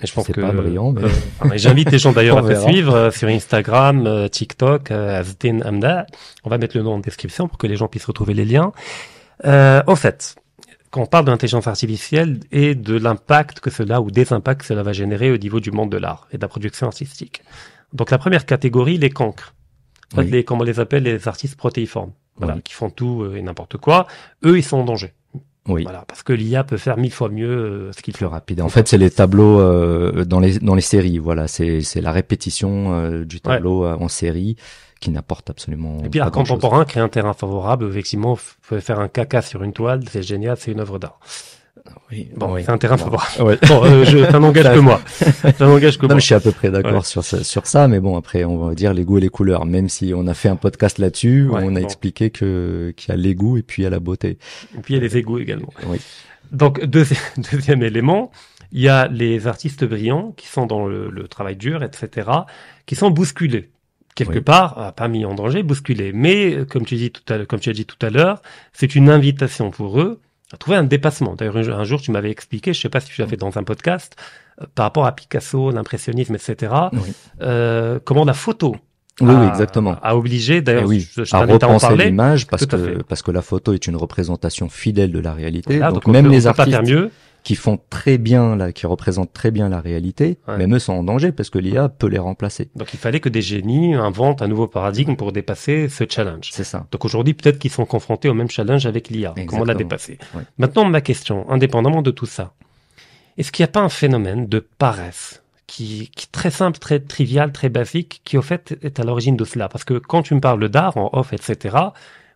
Et 0.02 0.06
je 0.06 0.12
pense 0.12 0.26
que 0.26 0.40
pas 0.40 0.52
brillant, 0.52 0.92
mais 0.92 1.04
euh, 1.04 1.52
j'invite 1.54 1.90
les 1.90 1.98
gens 1.98 2.12
d'ailleurs 2.16 2.38
à 2.38 2.48
te 2.48 2.60
suivre 2.60 3.10
sur 3.10 3.28
Instagram, 3.28 4.28
TikTok, 4.30 4.90
Azdin 4.90 5.60
Amda. 5.62 6.06
On 6.44 6.50
va 6.50 6.58
mettre 6.58 6.76
le 6.76 6.82
nom 6.82 6.94
en 6.94 6.98
description 6.98 7.48
pour 7.48 7.58
que 7.58 7.66
les 7.66 7.76
gens 7.76 7.88
puissent 7.88 8.04
retrouver 8.04 8.34
les 8.34 8.44
liens. 8.44 8.72
en 9.44 9.96
fait, 9.96 10.36
quand 10.90 11.00
on 11.00 11.06
parle 11.06 11.24
d'intelligence 11.24 11.66
artificielle 11.66 12.40
et 12.52 12.74
de 12.74 12.96
l'impact 12.96 13.60
que 13.60 13.70
cela 13.70 14.00
ou 14.00 14.10
des 14.10 14.32
impacts 14.32 14.60
que 14.60 14.66
cela 14.66 14.82
va 14.82 14.92
générer 14.92 15.32
au 15.32 15.38
niveau 15.38 15.58
du 15.58 15.70
monde 15.70 15.90
de 15.90 15.96
l'art 15.96 16.28
et 16.32 16.36
de 16.36 16.42
la 16.42 16.48
production 16.48 16.86
artistique. 16.86 17.42
Donc 17.94 18.10
la 18.10 18.18
première 18.18 18.44
catégorie, 18.44 18.98
les 18.98 19.10
cancres. 19.10 19.54
En 20.12 20.16
fait, 20.16 20.22
Oui. 20.22 20.30
les, 20.30 20.44
comment 20.44 20.60
on 20.62 20.64
les 20.64 20.80
appelle 20.80 21.02
les 21.04 21.26
artistes 21.28 21.56
protéiformes, 21.56 22.12
voilà, 22.36 22.54
Oui. 22.56 22.62
qui 22.62 22.72
font 22.74 22.90
tout 22.90 23.22
euh, 23.22 23.36
et 23.36 23.42
n'importe 23.42 23.76
quoi. 23.78 24.06
Eux, 24.44 24.58
ils 24.58 24.62
sont 24.64 24.76
en 24.78 24.84
danger. 24.84 25.12
Oui. 25.66 25.82
Voilà, 25.84 26.04
parce 26.06 26.22
que 26.22 26.34
l'IA 26.34 26.62
peut 26.62 26.76
faire 26.76 26.98
mille 26.98 27.10
fois 27.12 27.30
mieux 27.30 27.48
euh, 27.48 27.92
ce 27.92 28.02
qu'il 28.02 28.12
Plus 28.12 28.26
fait. 28.26 28.30
rapide. 28.30 28.60
En 28.60 28.68
fait, 28.68 28.86
c'est 28.86 28.98
les 28.98 29.10
tableaux 29.10 29.60
euh, 29.60 30.26
dans 30.26 30.38
les 30.38 30.58
dans 30.58 30.74
les 30.74 30.82
séries. 30.82 31.16
Voilà, 31.18 31.48
c'est 31.48 31.80
c'est 31.80 32.02
la 32.02 32.12
répétition 32.12 32.92
euh, 32.94 33.24
du 33.24 33.40
tableau 33.40 33.86
euh, 33.86 33.96
en 33.98 34.08
série 34.08 34.56
qui 35.00 35.10
n'apporte 35.10 35.48
absolument. 35.48 35.98
Et 36.04 36.10
puis 36.10 36.20
pas 36.20 36.26
un 36.26 36.30
contemporain 36.30 36.84
crée 36.84 37.00
un 37.00 37.08
terrain 37.08 37.32
favorable. 37.32 37.88
Effectivement, 37.88 38.36
faire 38.36 39.00
un 39.00 39.08
caca 39.08 39.40
sur 39.40 39.62
une 39.62 39.72
toile, 39.72 40.02
c'est 40.10 40.22
génial, 40.22 40.58
c'est 40.58 40.70
une 40.72 40.80
œuvre 40.80 40.98
d'art. 40.98 41.18
Oui, 42.10 42.28
Bon, 42.36 42.54
oui. 42.54 42.62
c'est 42.64 42.70
un 42.70 42.78
terrain 42.78 42.96
favorable. 42.96 43.30
Ouais. 43.44 43.58
Bon, 43.68 43.84
euh, 43.84 44.04
je, 44.04 44.24
ça 44.30 44.38
n'engage 44.38 44.72
que 44.74 44.78
moi. 44.78 45.00
Ça 45.58 45.66
n'engage 45.66 45.96
que 45.98 46.02
Non, 46.02 46.08
moi. 46.08 46.14
mais 46.16 46.20
je 46.20 46.26
suis 46.26 46.34
à 46.34 46.40
peu 46.40 46.52
près 46.52 46.70
d'accord 46.70 46.94
Ouais. 46.94 47.02
sur 47.02 47.24
ça, 47.24 47.42
sur 47.42 47.66
ça, 47.66 47.88
mais 47.88 48.00
bon 48.00 48.16
après 48.16 48.44
on 48.44 48.58
va 48.58 48.74
dire 48.74 48.94
les 48.94 49.04
goûts 49.04 49.18
et 49.18 49.20
les 49.20 49.28
couleurs. 49.28 49.66
Même 49.66 49.88
si 49.88 50.12
on 50.14 50.26
a 50.28 50.34
fait 50.34 50.48
un 50.48 50.56
podcast 50.56 50.98
là-dessus, 50.98 51.48
Ouais, 51.48 51.62
on 51.64 51.74
a 51.76 51.80
bon. 51.80 51.84
expliqué 51.84 52.30
que 52.30 52.92
qu'il 52.96 53.08
y 53.10 53.12
a 53.12 53.16
les 53.16 53.34
goûts 53.34 53.56
et 53.58 53.62
puis 53.62 53.82
il 53.82 53.84
y 53.84 53.86
a 53.86 53.90
la 53.90 54.00
beauté. 54.00 54.38
Et 54.76 54.80
puis 54.82 54.94
il 54.94 54.96
y 54.96 55.00
a 55.00 55.02
les 55.02 55.16
égouts 55.16 55.38
également. 55.38 55.72
Oui. 55.88 55.98
Donc 56.52 56.84
deuxième, 56.84 57.20
deuxième 57.52 57.82
élément, 57.82 58.30
il 58.70 58.80
y 58.80 58.88
a 58.88 59.08
les 59.08 59.46
artistes 59.48 59.84
brillants 59.84 60.32
qui 60.36 60.46
sont 60.46 60.66
dans 60.66 60.86
le, 60.86 61.10
le 61.10 61.26
travail 61.28 61.56
dur, 61.56 61.82
etc., 61.82 62.28
qui 62.86 62.94
sont 62.94 63.10
bousculés 63.10 63.70
quelque 64.14 64.34
Oui. 64.34 64.40
part, 64.42 64.74
ah, 64.78 64.92
pas 64.92 65.08
mis 65.08 65.24
en 65.24 65.34
danger, 65.34 65.64
bousculés. 65.64 66.12
Mais 66.14 66.54
euh, 66.54 66.64
comme 66.64 66.84
tu 66.84 66.94
dis 66.94 67.10
tout 67.10 67.32
à 67.34 67.44
comme 67.46 67.58
tu 67.58 67.68
as 67.70 67.72
dit 67.72 67.84
tout 67.84 67.96
à 68.06 68.10
l'heure, 68.10 68.42
c'est 68.72 68.94
une 68.94 69.10
invitation 69.10 69.72
pour 69.72 70.00
eux 70.00 70.20
à 70.54 70.56
trouver 70.56 70.76
un 70.76 70.84
dépassement. 70.84 71.34
D'ailleurs, 71.34 71.56
un 71.58 71.84
jour- 71.84 72.00
tu 72.00 72.10
m'avais 72.10 72.30
expliqué, 72.30 72.72
je 72.72 72.80
sais 72.80 72.88
pas 72.88 73.00
si 73.00 73.08
tu 73.10 73.20
l'as 73.20 73.26
fait 73.26 73.36
dans 73.36 73.58
un 73.58 73.62
podcast, 73.64 74.16
euh, 74.62 74.66
par 74.74 74.84
rapport 74.86 75.04
à 75.06 75.12
Picasso, 75.12 75.70
l'impressionnisme, 75.70 76.34
etc., 76.34 76.72
Oui. 76.92 77.00
euh, 77.42 77.98
comment 78.04 78.24
la 78.24 78.34
photo 78.34 78.76
Oui, 79.20 79.28
oui, 79.30 79.34
a- 79.46 79.48
exactement. 79.48 79.96
a 80.02 80.16
obligé, 80.16 80.56
Et 80.56 80.62
d'ailleurs, 80.62 80.86
oui, 80.86 81.06
je, 81.14 81.24
je 81.24 81.34
à 81.36 81.40
à 81.40 81.44
repenser 81.46 81.96
l'image 81.96 82.46
parce 82.46 82.62
à 82.62 82.66
que 82.66 83.02
parce 83.02 83.22
que 83.22 83.30
la 83.30 83.42
photo 83.42 83.72
est 83.72 83.86
une 83.86 83.96
représentation 83.96 84.68
fidèle 84.68 85.12
de 85.12 85.20
la 85.20 85.32
réalité. 85.34 85.78
Donc, 85.78 86.08
on 86.08 86.10
même 86.12 86.24
peut- 86.26 86.30
les 86.32 86.38
peut 86.38 86.42
pas 86.54 86.62
artistes 86.62 86.70
faire 86.70 86.82
mieux. 86.82 87.10
Qui 87.44 87.54
font 87.56 87.78
très 87.90 88.16
bien 88.18 88.56
là, 88.56 88.72
qui 88.72 88.86
représentent 88.86 89.32
très 89.34 89.50
bien 89.50 89.68
la 89.68 89.80
réalité, 89.80 90.38
Ouais. 90.48 90.56
même 90.56 90.74
eux 90.74 90.78
sont 90.78 90.94
en 90.94 91.04
danger 91.04 91.30
parce 91.30 91.50
que 91.50 91.58
l'IA 91.58 91.88
peut 91.90 92.06
les 92.08 92.18
remplacer. 92.18 92.70
Donc 92.74 92.92
il 92.94 92.98
fallait 92.98 93.20
que 93.20 93.28
des 93.28 93.42
génies 93.42 93.94
inventent 93.94 94.40
un 94.42 94.48
nouveau 94.48 94.66
paradigme 94.66 95.14
pour 95.14 95.30
dépasser 95.30 95.88
ce 95.90 96.04
challenge. 96.08 96.48
C'est 96.52 96.64
ça. 96.64 96.86
Donc 96.90 97.04
aujourd'hui, 97.04 97.34
peut-être 97.34 97.58
qu'ils 97.58 97.70
sont 97.70 97.84
confrontés 97.84 98.28
au 98.30 98.34
même 98.34 98.50
challenge 98.50 98.86
avec 98.86 99.10
l'IA. 99.10 99.34
Comment 99.46 99.64
la 99.64 99.74
dépasser 99.74 100.18
Ouais. 100.34 100.42
Maintenant, 100.58 100.86
ma 100.86 101.02
question, 101.02 101.48
indépendamment 101.50 102.00
de 102.02 102.10
tout 102.10 102.26
ça, 102.26 102.54
est-ce 103.36 103.52
qu'il 103.52 103.62
n'y 103.62 103.68
a 103.68 103.72
pas 103.72 103.80
un 103.82 103.88
phénomène 103.90 104.46
de 104.46 104.60
paresse 104.60 105.42
qui, 105.66 106.10
qui 106.16 106.24
est 106.26 106.32
très 106.32 106.50
simple, 106.50 106.78
très 106.78 106.98
trivial, 107.00 107.52
très 107.52 107.68
basique, 107.68 108.22
qui 108.24 108.38
au 108.38 108.42
fait 108.42 108.78
est 108.80 109.00
à 109.00 109.04
l'origine 109.04 109.36
de 109.36 109.44
cela? 109.44 109.68
Parce 109.68 109.84
que 109.84 109.94
quand 109.98 110.22
tu 110.22 110.34
me 110.34 110.40
parles 110.40 110.66
d'art, 110.70 110.96
en 110.96 111.10
off, 111.12 111.32
etc., 111.34 111.76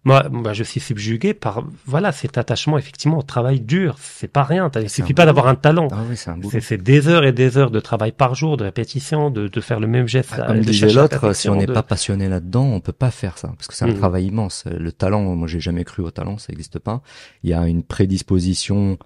moi, 0.05 0.29
moi, 0.31 0.53
je 0.53 0.63
suis 0.63 0.81
subjugué 0.81 1.35
par 1.35 1.65
voilà 1.85 2.13
cet 2.13 2.39
attachement 2.39 2.79
effectivement 2.79 3.19
au 3.19 3.23
travail 3.23 3.61
dur. 3.61 3.97
C'est 4.01 4.29
pas 4.29 4.45
rien. 4.45 4.71
Il 4.81 4.89
suffit 4.89 5.13
pas 5.13 5.27
d'avoir 5.27 5.49
un 5.49 5.55
talent. 5.55 5.89
Ah 5.91 6.03
oui, 6.09 6.17
c'est 6.61 6.79
des 6.83 7.09
heures 7.09 7.25
et 7.25 7.33
des 7.33 7.59
heures 7.59 7.71
de 7.71 7.81
travail 7.81 8.13
par 8.13 8.35
jour, 8.35 8.57
de 8.57 8.65
répétition, 8.65 9.31
de, 9.31 9.49
de 9.49 9.61
faire 9.61 9.81
le 9.81 9.87
même 9.87 10.07
geste. 10.09 10.35
Ah, 10.39 10.45
à- 10.45 10.47
Comme 10.47 10.61
disait 10.61 10.93
l'autre, 10.93 11.35
si 11.35 11.49
on 11.51 11.57
n'est 11.57 11.67
de- 11.67 11.73
pas 11.75 11.83
passionné 11.83 12.29
là-dedans, 12.29 12.65
on 12.65 12.81
peut 12.81 12.93
pas 12.93 13.11
faire 13.11 13.37
ça 13.39 13.49
parce 13.49 13.67
que 13.67 13.75
c'est 13.75 13.85
un 13.85 13.89
Mhm. 13.89 13.99
travail 13.99 14.27
immense. 14.27 14.65
Le 14.71 14.93
talent, 14.93 15.23
moi 15.35 15.49
j'ai 15.49 15.61
jamais 15.61 15.85
cru 15.85 16.03
au 16.03 16.11
talent, 16.11 16.39
ça 16.39 16.53
n'existe 16.53 16.79
pas. 16.79 17.03
Il 17.43 17.51
y 17.51 17.55
a 17.55 17.67
une 17.67 17.83
prédisposition 17.83 18.99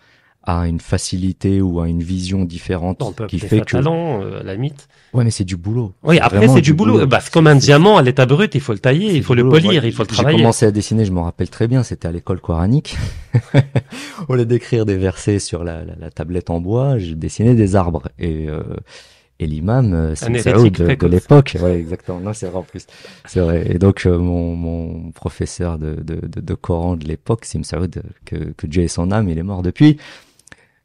à 0.45 0.67
une 0.67 0.81
facilité 0.81 1.61
ou 1.61 1.81
à 1.81 1.89
une 1.89 2.03
vision 2.03 2.45
différente 2.45 3.03
on 3.03 3.13
peut 3.13 3.27
qui 3.27 3.39
fait 3.39 3.61
que 3.61 3.73
talent, 3.73 4.23
euh, 4.23 4.41
à 4.41 4.43
la 4.43 4.57
mythe. 4.57 4.89
ouais 5.15 5.23
mais 5.25 5.31
c'est 5.31 5.45
du 5.45 5.57
boulot. 5.57 5.93
Oui, 6.03 6.19
après 6.19 6.49
c'est 6.49 6.61
du 6.61 6.75
boulot. 6.75 7.07
Bah, 7.07 7.21
c'est 7.21 7.33
comme 7.33 7.47
un 7.47 7.55
diamant 7.55 7.97
à 7.97 8.03
l'état 8.03 8.27
brut, 8.27 8.55
il 8.55 8.61
faut 8.61 8.73
le 8.73 8.79
tailler, 8.81 9.15
il 9.17 9.23
faut 9.23 9.35
le 9.35 9.45
boulot. 9.45 9.61
polir, 9.61 9.83
Ouais, 9.83 9.89
il 9.89 9.93
faut 9.95 10.03
le 10.03 10.09
J'ai 10.09 10.15
travailler. 10.17 10.39
commencé 10.39 10.67
à 10.67 10.71
dessiner, 10.71 11.05
je 11.05 11.13
me 11.13 11.21
rappelle 11.21 11.49
très 11.51 11.69
bien, 11.69 11.83
c'était 11.83 12.09
à 12.09 12.13
l'école 12.13 12.41
coranique. 12.41 12.97
Au 14.29 14.35
lieu 14.35 14.45
d'écrire 14.47 14.85
des 14.87 14.97
versets 14.97 15.39
sur 15.39 15.65
la, 15.65 15.85
la, 15.85 15.95
la 15.99 16.11
tablette 16.11 16.51
en 16.51 16.61
bois, 16.61 16.99
j'ai 16.99 17.15
dessiné 17.15 17.55
des 17.55 17.77
arbres 17.77 18.09
et 18.19 18.49
euh, 18.49 18.63
et 19.39 19.47
l'imam, 19.47 19.93
euh, 19.93 20.15
c'est 20.15 20.29
de, 20.31 20.95
de 20.95 21.07
l'époque. 21.09 21.57
Ouais, 21.61 21.77
exactement. 21.77 22.21
Non, 22.21 22.33
c'est 22.33 22.47
vrai 22.47 22.59
en 22.59 22.63
plus. 22.63 22.87
C'est 23.25 23.41
vrai. 23.41 23.67
Et 23.69 23.79
donc 23.79 24.07
euh, 24.07 24.17
mon, 24.17 24.55
mon 24.55 25.11
professeur 25.11 25.79
de, 25.79 25.95
de, 25.95 26.25
de, 26.27 26.41
de 26.41 26.55
Coran 26.55 26.97
de 26.97 27.07
l'époque, 27.09 27.45
Sim 27.45 27.65
Saoud, 27.65 27.97
euh, 27.97 28.03
que, 28.25 28.37
que 28.57 28.67
Dieu 28.69 28.85
ait 28.85 28.89
son 28.89 29.11
âme, 29.11 29.29
il 29.29 29.39
est 29.39 29.43
mort 29.43 29.63
depuis. 29.63 29.97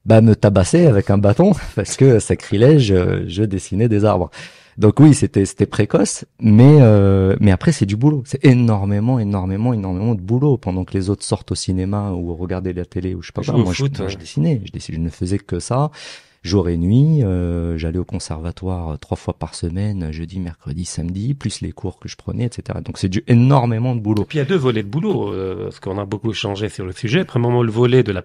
Bah 0.07 0.21
me 0.21 0.35
tabassait 0.35 0.87
avec 0.87 1.09
un 1.09 1.17
bâton 1.19 1.51
parce 1.75 1.97
que 1.97 2.19
sacrilège, 2.19 2.91
euh, 2.91 3.25
je 3.27 3.43
dessinais 3.43 3.89
des 3.89 4.05
arbres. 4.05 4.31
Donc 4.77 4.99
oui, 4.99 5.13
c'était 5.15 5.45
c'était 5.45 5.65
précoce, 5.65 6.25
mais 6.39 6.77
euh, 6.81 7.35
mais 7.39 7.51
après 7.51 7.71
c'est 7.71 7.85
du 7.87 7.95
boulot. 7.97 8.23
C'est 8.25 8.45
énormément, 8.45 9.19
énormément, 9.19 9.73
énormément 9.73 10.15
de 10.15 10.21
boulot 10.21 10.57
pendant 10.57 10.85
que 10.85 10.93
les 10.93 11.09
autres 11.09 11.23
sortent 11.25 11.51
au 11.51 11.55
cinéma 11.55 12.11
ou 12.11 12.35
regarder 12.35 12.73
la 12.73 12.85
télé 12.85 13.15
ou 13.15 13.21
je 13.21 13.27
sais 13.27 13.33
pas 13.33 13.43
quoi. 13.43 13.55
au 13.55 13.63
Moi, 13.63 13.73
foot, 13.73 13.91
je, 13.95 13.97
moi, 13.97 14.05
ouais. 14.05 14.09
je 14.09 14.17
dessinais, 14.17 14.61
je 14.65 14.71
dessinais, 14.71 14.97
je 14.97 15.01
ne 15.03 15.09
faisais 15.09 15.39
que 15.39 15.59
ça, 15.59 15.91
jour 16.43 16.69
et 16.69 16.77
nuit. 16.77 17.23
euh, 17.23 17.77
J'allais 17.77 17.97
au 17.99 18.05
conservatoire 18.05 18.89
euh, 18.91 18.97
trois 18.97 19.17
fois 19.17 19.33
par 19.33 19.55
semaine, 19.55 20.11
jeudi, 20.11 20.39
mercredi, 20.39 20.85
samedi, 20.85 21.33
plus 21.33 21.61
les 21.61 21.71
cours 21.71 21.99
que 21.99 22.07
je 22.07 22.15
prenais, 22.15 22.45
etc. 22.45 22.79
Donc 22.85 22.99
c'est 22.99 23.09
du 23.09 23.23
énormément 23.27 23.95
de 23.95 23.99
Et 23.99 24.01
boulot. 24.01 24.25
puis 24.25 24.37
il 24.37 24.41
y 24.41 24.41
a 24.41 24.45
deux 24.45 24.55
volets 24.57 24.83
de 24.83 24.87
boulot, 24.89 25.33
euh, 25.33 25.63
parce 25.65 25.79
qu'on 25.79 25.97
a 25.97 26.05
beaucoup 26.05 26.33
changé 26.33 26.69
sur 26.69 26.85
le 26.85 26.91
sujet. 26.91 27.25
Premièrement, 27.25 27.63
le 27.63 27.71
volet 27.71 28.03
de 28.03 28.11
la, 28.11 28.23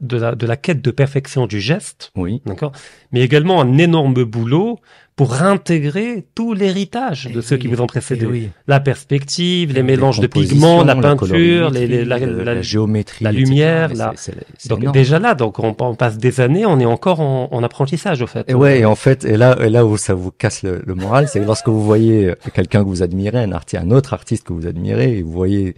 de 0.00 0.16
la, 0.16 0.34
de 0.34 0.46
la 0.46 0.56
quête 0.56 0.82
de 0.82 0.90
perfection 0.90 1.46
du 1.46 1.60
geste, 1.60 2.10
Oui. 2.16 2.42
d'accord 2.46 2.72
Mais 3.12 3.20
également 3.22 3.60
un 3.62 3.78
énorme 3.78 4.24
boulot 4.24 4.78
pour 5.16 5.32
réintégrer 5.34 6.24
tout 6.34 6.54
l'héritage 6.54 7.26
de 7.26 7.40
Eh 7.40 7.42
ceux 7.42 7.56
oui, 7.56 7.60
qui 7.62 7.68
vous 7.68 7.80
ont 7.82 7.84
eh 7.84 7.88
précédé. 7.88 8.24
oui. 8.26 8.48
La 8.66 8.80
perspective, 8.80 9.72
les 9.74 9.82
mélanges 9.82 10.20
de 10.20 10.26
pigments, 10.26 10.82
la 10.82 10.94
peinture, 10.96 11.70
les, 11.70 11.86
colorimétrie, 11.86 11.88
les- 11.88 12.04
la, 12.04 12.18
la- 12.18 12.54
la 12.54 12.62
géométrie, 12.62 13.24
la 13.24 13.32
lumière, 13.32 13.90
c'est- 14.16 14.32
c'est 14.56 14.68
Donc 14.70 14.80
énorme. 14.80 14.94
déjà 14.94 15.18
là, 15.18 15.34
donc 15.34 15.58
on, 15.58 15.76
on 15.78 15.94
passe 15.94 16.16
des 16.16 16.40
années, 16.40 16.64
on 16.64 16.78
est 16.80 16.86
encore 16.86 17.20
en, 17.20 17.48
en 17.52 17.62
apprentissage 17.62 18.22
au 18.22 18.26
fait. 18.26 18.48
Et 18.48 18.54
ouais, 18.54 18.80
et 18.80 18.84
en 18.86 18.94
fait, 18.94 19.24
et 19.26 19.36
là, 19.36 19.58
et 19.60 19.68
là 19.68 19.84
où 19.84 19.96
ça 19.98 20.14
vous 20.14 20.30
casse 20.30 20.62
le, 20.62 20.82
le 20.86 20.94
moral, 20.94 21.28
c'est 21.28 21.40
que 21.40 21.44
lorsque 21.44 21.68
vous 21.68 21.82
voyez 21.84 22.32
quelqu'un 22.54 22.82
que 22.82 22.88
vous 22.88 23.02
admirez, 23.02 23.40
un 23.42 23.52
artiste, 23.52 23.82
un 23.82 23.90
autre 23.90 24.14
artiste 24.14 24.46
que 24.46 24.52
vous 24.54 24.66
admirez, 24.66 25.18
et 25.18 25.22
vous 25.22 25.32
voyez 25.32 25.74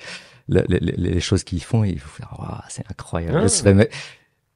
le- 0.48 0.64
le- 0.68 0.78
le- 0.80 0.92
les 0.96 1.20
choses 1.20 1.44
qu'ils 1.44 1.62
font, 1.62 1.84
et 1.84 1.92
vous 1.94 2.08
faites, 2.08 2.26
Waouh, 2.38 2.48
c'est 2.68 2.84
incroyable. 2.90 3.46
Mais 3.74 3.88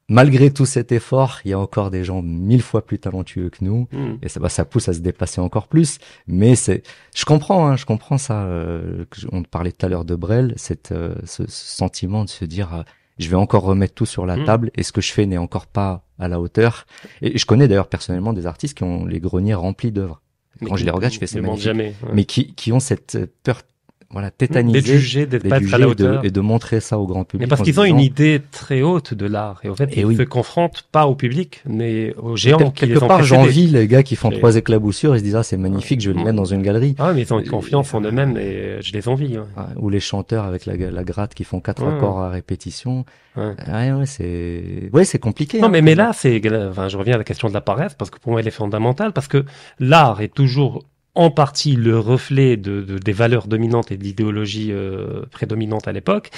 malgré 0.09 0.51
tout 0.51 0.65
cet 0.65 0.91
effort, 0.91 1.39
il 1.45 1.51
y 1.51 1.53
a 1.53 1.59
encore 1.59 1.91
des 1.91 2.03
gens 2.03 2.21
mille 2.21 2.61
fois 2.61 2.85
plus 2.85 2.99
talentueux 2.99 3.49
que 3.49 3.57
nous. 3.63 3.87
Hmm. 3.91 4.15
Et 4.21 4.29
ça, 4.29 4.39
bah, 4.39 4.49
ça 4.49 4.65
pousse 4.65 4.87
à 4.89 4.93
se 4.93 4.99
dépasser 4.99 5.41
encore 5.41 5.67
plus. 5.67 5.99
Mais 6.27 6.55
c'est, 6.55 6.83
je 7.15 7.25
comprends, 7.25 7.67
hein, 7.67 7.75
je 7.75 7.85
comprends 7.85 8.17
ça. 8.17 8.43
euh, 8.45 9.05
on 9.31 9.43
parlait 9.43 9.71
tout 9.71 9.85
à 9.85 9.89
l'heure 9.89 10.05
de 10.05 10.15
Brel, 10.15 10.53
cette, 10.55 10.91
euh, 10.91 11.15
ce, 11.25 11.45
ce 11.47 11.75
sentiment 11.77 12.23
de 12.23 12.29
se 12.29 12.45
dire, 12.45 12.73
euh, 12.73 12.83
je 13.19 13.29
vais 13.29 13.35
encore 13.35 13.63
remettre 13.63 13.95
tout 13.95 14.05
sur 14.05 14.25
la 14.25 14.37
Mm. 14.37 14.45
table 14.45 14.71
et 14.75 14.83
ce 14.83 14.91
que 14.91 15.01
je 15.01 15.11
fais 15.11 15.25
n'est 15.25 15.37
encore 15.39 15.65
pas 15.67 16.05
à 16.19 16.27
la 16.27 16.39
hauteur. 16.39 16.85
Et 17.21 17.37
je 17.37 17.45
connais 17.45 17.67
d'ailleurs 17.67 17.87
personnellement 17.89 18.31
des 18.33 18.45
artistes 18.45 18.77
qui 18.77 18.83
ont 18.83 19.05
les 19.05 19.19
greniers 19.19 19.55
remplis 19.55 19.91
d'œuvres. 19.91 20.21
Mais 20.61 20.69
Quand 20.69 20.75
je 20.77 20.85
les 20.85 20.91
regarde, 20.91 21.13
je 21.13 21.19
fais 21.19 21.27
c'est 21.27 21.41
magnifique. 21.41 21.63
jamais. 21.65 21.87
ouais. 22.03 22.09
Mais 22.13 22.25
qui, 22.25 22.53
qui 22.55 22.71
ont 22.71 22.79
cette 22.79 23.17
peur, 23.43 23.61
voilà, 24.09 24.27
d'être 24.27 24.37
tétanisée 24.37 24.79
jugés, 24.81 25.25
d'être 25.25 25.43
d'être 25.43 25.69
pas 25.69 25.75
à 25.75 25.77
la 25.79 25.85
de, 25.85 25.91
hauteur. 25.91 26.23
et 26.25 26.29
de 26.31 26.39
montrer 26.41 26.79
ça 26.79 26.97
au 26.97 27.05
grand 27.05 27.25
public. 27.25 27.41
Mais 27.45 27.49
parce 27.49 27.61
qu'ils 27.61 27.77
ont 27.79 27.83
disant, 27.83 27.95
une 27.97 28.01
idée 28.01 28.41
très 28.51 28.81
haute 28.81 29.13
de 29.13 29.25
l'art. 29.25 29.59
Et 29.63 29.69
en 29.69 29.75
fait, 29.75 29.89
Et 29.97 29.99
ils 29.99 30.05
oui. 30.05 30.15
se 30.15 30.21
confrontent 30.23 30.83
pas 30.91 31.07
au 31.07 31.15
public, 31.15 31.61
mais 31.67 32.13
aux 32.15 32.37
géants 32.37 32.71
qui 32.71 32.85
les 32.85 32.93
quelque 32.93 33.03
ont 33.03 33.07
part, 33.07 33.23
j'envie 33.23 33.67
les 33.67 33.85
gars 33.87 34.03
qui 34.03 34.15
font 34.15 34.31
Et- 34.31 34.37
trois 34.37 34.55
éclaboussures 34.55 35.13
et 35.15 35.19
se 35.19 35.23
disent, 35.25 35.35
ah, 35.35 35.43
c'est 35.43 35.57
magnifique, 35.57 35.99
je 36.01 36.09
vais 36.11 36.17
le 36.17 36.23
mettre 36.23 36.37
dans 36.37 36.45
une 36.45 36.61
galerie. 36.61 36.95
Ah, 36.99 37.11
mais 37.13 37.23
ils 37.23 37.33
ont 37.33 37.39
une 37.39 37.49
confiance 37.49 37.93
en 37.93 37.99
eux-mêmes 38.01 38.37
et 38.37 38.77
je 38.81 38.93
les 38.93 39.07
envie. 39.09 39.37
ouais. 39.37 39.43
Ouais, 39.57 39.63
Ou 39.75 39.89
les 39.89 39.99
chanteurs 39.99 40.45
avec 40.45 40.65
la, 40.65 40.77
la 40.77 41.03
gratte 41.03 41.33
qui 41.33 41.43
font 41.43 41.59
quatre 41.59 41.83
Ouais. 41.85 41.93
accords 41.93 42.19
à 42.21 42.29
répétition. 42.29 43.03
Ouais. 43.35 43.53
Ouais, 43.67 43.91
ouais, 43.91 44.05
c'est, 44.05 44.89
ouais, 44.93 45.03
c'est 45.03 45.19
compliqué. 45.19 45.59
Non, 45.59 45.67
hein. 45.67 45.69
mais, 45.69 45.81
mais 45.81 45.95
là, 45.95 46.11
c'est, 46.13 46.41
enfin, 46.69 46.87
je 46.87 46.97
reviens 46.97 47.15
à 47.15 47.17
la 47.17 47.23
question 47.23 47.49
de 47.49 47.53
la 47.53 47.61
paresse 47.61 47.93
parce 47.93 48.09
que 48.09 48.19
pour 48.19 48.31
moi, 48.31 48.39
elle 48.41 48.47
est 48.47 48.51
fondamentale 48.51 49.11
parce 49.11 49.27
que 49.27 49.43
l'art 49.79 50.21
est 50.21 50.33
toujours 50.33 50.83
en 51.17 51.31
partie 51.31 51.75
le 51.75 51.97
reflet 51.99 52.57
de, 52.57 52.81
de- 52.81 52.97
des 52.97 53.11
valeurs 53.13 53.47
dominantes 53.47 53.91
et 53.91 53.97
de 53.97 54.03
l'idéologie 54.03 54.69
euh, 54.71 55.23
prédominante 55.31 55.87
à 55.87 55.91
l'époque. 55.91 56.29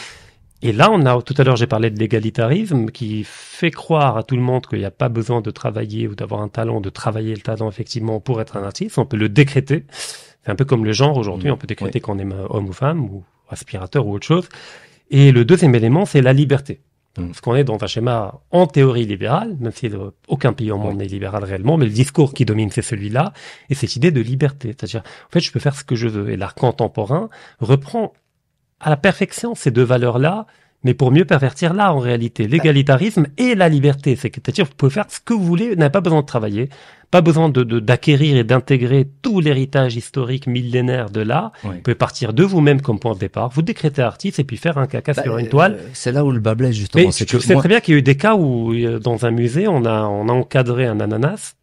Et 0.62 0.74
là, 0.74 0.89
on 0.92 1.06
a, 1.06 1.22
tout 1.22 1.34
à 1.38 1.44
l'heure, 1.46 1.56
j'ai 1.56 1.68
parlé 1.68 1.89
de 1.89 1.98
l'égalitarisme 2.00 2.88
qui 2.88 3.24
fait 3.26 3.72
croire 3.72 4.18
à 4.18 4.24
tout 4.24 4.36
le 4.36 4.42
monde 4.42 4.65
qu'il 4.68 4.80
n'y 4.80 4.86
a 4.86 4.92
pas 4.92 5.08
besoin 5.08 5.39
de 5.42 5.52
travailler 5.52 6.08
ou 6.08 6.15
d'avoir 6.15 6.42
un 6.42 6.50
talent, 6.50 6.82
de 6.82 6.89
travailler 6.89 7.34
le 7.34 7.42
talent 7.42 7.70
effectivement 7.70 8.20
pour 8.20 8.42
être 8.42 8.58
un 8.58 8.63
artiste. 8.63 8.98
On 8.98 9.06
peut 9.06 9.15
le 9.18 9.30
décréter. 9.30 9.86
C'est 10.44 10.52
un 10.52 10.56
peu 10.56 10.65
comme 10.65 10.84
le 10.84 10.92
genre 10.92 11.15
aujourd'hui. 11.18 11.50
Mmh, 11.50 11.54
On 11.54 11.58
peut 11.58 11.68
décréter 11.68 12.00
qu'on 12.02 12.20
est 12.20 12.28
homme 12.50 12.68
ou 12.68 12.74
femme 12.74 13.06
ou 13.06 13.24
aspirateur 13.50 14.06
ou 14.06 14.13
autre 14.15 14.26
chose. 14.28 14.50
Et 15.12 15.32
le 15.32 15.46
deuxième 15.46 15.76
élément, 15.76 16.06
c'est 16.06 16.22
la 16.22 16.34
liberté. 16.34 16.82
Mm. 17.17 17.28
Parce 17.28 17.41
qu'on 17.41 17.56
est 17.56 17.63
dans 17.63 17.78
un 17.82 17.88
schéma 17.88 18.41
en 18.52 18.67
théorie 18.67 19.06
libéral, 19.06 19.58
même 19.60 19.72
si 19.72 19.89
aucun 20.28 20.54
pays 20.54 20.72
au 20.72 20.78
monde 20.78 20.98
n'est 20.98 21.06
libéral 21.06 21.43
réellement, 21.43 21.78
mais 21.78 21.86
le 21.86 21.91
discours 21.91 22.34
qui 22.34 22.45
domine, 22.45 22.69
c'est 22.72 22.82
celui-là, 22.82 23.34
et 23.69 23.76
cette 23.76 23.95
idée 23.95 24.12
de 24.12 24.22
liberté. 24.22 24.69
C'est-à-dire, 24.69 25.02
en 25.02 25.32
fait, 25.32 25.39
je 25.39 25.52
peux 25.52 25.60
faire 25.60 25.76
ce 25.76 25.84
que 25.84 25.95
je 25.95 26.08
veux. 26.08 26.30
Et 26.30 26.38
l'art 26.38 26.56
contemporain 26.56 27.30
reprend 27.60 28.13
à 28.80 28.89
la 28.89 28.98
perfection 28.98 29.56
ces 29.56 29.72
deux 29.72 29.84
valeurs-là, 29.84 30.45
mais 30.84 30.93
pour 30.93 31.12
mieux 31.12 31.26
pervertir 31.26 31.74
là 31.74 31.93
en 31.93 32.00
réalité 32.00 32.48
l'égalitarisme 32.48 33.28
et 33.38 33.56
la 33.56 33.67
liberté. 33.67 34.15
C'est-à-dire 34.15 34.65
vous 34.65 34.76
pouvez 34.76 34.91
faire 34.91 35.06
ce 35.10 35.19
que 35.19 35.34
vous 35.34 35.43
voulez, 35.43 35.69
vous 35.69 35.76
n'avez 35.76 35.91
pas 35.91 36.02
besoin 36.02 36.22
de 36.22 36.26
travailler, 36.26 36.69
pas 37.12 37.22
besoin 37.22 37.50
de 37.50 37.63
d'acquérir 37.80 38.38
et 38.38 38.43
d'intégrer 38.43 39.08
tout 39.22 39.39
l'héritage 39.39 39.95
historique 39.95 40.45
millénaire 40.48 41.10
de 41.10 41.22
là. 41.22 41.52
Vous 41.63 41.72
pouvez 41.84 41.95
partir 41.95 42.34
de 42.34 42.43
vous-même 42.43 42.82
comme 42.82 43.00
point 43.00 43.13
de 43.15 43.19
départ, 43.19 43.50
vous 43.50 43.62
décréter 43.62 44.02
artiste 44.02 44.39
et 44.39 44.43
puis 44.43 44.58
faire 44.58 44.78
un 44.78 44.86
caca 44.88 45.13
Bah, 45.13 45.24
sur 45.24 45.38
une 45.38 45.50
toile. 45.50 45.78
euh, 45.80 45.88
C'est 45.93 46.12
là 46.12 46.24
où 46.24 46.32
le 46.32 46.39
bas 46.39 46.56
blesse 46.56 46.76
justement. 46.76 47.04
Mais 47.06 47.12
c'est 47.12 47.26
que 47.28 47.39
sais 47.39 47.54
moi- 47.54 47.62
très 47.62 47.69
bien 47.69 47.80
qu'il 47.80 47.93
y 47.93 47.95
a 47.95 48.00
eu 48.00 48.04
des 48.04 48.15
cas 48.17 48.36
où 48.36 48.74
euh, 48.74 49.00
dans 49.00 49.26
un 49.26 49.32
musée 49.32 49.67
on 49.67 49.86
a 49.86 50.04
on 50.04 50.30
a 50.30 50.34
encadré 50.34 50.86
un 50.86 51.00
ananas, 51.00 51.56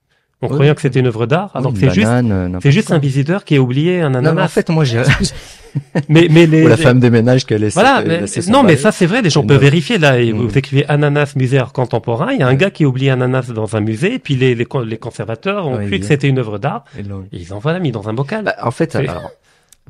on 0.42 0.48
Oui. 0.48 0.52
croyait 0.52 0.74
que 0.74 0.80
c'était 0.82 1.00
une 1.00 1.06
œuvre 1.06 1.26
d'art, 1.26 1.50
Oui, 1.54 1.60
alors 1.60 1.72
que 1.72 1.78
c'est 1.78 1.90
juste 1.90 2.06
euh, 2.08 2.58
c'est 2.62 2.70
juste 2.70 2.88
quoi. 2.88 2.96
un 2.96 2.98
visiteur 2.98 3.44
qui 3.44 3.56
a 3.56 3.60
oublié 3.60 4.00
un 4.02 4.10
Non, 4.10 4.20
mais 4.20 4.28
en 4.28 4.30
ananas. 4.32 4.48
fait, 4.48 4.68
moi, 4.68 4.84
j'ai. 4.84 5.02
mais 6.08 6.26
mais 6.30 6.46
les, 6.46 6.64
Ou 6.64 6.68
la 6.68 6.76
femme 6.76 7.00
des 7.00 7.10
ménages 7.10 7.44
qu'elle 7.46 7.62
laisse. 7.62 7.74
Voilà, 7.74 8.02
elle 8.04 8.24
mais- 8.24 8.50
non, 8.52 8.62
mais 8.62 8.76
ça 8.76 8.92
c'est 8.92 9.06
vrai, 9.06 9.22
les 9.22 9.30
gens 9.30 9.44
peuvent 9.44 9.60
vérifier 9.60 9.98
là. 9.98 10.18
Et 10.20 10.32
Mm. 10.32 10.38
vous 10.46 10.58
écrivez 10.58 10.86
ananas 10.88 11.32
musée 11.36 11.58
art 11.58 11.72
contemporain, 11.72 12.32
il 12.32 12.40
y 12.40 12.42
a 12.42 12.48
un 12.48 12.54
gars 12.54 12.70
qui 12.70 12.84
a 12.84 12.86
oublié 12.88 13.10
ananas 13.10 13.50
dans 13.52 13.76
un 13.76 13.80
musée, 13.80 14.14
et 14.14 14.18
puis 14.18 14.36
les, 14.36 14.54
les, 14.54 14.64
con- 14.66 14.80
les 14.80 14.98
conservateurs 14.98 15.66
ont 15.66 15.76
cru 15.86 16.00
que 16.00 16.06
c'était 16.06 16.28
une 16.28 16.38
œuvre 16.38 16.58
d'art, 16.58 16.84
ils 17.32 17.52
en 17.52 17.58
voilà 17.58 17.78
mis 17.78 17.92
dans 17.92 18.08
un 18.08 18.12
bocal. 18.14 18.44
Bah, 18.44 18.56
en 18.62 18.70
fait, 18.70 18.94
Oui. 18.98 19.06
alors, 19.08 19.30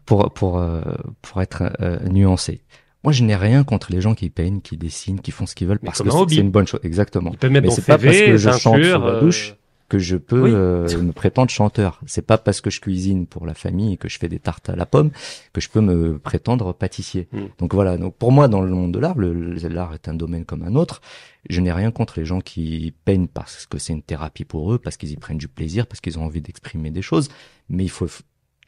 pour 0.04 0.32
pour 0.32 0.58
euh, 0.58 0.80
pour 1.22 1.42
être 1.42 1.64
euh, 1.80 1.98
nuancé, 2.08 2.60
moi, 3.04 3.12
je 3.12 3.22
n'ai 3.22 3.36
rien 3.36 3.62
contre 3.64 3.92
les 3.92 4.00
gens 4.00 4.14
qui 4.14 4.30
peignent, 4.30 4.60
qui 4.60 4.76
dessinent, 4.76 5.20
qui 5.20 5.30
font 5.30 5.46
ce 5.46 5.54
qu'ils 5.54 5.66
veulent 5.68 5.78
Mais 5.82 5.86
parce 5.86 6.02
que 6.02 6.08
c'est 6.28 6.36
une 6.36 6.50
bonne 6.50 6.66
chose, 6.66 6.80
exactement. 6.82 7.30
Ils 7.32 7.38
peuvent 7.38 7.50
mettre 7.52 7.66
mais 7.68 7.72
c'est 7.72 7.84
pas 7.86 7.98
parce 7.98 8.16
que 8.16 8.36
je 8.36 8.50
chante 8.50 8.82
sous 8.82 8.98
la 9.00 9.20
douche 9.20 9.54
que 9.88 9.98
je 9.98 10.16
peux 10.16 10.42
Oui. 10.42 10.50
euh, 10.52 11.00
me 11.00 11.12
prétendre 11.12 11.50
chanteur. 11.50 12.00
C'est 12.06 12.26
pas 12.26 12.38
parce 12.38 12.60
que 12.60 12.70
je 12.70 12.80
cuisine 12.80 13.26
pour 13.26 13.46
la 13.46 13.54
famille 13.54 13.92
et 13.94 13.96
que 13.96 14.08
je 14.08 14.18
fais 14.18 14.28
des 14.28 14.40
tartes 14.40 14.68
à 14.68 14.74
la 14.76 14.84
pomme 14.86 15.10
que 15.52 15.60
je 15.60 15.68
peux 15.68 15.80
me 15.80 16.18
prétendre 16.18 16.72
pâtissier. 16.72 17.28
Mm. 17.32 17.38
Donc 17.58 17.72
voilà. 17.74 17.96
Donc 17.96 18.16
pour 18.16 18.32
moi, 18.32 18.48
dans 18.48 18.62
le 18.62 18.70
monde 18.70 18.92
de 18.92 18.98
l'art, 18.98 19.16
l'art 19.16 19.94
est 19.94 20.08
un 20.08 20.14
domaine 20.14 20.44
comme 20.44 20.62
un 20.62 20.74
autre. 20.74 21.00
Je 21.48 21.60
n'ai 21.60 21.70
rien 21.72 21.92
contre 21.92 22.18
les 22.18 22.26
gens 22.26 22.40
qui 22.40 22.92
peignent 23.04 23.28
parce 23.28 23.66
que 23.66 23.78
c'est 23.78 23.92
une 23.92 24.02
thérapie 24.02 24.44
pour 24.44 24.72
eux, 24.72 24.78
parce 24.78 24.96
qu'ils 24.96 25.12
y 25.12 25.16
prennent 25.16 25.38
du 25.38 25.46
plaisir, 25.48 25.86
parce 25.86 26.00
qu'ils 26.00 26.18
ont 26.18 26.24
envie 26.24 26.40
d'exprimer 26.40 26.90
des 26.90 27.02
choses. 27.02 27.28
Mais 27.68 27.84
il 27.84 27.90
faut, 27.90 28.08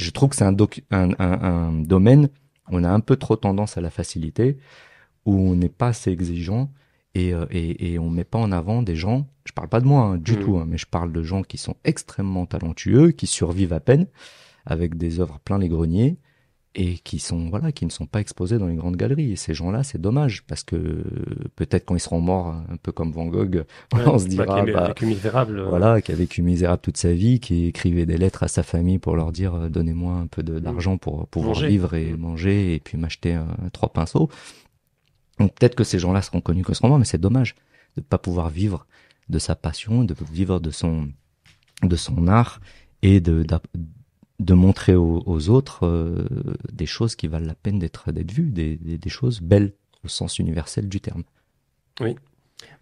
je 0.00 0.11
trouve 0.11 0.28
que 0.28 0.37
c'est 0.37 0.44
un, 0.44 0.52
doc- 0.52 0.83
un, 0.92 1.11
un, 1.18 1.42
un 1.42 1.72
domaine 1.72 2.28
où 2.70 2.76
on 2.78 2.85
a 2.85 2.88
un 2.90 3.00
peu 3.00 3.16
trop 3.16 3.35
tendance 3.35 3.76
à 3.76 3.81
la 3.81 3.90
facilité, 3.90 4.59
où 5.26 5.35
on 5.50 5.57
n'est 5.57 5.68
pas 5.68 5.88
assez 5.88 6.12
exigeant 6.12 6.70
et, 7.14 7.33
euh, 7.35 7.47
et, 7.51 7.92
et 7.94 7.99
on 7.99 8.11
met 8.11 8.25
pas 8.25 8.38
en 8.38 8.53
avant 8.53 8.83
des 8.83 8.97
gens. 8.97 9.27
Je 9.44 9.53
parle 9.53 9.68
pas 9.68 9.81
de 9.81 9.87
moi 9.87 10.03
hein, 10.03 10.16
du 10.18 10.33
Mhm. 10.37 10.40
tout, 10.44 10.57
hein, 10.59 10.66
mais 10.68 10.79
je 10.79 10.87
parle 10.87 11.12
de 11.12 11.23
gens 11.23 11.42
qui 11.42 11.57
sont 11.59 11.77
extrêmement 11.85 12.47
talentueux, 12.47 13.11
qui 13.12 13.27
survivent 13.27 13.73
à 13.73 13.81
peine, 13.81 14.07
avec 14.66 14.97
des 14.97 15.21
œuvres 15.21 15.38
plein 15.40 15.59
les 15.59 15.68
greniers 15.68 16.18
et 16.75 16.99
qui 16.99 17.18
sont 17.18 17.49
voilà, 17.49 17.73
qui 17.73 17.87
ne 17.87 17.90
sont 17.90 18.05
pas 18.07 18.21
exposés 18.21 18.59
dans 18.59 18.66
les 18.66 18.77
grandes 18.77 18.97
galeries. 18.97 19.33
Et 19.33 19.37
ces 19.37 19.55
gens-là, 19.55 19.83
c'est 19.83 20.01
dommage 20.01 20.44
parce 20.47 20.62
que 20.62 20.77
euh, 20.77 21.05
peut-être 21.57 21.87
quand 21.87 21.97
ils 21.97 22.01
seront 22.01 22.21
morts, 22.21 22.49
un 22.49 22.77
peu 22.83 22.92
comme 22.92 23.11
Van 23.11 23.25
Gogh, 23.27 23.64
Ouais, 23.94 24.03
on 24.07 24.18
se 24.18 24.27
bah, 24.37 24.44
dira 24.44 24.64
qui 24.66 24.73
bah, 24.73 24.88
vécu 24.88 25.07
misérable. 25.07 25.59
euh, 25.59 25.68
voilà, 25.71 26.01
qui 26.03 26.12
a 26.12 26.14
vécu 26.14 26.42
misérable 26.42 26.83
toute 26.83 26.99
sa 26.99 27.12
vie, 27.14 27.40
qui 27.40 27.64
écrivait 27.66 28.05
des 28.07 28.18
lettres 28.18 28.42
à 28.44 28.49
sa 28.49 28.62
famille 28.62 28.99
pour 28.99 29.16
leur 29.16 29.33
dire 29.33 29.71
donnez-moi 29.71 30.12
un 30.12 30.27
peu 30.27 30.42
de- 30.42 30.59
d'argent 30.61 30.99
pour 30.99 31.27
pouvoir 31.27 31.55
Manger. 31.55 31.68
vivre 31.68 31.94
et 31.94 32.12
manger 32.16 32.75
et 32.75 32.81
puis 32.81 32.99
m'acheter 32.99 33.40
trois 33.73 33.88
pinceaux. 33.92 34.29
Donc 35.38 35.55
peut-être 35.55 35.74
que 35.74 35.85
ces 35.85 35.98
gens-là 35.98 36.22
seront 36.22 36.40
connus 36.40 36.64
que 36.64 36.74
seront 36.74 36.88
morts, 36.88 36.98
mais 36.98 37.05
c'est 37.05 37.18
dommage 37.18 37.55
de 37.96 38.01
pas 38.01 38.18
pouvoir 38.18 38.48
vivre 38.51 38.87
de 39.29 39.38
sa 39.38 39.55
passion, 39.55 40.05
de 40.05 40.14
vivre 40.33 40.61
de 40.61 40.70
son 40.70 41.09
de 41.83 41.96
son 41.96 42.27
art 42.27 42.61
et 43.03 43.20
de 43.20 43.42
d'a- 43.42 43.62
de 44.40 44.55
montrer 44.55 44.94
aux, 44.94 45.48
autres 45.48 45.85
euh, 45.85 46.24
des 46.72 46.87
choses 46.87 47.16
qui 47.16 47.27
valent 47.27 47.46
la 47.46 47.55
peine 47.55 47.79
d'être 47.79 48.12
d'être 48.12 48.31
vues, 48.31 48.51
des, 48.51 48.77
des, 48.77 49.11
choses 49.11 49.40
belles 49.40 49.74
au 50.05 50.09
sens 50.09 50.38
universel 50.38 50.88
du 50.88 51.01
terme. 51.01 51.24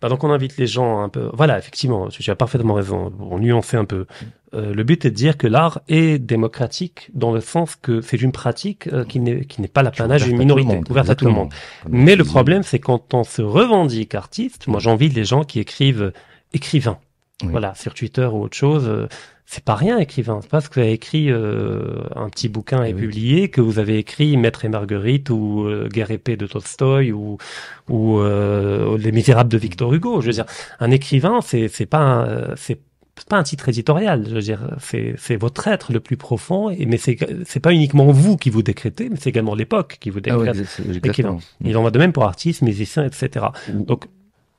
Bah, 0.00 0.08
donc 0.08 0.24
on 0.24 0.30
invite 0.30 0.56
les 0.58 0.66
gens 0.66 1.00
un 1.00 1.08
peu. 1.08 1.30
Voilà, 1.32 1.58
effectivement, 1.58 2.08
tu 2.08 2.30
as 2.30 2.36
parfaitement 2.36 2.74
raison. 2.74 3.12
On 3.20 3.38
nuancer 3.38 3.76
un 3.76 3.84
peu. 3.84 4.06
Euh, 4.54 4.72
le 4.74 4.84
but 4.84 5.04
est 5.04 5.10
de 5.10 5.14
dire 5.14 5.36
que 5.36 5.46
l'art 5.46 5.80
est 5.88 6.18
démocratique 6.18 7.10
dans 7.14 7.32
le 7.32 7.40
sens 7.40 7.76
que 7.76 8.00
c'est 8.00 8.20
une 8.20 8.32
pratique 8.32 8.88
euh, 8.88 9.04
qui 9.04 9.20
n'est 9.20 9.44
qui 9.44 9.60
n'est 9.60 9.68
pas 9.68 9.82
l'apanage 9.82 10.24
d'une 10.24 10.38
minorité, 10.38 10.80
ouverte 10.88 11.10
à 11.10 11.14
tout 11.14 11.24
le 11.26 11.32
monde. 11.32 11.52
Mais 11.88 12.16
le 12.16 12.24
problème, 12.24 12.62
c'est 12.62 12.78
quand 12.78 13.14
on 13.14 13.24
se 13.24 13.42
revendique 13.42 14.14
artiste. 14.14 14.66
Moi, 14.66 14.80
j'envie 14.80 15.08
les 15.08 15.24
gens 15.24 15.44
qui 15.44 15.60
écrivent 15.60 16.02
euh, 16.04 16.12
écrivain. 16.52 16.98
Oui. 17.42 17.48
Voilà, 17.50 17.74
sur 17.74 17.92
Twitter 17.92 18.24
ou 18.26 18.42
autre 18.44 18.56
chose. 18.56 18.86
euh, 18.88 19.08
C'est 19.48 19.62
pas 19.64 19.76
rien 19.76 19.96
écrivain. 19.98 20.40
C'est 20.42 20.48
pas 20.50 20.56
parce 20.58 20.68
que 20.68 20.74
vous 20.74 20.80
avez 20.80 20.92
écrit 20.92 21.30
euh, 21.30 22.02
un 22.16 22.28
petit 22.28 22.48
bouquin 22.48 22.82
et 22.84 22.90
Eh 22.90 22.94
oui. 22.94 23.00
publié 23.02 23.48
que 23.48 23.60
vous 23.60 23.78
avez 23.78 23.96
écrit 23.98 24.36
Maître 24.36 24.64
et 24.64 24.68
Marguerite 24.68 25.30
ou 25.30 25.64
euh, 25.66 25.88
Guerre 25.88 26.10
et 26.10 26.18
paix 26.18 26.36
de 26.36 26.46
Tolstoï 26.46 27.12
ou 27.12 27.38
ou 27.88 28.18
euh, 28.18 28.98
Les 28.98 29.12
Misérables 29.12 29.50
de 29.50 29.56
Victor 29.58 29.94
Hugo. 29.94 30.20
Je 30.20 30.26
veux 30.26 30.32
dire, 30.32 30.46
un 30.80 30.90
écrivain, 30.90 31.40
c'est 31.42 31.68
c'est 31.68 31.86
pas 31.86 32.00
un, 32.00 32.56
c'est 32.56 32.80
pas 33.30 33.36
un 33.38 33.44
titre 33.44 33.68
éditorial. 33.68 34.24
Je 34.28 34.34
veux 34.34 34.40
dire, 34.42 34.76
c'est 34.80 35.14
c'est 35.16 35.36
votre 35.36 35.68
être 35.68 35.92
le 35.92 36.00
plus 36.00 36.16
profond. 36.16 36.68
Et 36.70 36.84
mais 36.84 36.96
c'est 36.96 37.16
c'est 37.44 37.60
pas 37.60 37.72
uniquement 37.72 38.10
vous 38.10 38.36
qui 38.36 38.50
vous 38.50 38.62
décrétez, 38.62 39.08
mais 39.08 39.16
c'est 39.16 39.30
également 39.30 39.54
l'époque 39.54 39.98
qui 40.00 40.10
vous 40.10 40.18
Ah 40.26 40.36
décrète. 40.36 40.56
exactement. 40.88 41.38
Il 41.64 41.76
en 41.76 41.84
va 41.84 41.90
de 41.92 41.98
même 42.00 42.12
pour 42.12 42.24
artistes, 42.24 42.62
musiciens, 42.62 43.04
etc. 43.04 43.46
Ou, 43.72 43.84
Donc, 43.84 44.06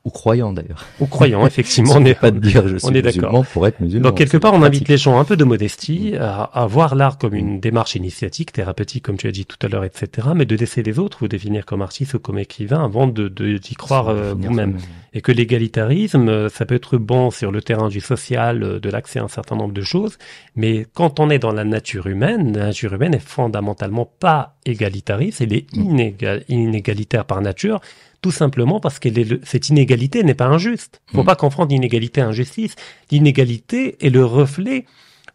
ou 0.08 0.10
croyants 0.10 0.54
d'ailleurs. 0.54 0.86
ou 1.00 1.06
croyants, 1.06 1.46
effectivement, 1.46 1.94
on 1.98 2.00
veut 2.02 2.08
est 2.08 2.20
pas 2.20 2.32
de 2.32 2.40
dire 2.40 2.68
je 2.68 2.78
suis 2.78 2.88
on 2.88 2.94
est 2.94 3.02
d'accord. 3.02 3.32
musulman 3.32 3.44
pour 3.54 3.68
être 3.68 3.80
musulman. 3.82 4.08
Donc 4.10 4.18
quelque 4.18 4.38
part, 4.38 4.54
on 4.54 4.64
invite 4.64 4.88
les 4.88 4.98
gens 4.98 5.20
un 5.20 5.26
peu 5.26 5.36
de 5.38 5.44
modestie 5.44 6.16
à, 6.20 6.44
à 6.44 6.66
voir 6.66 6.96
l'art 6.96 7.18
comme 7.18 7.36
une 7.36 7.60
démarche 7.60 7.96
initiatique, 7.96 8.52
thérapeutique, 8.54 9.04
comme 9.04 9.18
tu 9.18 9.28
as 9.28 9.32
dit 9.32 9.46
tout 9.46 9.58
à 9.66 9.68
l'heure, 9.70 9.84
etc. 9.84 10.30
Mais 10.36 10.46
de 10.46 10.56
laisser 10.56 10.82
les 10.84 10.98
autres 11.00 11.18
vous 11.22 11.28
définir 11.28 11.66
comme 11.66 11.82
artiste 11.82 12.14
ou 12.16 12.20
comme 12.20 12.40
écrivain 12.40 12.84
avant 12.84 13.06
de 13.08 13.28
de- 13.28 13.58
d'y 13.58 13.76
croire 13.76 14.08
euh, 14.10 14.34
vous-même. 14.38 14.78
Et 15.14 15.22
que 15.22 15.32
l'égalitarisme, 15.32 16.30
euh, 16.30 16.50
ça 16.50 16.66
peut 16.66 16.76
être 16.76 16.98
bon 16.98 17.32
sur 17.32 17.52
le 17.52 17.62
terrain 17.62 17.90
du 17.90 18.00
social, 18.02 18.64
euh, 18.64 18.80
de 18.80 18.90
l'accès 18.90 19.20
à 19.20 19.24
un 19.24 19.28
certain 19.28 19.56
nombre 19.56 19.74
de 19.74 19.82
choses, 19.82 20.18
mais 20.56 20.86
quand 20.94 21.20
on 21.20 21.30
est 21.30 21.40
dans 21.40 21.52
la 21.54 21.64
nature 21.64 22.08
humaine, 22.08 22.56
la 22.58 22.66
nature 22.68 22.94
humaine 22.94 23.14
est 23.16 23.20
fondamentalement 23.20 24.06
pas 24.20 24.56
égalitariste, 24.66 25.42
elle 25.42 25.54
est 25.54 25.66
inéga- 25.74 26.44
inégalitaire 26.50 27.26
par 27.26 27.42
nature, 27.42 27.80
tout 28.22 28.32
simplement 28.32 28.80
parce 28.80 29.00
que 29.00 29.10
cette 29.44 29.70
inégalité 29.70 30.24
n'est 30.24 30.34
pas 30.34 30.48
injuste. 30.48 31.02
Faut 31.14 31.24
Mm. 31.24 31.26
pas 31.26 31.36
confondre 31.36 31.72
inégalité 31.74 32.22
et 32.22 32.24
injustice. 32.24 32.76
L'inégalité 33.12 33.98
est 34.06 34.10
le 34.10 34.24
reflet 34.26 34.86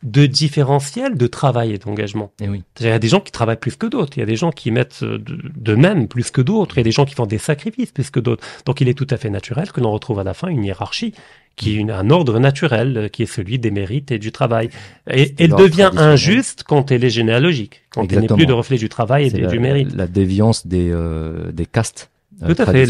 de 0.03 0.27
différentiels 0.27 1.17
de 1.17 1.27
travail 1.29 1.73
et 1.75 1.79
d'engagement. 1.79 2.33
Eh 2.41 2.49
oui. 2.49 2.63
Il 2.81 2.87
y 2.87 2.89
a 2.89 2.99
des 2.99 3.07
gens 3.07 3.21
qui 3.21 3.31
travaillent 3.31 3.57
plus 3.61 3.77
que 3.77 3.87
d'autres. 3.87 4.17
Il 4.17 4.21
y 4.21 4.23
a 4.25 4.27
des 4.27 4.35
gens 4.35 4.51
qui 4.51 4.73
mettent 4.73 5.01
euh, 5.05 5.19
de- 5.19 5.39
d'eux-mêmes 5.57 6.09
plus 6.09 6.33
que 6.33 6.41
d'autres. 6.41 6.77
Il 6.77 6.81
y 6.81 6.81
a 6.81 6.85
des 6.85 6.91
gens 6.91 7.05
qui 7.05 7.15
font 7.15 7.27
des 7.27 7.39
sacrifices 7.39 7.93
plus 7.93 8.11
que 8.11 8.19
d'autres. 8.19 8.45
Donc 8.67 8.81
il 8.81 8.89
est 8.89 8.95
tout 8.95 9.07
à 9.11 9.17
fait 9.17 9.31
naturel 9.31 9.71
que 9.71 9.81
l'on 9.81 9.93
retrouve 9.93 10.19
à 10.19 10.25
la 10.25 10.35
fin 10.35 10.49
une 10.49 10.65
hiérarchie 10.65 11.15
qui 11.55 11.73
est 11.73 11.75
une- 11.77 11.93
un 11.93 12.11
ordre 12.11 12.41
naturel 12.41 12.97
euh, 12.97 13.09
qui 13.09 13.23
est 13.23 13.27
celui 13.27 13.61
des 13.61 13.71
mérites 13.71 14.11
et 14.11 14.19
du 14.19 14.33
travail. 14.33 14.71
Et 15.09 15.35
elle 15.39 15.51
devient 15.55 15.91
injuste 15.97 16.65
quand 16.67 16.91
elle 16.91 17.05
est 17.05 17.11
généalogique, 17.11 17.83
quand 17.91 18.11
elle 18.13 18.21
n'est 18.23 18.27
plus 18.27 18.47
de 18.47 18.53
reflet 18.53 18.79
du 18.79 18.89
travail 18.89 19.27
et 19.27 19.31
C'est 19.31 19.37
des- 19.37 19.43
la, 19.43 19.49
du 19.51 19.61
mérite. 19.61 19.95
la 19.95 20.09
déviance 20.09 20.67
des, 20.67 20.91
euh, 20.91 21.53
des 21.53 21.67
castes. 21.67 22.11
Euh, 22.43 22.55
Tout 22.55 22.63
à 22.63 22.67
fait. 22.67 22.87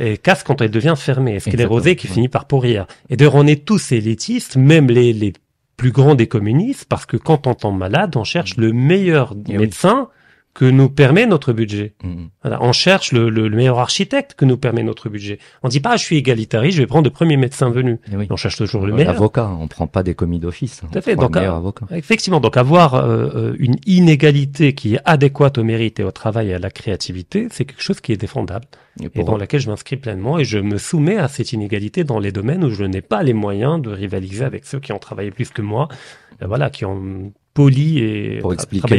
Et 0.00 0.18
casse 0.18 0.42
quand 0.42 0.60
elle 0.60 0.70
devient 0.70 0.94
fermée, 0.96 1.40
sclérosée 1.40 1.96
qui 1.96 2.06
ouais. 2.06 2.14
finit 2.14 2.28
par 2.28 2.46
pourrir. 2.46 2.86
Et 3.10 3.16
d'ailleurs, 3.16 3.34
on 3.34 3.46
est 3.46 3.64
tous 3.64 3.92
élitistes, 3.92 4.56
même 4.56 4.88
les, 4.88 5.12
les 5.12 5.32
plus 5.76 5.90
grands 5.90 6.14
des 6.14 6.26
communistes, 6.26 6.86
parce 6.88 7.06
que 7.06 7.16
quand 7.16 7.46
on 7.46 7.54
tombe 7.54 7.78
malade, 7.78 8.16
on 8.16 8.24
cherche 8.24 8.56
le 8.56 8.72
meilleur 8.72 9.34
Eh 9.48 9.58
médecin 9.58 10.08
que 10.54 10.64
nous 10.64 10.88
permet 10.88 11.26
notre 11.26 11.52
budget. 11.52 11.94
Mhm. 12.04 12.28
Voilà, 12.42 12.62
on 12.62 12.72
cherche 12.72 13.10
le, 13.10 13.28
le- 13.28 13.48
le 13.48 13.56
meilleur 13.56 13.80
architecte 13.80 14.34
que 14.34 14.44
nous 14.44 14.56
permet 14.56 14.84
notre 14.84 15.08
budget. 15.08 15.38
On 15.64 15.68
dit 15.68 15.80
pas, 15.80 15.90
ah, 15.94 15.96
je 15.96 16.04
suis 16.04 16.16
égalitariste, 16.16 16.76
je 16.76 16.82
vais 16.82 16.86
prendre 16.86 17.04
le 17.04 17.10
premier 17.12 17.36
médecin 17.36 17.70
venu. 17.70 17.98
Eh 18.12 18.16
oui. 18.16 18.26
On 18.30 18.36
cherche 18.36 18.56
toujours 18.56 18.86
le 18.86 18.92
meilleur. 18.92 19.14
Avocat, 19.16 19.50
on 19.60 19.66
prend 19.66 19.88
pas 19.88 20.04
des 20.04 20.14
commis 20.14 20.38
d'office. 20.38 20.82
hein. 20.84 20.88
Tout 20.92 20.98
à 20.98 21.02
fait, 21.02 21.16
donc, 21.16 21.36
euh, 21.36 21.50
avocat. 21.52 21.86
Effectivement, 21.90 22.38
donc 22.40 22.56
avoir 22.56 22.94
euh, 22.94 23.28
euh, 23.34 23.56
une 23.58 23.76
inégalité 23.86 24.74
qui 24.74 24.94
est 24.94 25.00
adéquate 25.04 25.58
au 25.58 25.64
mérite 25.64 25.98
et 25.98 26.04
au 26.04 26.12
travail 26.12 26.50
et 26.50 26.54
à 26.54 26.58
la 26.60 26.70
créativité, 26.70 27.48
c'est 27.50 27.64
quelque 27.64 27.82
chose 27.82 28.00
qui 28.00 28.12
est 28.12 28.16
défendable 28.16 28.66
Et 29.02 29.24
dans 29.24 29.36
laquelle 29.36 29.60
je 29.60 29.68
m'inscris 29.68 29.96
pleinement 29.96 30.38
et 30.38 30.44
je 30.44 30.58
me 30.58 30.78
soumets 30.78 31.16
à 31.16 31.26
cette 31.26 31.52
inégalité 31.52 32.04
dans 32.04 32.20
les 32.20 32.30
domaines 32.30 32.62
où 32.64 32.70
je 32.70 32.84
n'ai 32.84 33.02
pas 33.02 33.24
les 33.24 33.32
moyens 33.32 33.82
de 33.82 33.90
rivaliser 33.90 34.44
avec 34.44 34.66
ceux 34.66 34.78
qui 34.78 34.92
ont 34.92 34.98
travaillé 35.00 35.32
plus 35.32 35.50
que 35.50 35.62
moi, 35.62 35.88
euh, 36.42 36.46
voilà, 36.46 36.70
qui 36.70 36.84
ont 36.84 37.32
et 37.98 38.38
pour 38.40 38.50
expliquer 38.54 38.96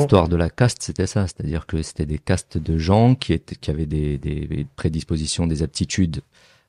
l'histoire 0.00 0.28
de 0.28 0.36
la 0.36 0.48
caste, 0.50 0.82
c'était 0.82 1.06
ça, 1.06 1.26
c'est-à-dire 1.26 1.66
que 1.66 1.82
c'était 1.82 2.06
des 2.06 2.18
castes 2.18 2.56
de 2.56 2.78
gens 2.78 3.14
qui 3.14 3.34
étaient, 3.34 3.54
qui 3.56 3.70
avaient 3.70 3.86
des, 3.86 4.16
des 4.18 4.66
prédispositions, 4.76 5.46
des 5.46 5.62
aptitudes 5.62 6.22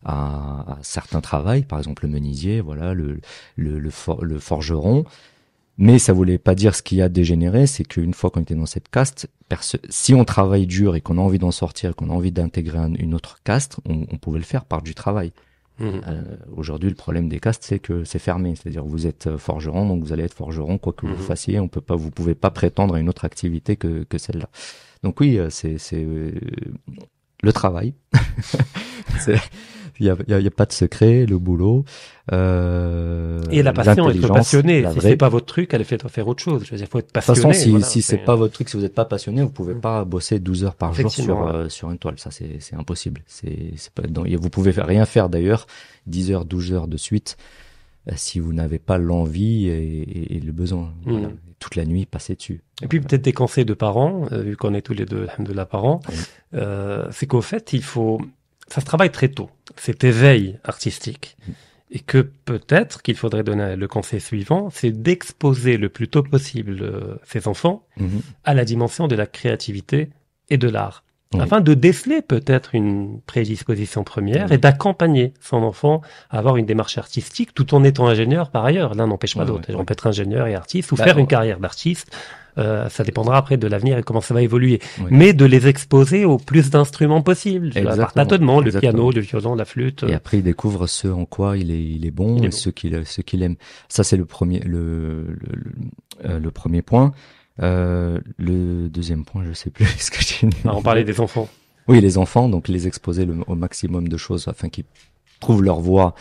à, 0.04 0.74
à 0.74 0.78
certains 0.82 1.22
travails, 1.22 1.64
par 1.64 1.80
exemple 1.80 2.06
le 2.06 2.12
menuisier, 2.12 2.62
voilà, 2.62 2.94
le, 2.94 3.20
le, 3.56 3.80
le, 3.80 3.90
for- 3.90 4.24
le 4.24 4.38
forgeron. 4.40 5.06
Mais 5.78 5.98
ça 5.98 6.12
voulait 6.12 6.38
pas 6.38 6.56
dire 6.56 6.76
ce 6.76 6.82
qui 6.82 7.02
a 7.02 7.08
dégénéré, 7.08 7.66
c'est 7.66 7.86
qu'une 7.86 8.14
fois 8.14 8.30
qu'on 8.32 8.42
était 8.42 8.56
dans 8.56 8.66
cette 8.66 8.90
caste, 8.90 9.30
si 9.90 10.14
on 10.14 10.26
travaille 10.26 10.68
dur 10.68 10.98
et 10.98 11.02
qu'on 11.02 11.18
a 11.18 11.22
envie 11.22 11.40
d'en 11.40 11.52
sortir, 11.52 11.96
qu'on 11.96 12.10
a 12.10 12.14
envie 12.14 12.34
d'intégrer 12.34 12.78
un- 12.80 12.94
une 12.96 13.14
autre 13.14 13.38
caste, 13.46 13.78
on, 13.86 14.06
on 14.12 14.18
pouvait 14.18 14.40
le 14.40 14.46
faire 14.46 14.66
par 14.66 14.82
du 14.82 14.94
travail. 14.94 15.32
Mhm. 15.80 16.02
Euh, 16.08 16.22
Aujourd'hui, 16.56 16.90
le 16.90 16.96
problème 16.96 17.30
des 17.30 17.40
castes, 17.40 17.64
c'est 17.64 17.80
que 17.80 18.04
c'est 18.04 18.20
fermé. 18.20 18.56
C'est-à-dire, 18.56 18.84
vous 18.86 19.08
êtes 19.08 19.28
euh, 19.28 19.38
forgeron, 19.38 19.88
donc 19.88 20.04
vous 20.04 20.12
allez 20.14 20.24
être 20.24 20.34
forgeron, 20.34 20.78
quoi 20.78 20.94
que 20.94 21.06
Mhm. 21.06 21.14
vous 21.14 21.24
fassiez. 21.24 21.60
On 21.60 21.68
peut 21.68 21.82
pas, 21.82 21.96
vous 21.96 22.12
pouvez 22.12 22.36
pas 22.36 22.52
prétendre 22.52 22.96
à 22.96 23.00
une 23.00 23.10
autre 23.10 23.26
activité 23.26 23.76
que, 23.76 24.04
que 24.04 24.18
celle-là. 24.18 24.50
Donc 25.04 25.20
oui, 25.22 25.38
euh, 25.40 25.50
c'est, 25.50 25.78
c'est, 25.78 26.04
euh, 26.04 26.32
le 27.42 27.54
travail. 27.54 27.94
Il 30.00 30.16
n'y 30.30 30.48
a, 30.48 30.52
pas 30.52 30.66
de 30.66 30.72
secret, 30.72 31.26
le 31.26 31.38
boulot. 31.38 31.84
Euh, 32.32 33.42
et 33.52 33.62
la 33.62 33.74
passion, 33.74 34.10
être 34.10 34.28
passionné. 34.30 34.86
Si 34.94 35.02
c'est 35.02 35.18
pas 35.18 35.28
votre 35.28 35.46
truc, 35.46 35.74
allez 35.74 35.84
faire, 35.84 36.00
faire 36.08 36.28
autre 36.28 36.42
chose. 36.42 36.64
Je 36.64 36.72
veux 36.72 36.78
dire, 36.78 36.88
faut 36.88 37.00
être 37.00 37.12
passionné. 37.12 37.40
De 37.40 37.44
toute 37.44 37.54
façon, 37.54 37.82
si, 37.82 37.92
si 37.92 38.02
c'est 38.02 38.18
pas 38.20 38.36
votre 38.36 38.54
truc, 38.54 38.70
si 38.70 38.78
vous 38.78 38.84
n'êtes 38.84 38.96
pas 38.96 39.04
passionné, 39.04 39.42
vous 39.42 39.50
pouvez 39.50 39.76
pas 39.76 40.06
bosser 40.06 40.40
12 40.40 40.64
heures 40.64 40.76
par 40.76 40.94
jour 40.94 41.12
sur, 41.12 41.48
euh, 41.48 41.68
sur 41.68 41.92
une 41.92 41.98
toile. 41.98 42.16
Ça, 42.18 42.30
c'est, 42.32 42.60
impossible. 42.78 43.22
C'est, 43.28 43.74
pas, 43.94 44.04
donc, 44.04 44.28
vous 44.28 44.50
pouvez 44.50 44.72
rien 44.72 45.06
faire 45.06 45.28
d'ailleurs 45.28 45.68
10 46.08 46.32
heures, 46.32 46.46
12 46.46 46.72
heures 46.72 46.88
de 46.88 46.98
suite 46.98 47.36
si 48.16 48.40
vous 48.40 48.54
n'avez 48.54 48.80
pas 48.80 48.98
l'envie 48.98 49.68
et, 49.68 50.36
et, 50.36 50.40
le 50.40 50.52
besoin. 50.52 50.94
Mmh. 51.06 51.12
Voilà. 51.12 51.30
Toute 51.60 51.76
la 51.76 51.86
nuit, 51.86 52.06
passer 52.06 52.36
dessus. 52.36 52.62
Et 52.82 52.88
puis 52.88 53.02
peut-être 53.02 53.22
des 53.22 53.34
conseils 53.34 53.66
de 53.66 53.74
parents, 53.74 54.28
euh, 54.32 54.42
vu 54.42 54.56
qu'on 54.56 54.74
est 54.74 54.82
tous 54.82 54.94
les 54.94 55.06
deux 55.06 55.28
de 55.40 55.54
la 55.54 55.66
parents, 55.66 56.00
euh, 56.54 57.06
c'est 57.12 57.28
qu'au 57.28 57.42
fait, 57.42 57.74
il 57.74 57.84
faut 57.84 58.22
ça 58.70 58.82
se 58.82 58.86
travaille 58.86 59.12
très 59.12 59.30
tôt, 59.30 59.50
cet 59.76 60.04
éveil 60.04 60.60
artistique. 60.64 61.38
Et 61.92 62.00
que 62.00 62.20
peut-être 62.20 63.02
qu'il 63.02 63.16
faudrait 63.16 63.44
donner 63.44 63.76
le 63.76 63.88
conseil 63.88 64.22
suivant, 64.22 64.70
c'est 64.70 64.92
d'exposer 64.92 65.78
le 65.78 65.90
plus 65.90 66.08
tôt 66.08 66.22
possible 66.22 66.78
euh, 66.84 67.16
ces 67.24 67.48
enfants 67.48 67.88
mhm. 67.98 68.22
à 68.44 68.54
la 68.54 68.64
dimension 68.64 69.08
de 69.08 69.16
la 69.16 69.26
créativité 69.26 70.12
et 70.52 70.58
de 70.58 70.70
l'art. 70.70 71.04
Afin 71.38 71.62
de 71.62 71.76
déceler 71.76 72.24
peut-être 72.24 72.74
une 72.74 73.22
prédisposition 73.22 74.04
première 74.04 74.52
et 74.52 74.58
d'accompagner 74.58 75.34
son 75.40 75.58
enfant 75.58 76.02
à 76.32 76.40
avoir 76.40 76.58
une 76.58 76.66
démarche 76.66 76.98
artistique 76.98 77.54
tout 77.54 77.76
en 77.76 77.84
étant 77.84 78.08
ingénieur 78.08 78.50
par 78.50 78.66
ailleurs. 78.66 78.96
L'un 78.96 79.06
n'empêche 79.06 79.36
pas 79.36 79.46
l'autre. 79.46 79.70
On 79.76 79.86
peut 79.86 79.92
être 79.92 80.08
ingénieur 80.08 80.48
et 80.48 80.56
artiste 80.56 80.92
ou 80.92 80.96
bah, 80.96 81.04
faire 81.04 81.20
une 81.20 81.28
carrière 81.28 81.60
d'artiste 81.60 82.12
euh, 82.58 82.90
ça 82.90 83.04
dépendra 83.04 83.38
après 83.38 83.58
de 83.58 83.68
l'avenir 83.68 83.98
et 83.98 84.04
comment 84.04 84.22
ça 84.22 84.34
va 84.34 84.42
évoluer. 84.42 84.80
Mais 85.10 85.34
de 85.34 85.46
les 85.46 85.68
exposer 85.68 86.26
au 86.26 86.38
plus 86.38 86.70
d'instruments 86.70 87.22
possibles. 87.22 87.72
Par 87.72 88.14
tâtonnement, 88.14 88.60
le 88.60 88.72
piano, 88.72 89.12
le 89.12 89.22
violon, 89.22 89.56
la 89.56 89.66
flûte. 89.66 90.04
Et 90.08 90.14
après, 90.14 90.38
il 90.38 90.44
découvre 90.44 90.88
ce 90.88 91.08
en 91.08 91.26
quoi 91.26 91.58
il 91.58 91.72
est, 91.72 91.82
il 91.82 92.06
est 92.06 92.12
bon 92.12 92.42
et 92.44 92.52
ce 92.52 92.70
qu'il, 92.70 93.06
ce 93.06 93.22
qu'il 93.22 93.44
aime. 93.44 93.56
Ça, 93.88 94.04
c'est 94.04 94.18
le 94.18 94.26
premier, 94.26 94.60
le, 94.60 95.26
le, 95.28 95.38
le, 96.22 96.48
euh, 96.48 96.52
premier 96.52 96.82
point. 96.82 97.14
Euh, 97.62 98.20
le 98.38 98.88
deuxième 98.88 99.26
point, 99.26 99.44
je 99.46 99.54
sais 99.54 99.70
plus 99.70 99.86
ce 100.00 100.12
que 100.12 100.22
j'ai. 100.22 100.50
Ah, 100.66 100.76
on 100.76 100.82
parlait 100.82 101.04
des 101.04 101.20
enfants. 101.20 101.50
Oui, 101.88 102.02
les 102.02 102.18
enfants, 102.18 102.50
donc 102.50 102.68
les 102.68 102.88
exposer 102.88 103.28
au 103.48 103.56
maximum 103.56 104.08
de 104.08 104.18
choses 104.18 104.48
afin 104.48 104.70
qu'ils 104.70 104.86
trouvent 105.40 105.64
leur 105.64 105.80
voie 105.80 106.14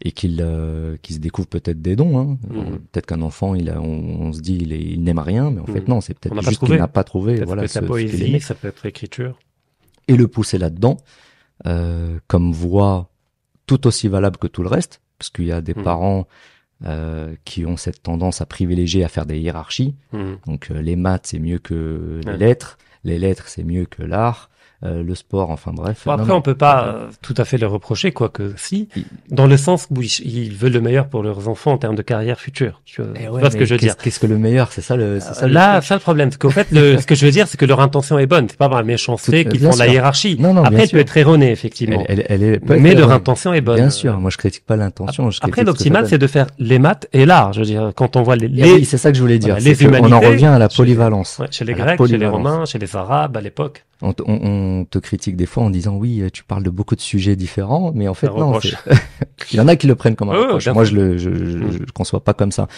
et 0.00 0.12
qu'il 0.12 0.40
euh, 0.40 0.96
se 1.08 1.18
découvre 1.18 1.48
peut-être 1.48 1.82
des 1.82 1.96
dons. 1.96 2.18
Hein. 2.18 2.38
Mhm. 2.48 2.78
Peut-être 2.92 3.06
qu'un 3.06 3.22
enfant, 3.22 3.54
il 3.54 3.68
a, 3.68 3.80
on, 3.80 4.32
se 4.32 4.40
dit, 4.40 4.56
il, 4.60 4.72
il 4.72 5.02
n'aime 5.02 5.18
rien, 5.18 5.50
mais 5.50 5.60
en 5.60 5.66
fait 5.66 5.80
mhm. 5.80 5.88
non, 5.88 6.00
c'est 6.00 6.14
peut-être 6.14 6.40
juste 6.42 6.64
qu'il 6.64 6.76
n'a 6.76 6.88
pas 6.88 7.04
trouvé. 7.04 7.44
Voilà, 7.44 7.66
ça 7.66 7.80
peut 7.80 7.86
être 7.86 7.88
poésie, 7.88 8.40
ça 8.40 8.54
peut 8.54 8.68
être 8.68 8.86
écriture. 8.86 9.38
Et 10.06 10.16
le 10.16 10.28
pousser 10.28 10.58
là-dedans, 10.58 10.98
euh, 11.66 12.18
comme 12.28 12.52
voie 12.52 13.10
tout 13.66 13.86
aussi 13.86 14.08
valable 14.08 14.38
que 14.38 14.46
tout 14.46 14.62
le 14.62 14.68
reste, 14.68 15.00
parce 15.18 15.30
qu'il 15.30 15.46
y 15.46 15.52
a 15.52 15.60
des 15.60 15.74
mhm. 15.74 15.82
parents 15.82 16.28
euh, 16.84 17.34
qui 17.44 17.66
ont 17.66 17.76
cette 17.76 18.04
tendance 18.04 18.40
à 18.40 18.46
privilégier 18.46 19.02
à 19.02 19.08
faire 19.08 19.26
des 19.26 19.38
hiérarchies. 19.38 19.96
Donc 20.46 20.70
euh, 20.70 20.80
les 20.80 20.94
maths 20.94 21.26
c'est 21.26 21.40
mieux 21.40 21.58
que 21.58 22.20
les 22.24 22.36
lettres, 22.36 22.78
les 23.02 23.18
lettres 23.18 23.48
c'est 23.48 23.64
mieux 23.64 23.84
que 23.84 24.02
l'art. 24.02 24.48
Euh, 24.84 25.02
le 25.02 25.16
sport, 25.16 25.50
enfin 25.50 25.72
bref. 25.74 26.02
Bon, 26.06 26.12
après, 26.12 26.30
on 26.30 26.40
peut 26.40 26.54
pas 26.54 26.86
euh, 26.86 27.08
tout 27.20 27.34
à 27.36 27.44
fait 27.44 27.58
le 27.58 27.66
reprocher, 27.66 28.12
quoique 28.12 28.52
si, 28.56 28.88
dans 29.28 29.48
le 29.48 29.56
sens 29.56 29.88
où 29.90 30.00
ils, 30.00 30.54
veulent 30.54 30.74
le 30.74 30.80
meilleur 30.80 31.08
pour 31.08 31.24
leurs 31.24 31.48
enfants 31.48 31.72
en 31.72 31.78
termes 31.78 31.96
de 31.96 32.02
carrière 32.02 32.38
future. 32.38 32.80
Tu 32.84 33.02
vois, 33.02 33.10
eh 33.16 33.50
ce 33.50 33.56
que 33.56 33.64
je 33.64 33.74
veux 33.74 33.80
dire? 33.80 33.96
Qu'est-ce 33.96 34.20
que 34.20 34.28
le 34.28 34.38
meilleur? 34.38 34.70
C'est 34.70 34.80
ça 34.80 34.94
le. 34.94 35.18
Ça, 35.18 35.48
Là, 35.48 35.80
ça 35.80 35.94
le 35.94 36.00
problème. 36.00 36.28
Parce 36.28 36.36
qu'au 36.36 36.50
fait, 36.50 36.70
le, 36.70 36.96
ce 36.98 37.06
que 37.06 37.16
je 37.16 37.26
veux 37.26 37.32
dire, 37.32 37.48
c'est 37.48 37.56
que 37.56 37.64
leur 37.64 37.80
intention 37.80 38.20
est 38.20 38.26
bonne. 38.26 38.46
C'est 38.48 38.56
pas 38.56 38.68
par 38.68 38.78
la 38.78 38.84
méchanceté 38.84 39.44
qu'ils 39.46 39.58
font 39.58 39.74
la 39.76 39.88
hiérarchie. 39.88 40.36
Non, 40.38 40.54
non, 40.54 40.62
après, 40.62 40.84
elle 40.84 40.90
peut 40.90 40.98
être 40.98 41.16
erronée, 41.16 41.50
effectivement. 41.50 42.04
Elle, 42.08 42.24
elle, 42.28 42.44
est, 42.44 42.64
mais 42.68 42.94
leur 42.94 43.10
intention 43.10 43.52
est 43.52 43.60
bonne. 43.60 43.78
Bien 43.78 43.90
sûr. 43.90 44.16
Moi, 44.20 44.30
je 44.30 44.36
critique 44.36 44.64
pas 44.64 44.76
l'intention. 44.76 45.28
Après, 45.42 45.64
l'optimal, 45.64 46.06
c'est 46.08 46.18
de 46.18 46.26
faire 46.28 46.46
les 46.60 46.78
maths 46.78 47.08
et 47.12 47.26
l'art. 47.26 47.52
Je 47.52 47.58
veux 47.58 47.66
dire, 47.66 47.90
quand 47.96 48.14
on 48.14 48.22
voit 48.22 48.36
les. 48.36 48.46
les... 48.46 48.74
Oui, 48.74 48.84
c'est 48.84 48.98
ça 48.98 49.10
que 49.10 49.16
je 49.16 49.22
voulais 49.22 49.40
dire. 49.40 49.56
les 49.58 49.82
humanités. 49.82 50.14
On 50.14 50.16
en 50.16 50.20
revient 50.20 50.46
à 50.46 50.60
la 50.60 50.68
polyvalence. 50.68 51.40
Chez 51.50 51.64
les 51.64 51.74
Grecs, 51.74 51.98
chez 52.06 52.16
les 52.16 52.28
Romains, 52.28 52.64
chez 52.64 52.78
les 52.78 52.94
Arabes 52.94 53.36
à 53.36 53.40
l'époque. 53.40 53.84
On, 54.00 54.14
on, 54.26 54.84
te 54.84 54.98
critique 54.98 55.34
des 55.36 55.46
fois 55.46 55.64
en 55.64 55.70
disant 55.70 55.96
oui, 55.96 56.22
tu 56.32 56.44
parles 56.44 56.62
de 56.62 56.70
beaucoup 56.70 56.94
de 56.94 57.00
sujets 57.00 57.34
différents, 57.34 57.90
mais 57.94 58.06
en 58.06 58.14
fait 58.14 58.28
non. 58.28 58.60
Il 59.52 59.56
y 59.56 59.60
en 59.60 59.66
a 59.66 59.74
qui 59.74 59.86
le 59.86 59.96
prennent 59.96 60.14
comme 60.14 60.30
un 60.30 60.34
reproche. 60.34 60.68
Moi, 60.68 60.84
je 60.84 60.94
le 60.94 61.18
je, 61.18 61.34
je, 61.34 61.58
mm. 61.58 61.72
je, 61.72 61.92
conçois 61.92 62.22
pas 62.22 62.34
comme 62.34 62.52
ça. 62.52 62.68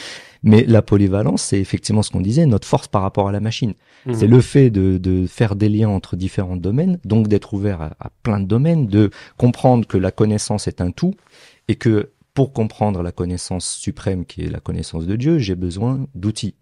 Mais 0.42 0.64
la 0.66 0.80
polyvalence, 0.80 1.42
c'est 1.42 1.60
effectivement 1.60 2.02
ce 2.02 2.10
qu'on 2.10 2.20
disait, 2.22 2.46
notre 2.46 2.66
force 2.66 2.88
par 2.88 3.02
rapport 3.02 3.28
à 3.28 3.32
la 3.32 3.40
machine. 3.40 3.74
Mm. 4.06 4.14
C'est 4.14 4.26
le 4.26 4.40
fait 4.40 4.70
de, 4.70 4.96
de, 4.96 5.26
faire 5.26 5.56
des 5.56 5.68
liens 5.68 5.90
entre 5.90 6.16
différents 6.16 6.56
domaines, 6.56 6.98
donc 7.04 7.28
d'être 7.28 7.52
ouvert 7.52 7.82
à, 7.82 7.90
à 8.00 8.10
plein 8.22 8.40
de 8.40 8.46
domaines, 8.46 8.86
de 8.86 9.10
comprendre 9.36 9.86
que 9.86 9.98
la 9.98 10.10
connaissance 10.10 10.68
est 10.68 10.80
un 10.80 10.90
tout 10.90 11.14
et 11.68 11.76
que 11.76 12.10
pour 12.32 12.52
comprendre 12.52 13.02
la 13.02 13.12
connaissance 13.12 13.68
suprême 13.68 14.24
qui 14.24 14.42
est 14.42 14.50
la 14.50 14.60
connaissance 14.60 15.06
de 15.06 15.16
Dieu, 15.16 15.38
j'ai 15.38 15.54
besoin 15.54 16.06
d'outils. 16.14 16.54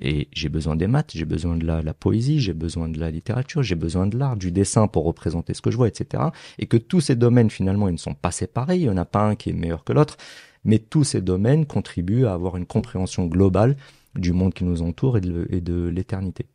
Et 0.00 0.28
j'ai 0.32 0.50
besoin 0.50 0.76
des 0.76 0.86
maths, 0.86 1.12
j'ai 1.14 1.24
besoin 1.24 1.56
de 1.56 1.64
la, 1.64 1.80
la 1.80 1.94
poésie, 1.94 2.38
j'ai 2.38 2.52
besoin 2.52 2.88
de 2.88 2.98
la 2.98 3.10
littérature, 3.10 3.62
j'ai 3.62 3.76
besoin 3.76 4.06
de 4.06 4.18
l'art, 4.18 4.36
du 4.36 4.52
dessin 4.52 4.88
pour 4.88 5.04
représenter 5.04 5.54
ce 5.54 5.62
que 5.62 5.70
je 5.70 5.76
vois, 5.76 5.88
etc. 5.88 6.24
Et 6.58 6.66
que 6.66 6.76
tous 6.76 7.00
ces 7.00 7.16
domaines, 7.16 7.48
finalement, 7.48 7.88
ils 7.88 7.92
ne 7.92 7.98
sont 7.98 8.14
pas 8.14 8.30
séparés, 8.30 8.76
il 8.76 8.82
n'y 8.82 8.90
en 8.90 8.98
a 8.98 9.06
pas 9.06 9.22
un 9.22 9.36
qui 9.36 9.50
est 9.50 9.54
meilleur 9.54 9.84
que 9.84 9.94
l'autre, 9.94 10.18
mais 10.64 10.78
tous 10.78 11.04
ces 11.04 11.22
domaines 11.22 11.64
contribuent 11.64 12.26
à 12.26 12.34
avoir 12.34 12.58
une 12.58 12.66
compréhension 12.66 13.24
globale 13.24 13.76
du 14.14 14.32
monde 14.32 14.52
qui 14.52 14.64
nous 14.64 14.82
entoure 14.82 15.16
et 15.16 15.20
de, 15.22 15.46
et 15.50 15.62
de 15.62 15.88
l'éternité. 15.88 16.46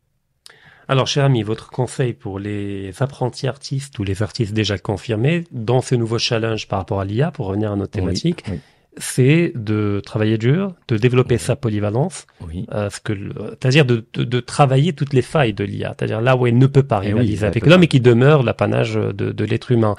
Alors, 0.88 1.08
cher 1.08 1.26
ami, 1.26 1.42
votre 1.42 1.70
conseil 1.70 2.14
pour 2.14 2.38
les 2.38 2.92
apprentis 3.02 3.48
artistes 3.48 3.98
ou 3.98 4.04
les 4.04 4.22
artistes 4.22 4.54
déjà 4.54 4.78
confirmés 4.78 5.46
dans 5.52 5.82
ce 5.82 5.96
nouveau 5.96 6.20
challenge 6.20 6.68
par 6.68 6.80
rapport 6.80 7.00
à 7.00 7.06
l'IA, 7.06 7.32
pour 7.32 7.48
revenir 7.48 7.72
à 7.72 7.76
notre 7.76 7.92
thématique, 7.92 8.44
oui, 8.48 8.54
oui 8.56 8.60
c'est 8.98 9.54
de 9.56 10.02
travailler 10.06 10.38
dur, 10.38 10.74
de 10.88 10.98
développer 10.98 11.38
sa 11.38 11.56
polyvalence, 11.56 12.26
oui. 12.46 12.66
euh, 12.74 12.89
c'est-à-dire 12.89 13.86
de, 13.86 14.06
de, 14.14 14.24
de, 14.24 14.39
travailler 14.39 14.94
toutes 14.94 15.14
les 15.14 15.22
failles 15.22 15.54
de 15.54 15.64
l'IA, 15.64 15.96
c'est-à-dire 15.98 16.22
là 16.22 16.36
où 16.36 16.46
elle 16.46 16.58
ne 16.58 16.68
peut 16.68 16.84
pas 16.84 17.00
eh 17.04 17.08
rivaliser 17.08 17.46
avec 17.46 17.66
l'homme 17.66 17.84
et 17.84 17.88
qui 17.88 18.02
demeure 18.02 18.44
l'apanage 18.44 18.96
de, 18.96 19.32
de 19.32 19.46
l'être 19.46 19.72
humain, 19.72 19.96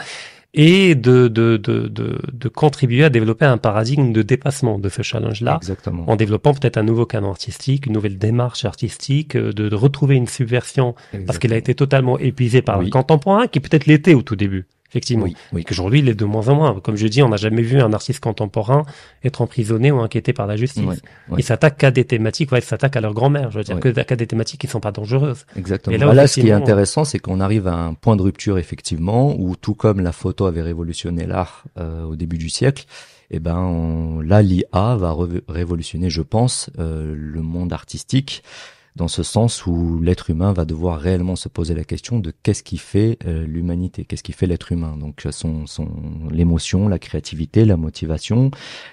et 0.54 0.94
de, 0.94 1.28
de, 1.28 1.56
de, 1.56 1.88
de, 1.88 2.48
contribuer 2.48 3.04
à 3.04 3.10
développer 3.10 3.46
un 3.46 3.56
paradigme 3.56 4.12
de 4.12 4.20
dépassement 4.20 4.78
de 4.78 4.88
ce 4.90 5.00
challenge-là, 5.00 5.60
en 6.06 6.16
développant 6.16 6.52
peut-être 6.52 6.76
un 6.76 6.82
nouveau 6.82 7.06
canon 7.06 7.30
artistique, 7.30 7.86
une 7.86 7.94
nouvelle 7.94 8.18
démarche 8.18 8.66
artistique, 8.66 9.34
euh, 9.34 9.52
de, 9.52 9.74
retrouver 9.74 10.16
une 10.16 10.28
subversion, 10.28 10.94
parce 11.26 11.38
qu'elle 11.38 11.54
a 11.54 11.56
été 11.56 11.74
totalement 11.74 12.18
épuisée 12.18 12.60
par 12.60 12.78
oui. 12.78 12.86
le 12.86 12.90
contemporain, 12.90 13.46
qui 13.46 13.60
peut-être 13.60 13.86
l'était 13.86 14.14
au 14.14 14.22
tout 14.22 14.36
début 14.36 14.66
effectivement. 14.92 15.24
Oui, 15.24 15.34
oui. 15.52 15.64
Qu'aujourd'hui, 15.64 16.00
il 16.00 16.08
est 16.08 16.14
de 16.14 16.24
moins 16.26 16.48
en 16.48 16.54
moins. 16.54 16.80
Comme 16.80 16.96
je 16.96 17.06
dis, 17.06 17.22
on 17.22 17.30
n'a 17.30 17.38
jamais 17.38 17.62
vu 17.62 17.80
un 17.80 17.92
artiste 17.94 18.20
contemporain 18.20 18.84
être 19.24 19.40
emprisonné 19.40 19.90
ou 19.90 20.00
inquiété 20.00 20.34
par 20.34 20.46
la 20.46 20.56
justice. 20.56 20.84
Oui, 20.86 20.96
oui. 21.30 21.36
Il 21.38 21.42
s'attaque 21.42 21.78
qu'à 21.78 21.90
des 21.90 22.04
thématiques, 22.04 22.52
ouais, 22.52 22.58
il 22.58 22.64
s'attaque 22.64 22.96
à 22.96 23.00
leur 23.00 23.14
grand-mère, 23.14 23.50
je 23.50 23.58
veux 23.58 23.64
dire, 23.64 24.06
qu'à 24.06 24.16
des 24.16 24.26
thématiques 24.26 24.60
qui 24.60 24.66
sont 24.66 24.80
pas 24.80 24.92
dangereuses. 24.92 25.46
Exactement. 25.56 25.96
Et 25.96 25.98
là, 25.98 26.12
là 26.12 26.26
ce 26.26 26.40
qui 26.40 26.48
est 26.48 26.52
intéressant, 26.52 27.04
c'est 27.04 27.18
qu'on 27.18 27.40
arrive 27.40 27.66
à 27.66 27.74
un 27.74 27.94
point 27.94 28.16
de 28.16 28.22
rupture, 28.22 28.58
effectivement, 28.58 29.34
où 29.38 29.56
tout 29.56 29.74
comme 29.74 30.00
la 30.00 30.12
photo 30.12 30.44
avait 30.44 30.62
révolutionné 30.62 31.26
l'art 31.26 31.64
euh, 31.78 32.04
au 32.04 32.16
début 32.16 32.36
du 32.36 32.50
siècle, 32.50 32.84
eh 33.30 33.40
ben, 33.40 33.56
on, 33.56 34.20
là, 34.20 34.42
l'IA 34.42 34.96
va 34.96 35.16
révolutionner, 35.48 36.10
je 36.10 36.20
pense, 36.20 36.68
euh, 36.78 37.14
le 37.16 37.40
monde 37.40 37.72
artistique 37.72 38.42
dans 38.96 39.08
ce 39.08 39.22
sens 39.22 39.66
où 39.66 40.00
l'être 40.00 40.30
humain 40.30 40.52
va 40.52 40.64
devoir 40.64 40.98
réellement 41.00 41.36
se 41.36 41.48
poser 41.48 41.74
la 41.74 41.84
question 41.84 42.18
de 42.18 42.32
qu'est-ce 42.42 42.62
qui 42.62 42.78
fait 42.78 43.18
euh, 43.26 43.46
l'humanité, 43.46 44.04
qu'est-ce 44.04 44.22
qui 44.22 44.32
fait 44.32 44.46
l'être 44.46 44.72
humain. 44.72 44.96
Donc 44.98 45.26
son, 45.30 45.66
son 45.66 45.88
l'émotion, 46.30 46.88
la 46.88 46.98
créativité, 46.98 47.64
la 47.64 47.76
motivation, 47.76 48.50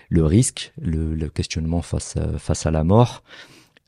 le 0.09 0.25
risque, 0.25 0.73
le, 0.81 1.27
questionnement 1.29 1.81
face 1.81 2.17
à, 2.17 2.37
face 2.37 2.65
à 2.65 2.71
la 2.71 2.83
mort 2.83 3.23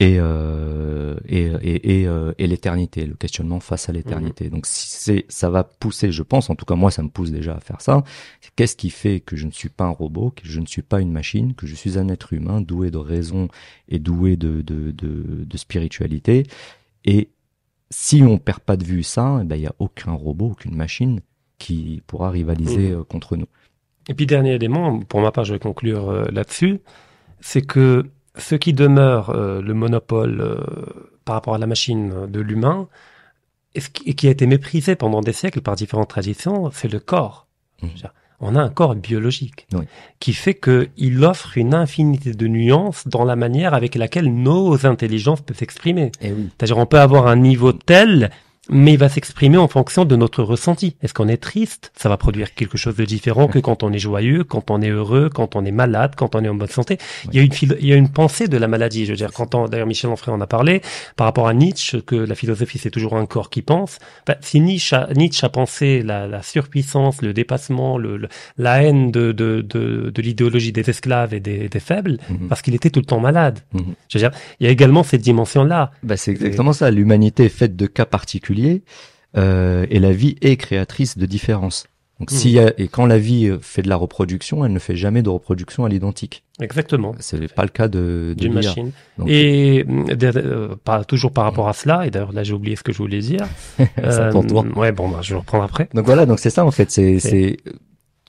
et 0.01 0.17
euh, 0.19 1.15
et 1.27 1.43
et, 1.61 2.01
et, 2.01 2.07
euh, 2.07 2.33
et 2.39 2.47
l'éternité, 2.47 3.05
le 3.05 3.13
questionnement 3.13 3.59
face 3.59 3.87
à 3.87 3.93
l'éternité. 3.93 4.47
Mmh. 4.47 4.49
Donc 4.49 4.65
c'est 4.65 5.25
ça 5.29 5.49
va 5.51 5.63
pousser, 5.63 6.11
je 6.11 6.23
pense, 6.23 6.49
en 6.49 6.55
tout 6.55 6.65
cas 6.65 6.75
moi 6.75 6.89
ça 6.89 7.03
me 7.03 7.09
pousse 7.09 7.31
déjà 7.31 7.53
à 7.55 7.59
faire 7.59 7.81
ça. 7.81 8.03
Qu'est-ce 8.55 8.75
qui 8.75 8.89
fait 8.89 9.19
que 9.19 9.35
je 9.35 9.45
ne 9.45 9.51
suis 9.51 9.69
pas 9.69 9.85
un 9.85 9.89
robot, 9.91 10.31
que 10.31 10.41
je 10.43 10.59
ne 10.59 10.65
suis 10.65 10.81
pas 10.81 11.01
une 11.01 11.11
machine, 11.11 11.53
que 11.53 11.67
je 11.67 11.75
suis 11.75 11.99
un 11.99 12.09
être 12.09 12.33
humain 12.33 12.61
doué 12.61 12.89
de 12.89 12.97
raison 12.97 13.47
et 13.89 13.99
doué 13.99 14.37
de 14.37 14.61
de 14.61 14.91
de, 14.91 15.45
de 15.45 15.57
spiritualité? 15.57 16.47
Et 17.05 17.29
si 17.91 18.23
on 18.23 18.39
perd 18.39 18.61
pas 18.61 18.77
de 18.77 18.83
vue 18.83 19.03
ça, 19.03 19.39
eh 19.41 19.45
ben 19.45 19.55
il 19.55 19.61
y 19.61 19.67
a 19.67 19.75
aucun 19.77 20.13
robot, 20.13 20.51
aucune 20.51 20.75
machine 20.75 21.19
qui 21.59 22.01
pourra 22.07 22.31
rivaliser 22.31 22.95
mmh. 22.95 23.03
contre 23.05 23.37
nous. 23.37 23.47
Et 24.09 24.15
puis 24.15 24.25
dernier 24.25 24.55
élément, 24.55 24.99
pour 24.99 25.21
ma 25.21 25.31
part, 25.31 25.45
je 25.45 25.53
vais 25.53 25.59
conclure 25.59 26.09
euh, 26.09 26.25
là-dessus, 26.31 26.79
c'est 27.39 27.61
que 27.61 28.09
ce 28.37 28.55
qui 28.55 28.73
demeure 28.73 29.29
euh, 29.31 29.61
le 29.61 29.73
monopole 29.73 30.41
euh, 30.41 30.57
par 31.25 31.35
rapport 31.35 31.55
à 31.55 31.57
la 31.57 31.67
machine 31.67 32.27
de 32.27 32.39
l'humain, 32.39 32.87
et, 33.75 34.13
qui 34.13 34.27
a 34.27 34.31
été 34.31 34.47
méprisé 34.47 34.95
pendant 34.95 35.21
des 35.21 35.33
siècles 35.33 35.61
par 35.61 35.75
différentes 35.75 36.09
traditions, 36.09 36.71
c'est 36.71 36.91
le 36.91 36.99
corps. 36.99 37.47
Mmh. 37.81 37.87
On 38.41 38.55
a 38.55 38.61
un 38.61 38.69
corps 38.69 38.95
biologique 38.95 39.67
oui. 39.73 39.85
qui 40.19 40.33
fait 40.33 40.55
qu'il 40.55 41.23
offre 41.23 41.57
une 41.57 41.75
infinité 41.75 42.33
de 42.33 42.47
nuances 42.47 43.07
dans 43.07 43.23
la 43.23 43.35
manière 43.35 43.75
avec 43.75 43.93
laquelle 43.93 44.33
nos 44.33 44.85
intelligences 44.87 45.41
peuvent 45.41 45.57
s'exprimer. 45.57 46.11
Eh 46.21 46.31
oui. 46.31 46.49
C'est-à-dire 46.57 46.79
on 46.79 46.87
peut 46.87 46.99
avoir 46.99 47.27
un 47.27 47.35
niveau 47.35 47.71
tel 47.71 48.31
mais 48.71 48.93
il 48.93 48.97
va 48.97 49.09
s'exprimer 49.09 49.57
en 49.57 49.67
fonction 49.67 50.05
de 50.05 50.15
notre 50.15 50.43
ressenti. 50.43 50.95
Est-ce 51.03 51.13
qu'on 51.13 51.27
est 51.27 51.41
triste? 51.41 51.91
Ça 51.95 52.07
va 52.09 52.17
produire 52.17 52.53
quelque 52.53 52.77
chose 52.77 52.95
de 52.95 53.03
différent 53.03 53.47
que 53.47 53.59
quand 53.59 53.83
on 53.83 53.91
est 53.91 53.99
joyeux, 53.99 54.43
quand 54.45 54.71
on 54.71 54.81
est 54.81 54.89
heureux, 54.89 55.29
quand 55.29 55.55
on 55.55 55.65
est 55.65 55.71
malade, 55.71 56.13
quand 56.15 56.35
on 56.35 56.43
est 56.43 56.47
en 56.47 56.55
bonne 56.55 56.69
santé. 56.69 56.97
Il, 57.31 57.35
y 57.35 57.39
a 57.39 57.43
une 57.43 57.51
il 57.79 57.85
y 57.85 57.93
a 57.93 57.95
une 57.97 58.09
pensée 58.09 58.47
de 58.47 58.57
la 58.57 58.69
maladie. 58.69 59.05
Je 59.05 59.11
veux 59.11 59.17
dire, 59.17 59.31
quand 59.33 59.53
on, 59.55 59.67
d'ailleurs 59.67 59.87
Michel 59.87 60.09
Onfray 60.09 60.33
en 60.33 60.39
a 60.39 60.47
parlé, 60.47 60.81
par 61.17 61.25
rapport 61.25 61.47
à 61.47 61.53
Nietzsche, 61.53 62.01
que 62.01 62.15
la 62.15 62.33
philosophie 62.33 62.77
c'est 62.77 62.89
toujours 62.89 63.15
un 63.17 63.25
corps 63.25 63.49
qui 63.49 63.61
pense. 63.61 63.99
si 64.39 64.61
Nietzsche 64.61 64.95
a, 64.95 65.09
Nietzsche 65.13 65.45
a 65.45 65.49
pensé 65.49 66.01
la, 66.01 66.27
la 66.27 66.41
surpuissance, 66.41 67.21
le 67.21 67.33
dépassement, 67.33 67.97
le, 67.97 68.29
la 68.57 68.83
haine 68.83 69.11
de, 69.11 69.33
de, 69.33 69.61
de, 69.61 70.11
de 70.13 70.21
l'idéologie 70.21 70.71
des 70.71 70.89
esclaves 70.89 71.33
et 71.33 71.41
des, 71.41 71.67
des 71.67 71.79
faibles, 71.81 72.17
mhm. 72.29 72.47
parce 72.47 72.61
qu'il 72.61 72.73
était 72.73 72.89
tout 72.89 73.01
le 73.01 73.05
temps 73.05 73.19
malade. 73.19 73.59
Mhm. 73.73 73.95
Je 74.07 74.17
veux 74.17 74.29
dire, 74.29 74.31
il 74.59 74.65
y 74.65 74.69
a 74.69 74.71
également 74.71 75.03
cette 75.03 75.21
dimension-là. 75.21 75.91
Bah, 76.03 76.15
c'est 76.15 76.31
exactement 76.31 76.73
ça. 76.73 76.89
L'humanité 76.89 77.45
est 77.45 77.49
faite 77.49 77.75
de 77.75 77.87
cas 77.87 78.05
particuliers 78.05 78.60
euh, 79.37 79.85
et 79.89 79.99
la 79.99 80.11
vie 80.11 80.35
est 80.41 80.57
créatrice 80.57 81.17
de 81.17 81.25
différences. 81.25 81.85
Donc, 82.21 82.29
s'il 82.29 82.51
y 82.51 82.59
a, 82.59 82.71
et 82.77 82.87
quand 82.87 83.07
la 83.07 83.17
vie 83.17 83.47
euh, 83.47 83.57
fait 83.59 83.81
de 83.81 83.89
la 83.89 83.95
reproduction, 83.95 84.63
elle 84.63 84.73
ne 84.73 84.77
fait 84.77 84.95
jamais 84.95 85.23
de 85.23 85.29
reproduction 85.29 85.85
à 85.85 85.89
l'identique. 85.89 86.43
Exactement. 86.59 87.15
C'est 87.17 87.51
pas 87.51 87.63
le 87.63 87.69
cas 87.69 87.87
de, 87.87 88.35
d'une 88.37 88.53
machine. 88.53 88.91
et 89.25 89.83
euh, 89.87 90.75
toujours 91.07 91.31
par 91.31 91.45
rapport 91.45 91.67
à 91.67 91.73
cela. 91.73 92.05
Et 92.05 92.11
d'ailleurs 92.11 92.31
là, 92.31 92.43
j'ai 92.43 92.53
oublié 92.53 92.75
ce 92.75 92.83
que 92.83 92.91
je 92.91 92.99
voulais 92.99 93.21
dire. 93.21 93.47
euh, 93.97 94.31
pour 94.31 94.45
toi. 94.45 94.63
Ouais, 94.75 94.91
bon, 94.91 95.09
bah, 95.09 95.21
je 95.23 95.33
vais 95.33 95.39
reprendre 95.39 95.63
après. 95.63 95.89
Donc 95.95 96.05
voilà, 96.05 96.27
donc 96.27 96.37
c'est 96.37 96.51
ça 96.51 96.63
en 96.63 96.69
fait. 96.69 96.91
C'est, 96.91 97.19
c'est 97.19 97.57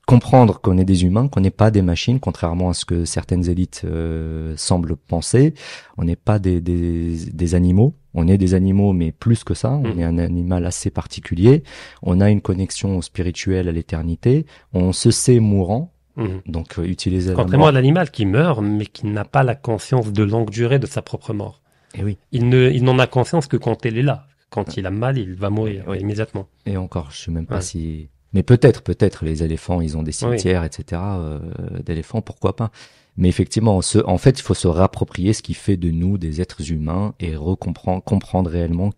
comprendre 0.06 0.60
qu'on 0.60 0.78
est 0.78 0.84
des 0.84 1.04
humains, 1.04 1.28
qu'on 1.28 1.40
n'est 1.40 1.50
pas 1.50 1.70
des 1.70 1.82
machines, 1.82 2.18
contrairement 2.18 2.70
à 2.70 2.74
ce 2.74 2.84
que 2.84 3.04
certaines 3.04 3.48
élites 3.48 3.82
euh, 3.84 4.54
semblent 4.56 4.96
penser. 4.96 5.54
On 5.96 6.04
n'est 6.04 6.16
pas 6.16 6.38
des, 6.38 6.60
des, 6.60 7.16
des, 7.32 7.54
animaux. 7.54 7.94
On 8.14 8.28
est 8.28 8.38
des 8.38 8.54
animaux, 8.54 8.92
mais 8.92 9.12
plus 9.12 9.44
que 9.44 9.54
ça. 9.54 9.72
On 9.72 9.94
mm. 9.94 10.00
est 10.00 10.04
un 10.04 10.18
animal 10.18 10.66
assez 10.66 10.90
particulier. 10.90 11.62
On 12.02 12.20
a 12.20 12.30
une 12.30 12.40
connexion 12.40 13.00
spirituelle 13.00 13.68
à 13.68 13.72
l'éternité. 13.72 14.46
On 14.72 14.92
se 14.92 15.10
sait 15.10 15.40
mourant. 15.40 15.92
Mm. 16.16 16.26
Donc 16.46 16.78
euh, 16.78 16.84
utiliser 16.84 17.32
contrairement 17.34 17.68
à 17.68 17.72
l'animal 17.72 18.10
qui 18.10 18.26
meurt, 18.26 18.60
mais 18.62 18.86
qui 18.86 19.06
n'a 19.06 19.24
pas 19.24 19.42
la 19.42 19.54
conscience 19.54 20.12
de 20.12 20.22
longue 20.22 20.50
durée 20.50 20.78
de 20.78 20.86
sa 20.86 21.00
propre 21.02 21.32
mort. 21.32 21.62
Et 21.94 21.98
eh 22.00 22.04
oui. 22.04 22.18
Il 22.32 22.48
ne, 22.48 22.70
il 22.70 22.84
n'en 22.84 22.98
a 22.98 23.06
conscience 23.06 23.46
que 23.46 23.56
quand 23.56 23.84
elle 23.86 23.98
est 23.98 24.02
là. 24.02 24.26
Quand 24.50 24.76
il 24.76 24.86
a 24.86 24.90
mal, 24.90 25.16
il 25.16 25.34
va 25.34 25.48
mourir 25.48 25.94
immédiatement. 25.94 26.46
Et 26.66 26.76
encore, 26.76 27.10
je 27.10 27.22
sais 27.22 27.30
même 27.30 27.46
pas 27.46 27.62
si 27.62 28.08
mais 28.32 28.42
peut-être, 28.42 28.82
peut-être, 28.82 29.24
les 29.24 29.42
éléphants, 29.42 29.80
ils 29.80 29.96
ont 29.96 30.02
des 30.02 30.12
cimetières, 30.12 30.64
etc. 30.64 31.00
Euh, 31.04 31.38
d'éléphants, 31.84 32.22
pourquoi 32.22 32.56
pas. 32.56 32.70
Mais 33.16 33.28
effectivement, 33.28 33.78
en 33.78 34.18
fait, 34.18 34.38
il 34.38 34.42
faut 34.42 34.54
se 34.54 34.68
réapproprier 34.68 35.32
ce 35.32 35.42
qui 35.42 35.54
fait 35.54 35.76
de 35.76 35.90
nous 35.90 36.18
des 36.18 36.40
êtres 36.40 36.70
humains 36.70 37.14
et 37.20 37.34
comprendre 37.60 38.50
réellement 38.50 38.90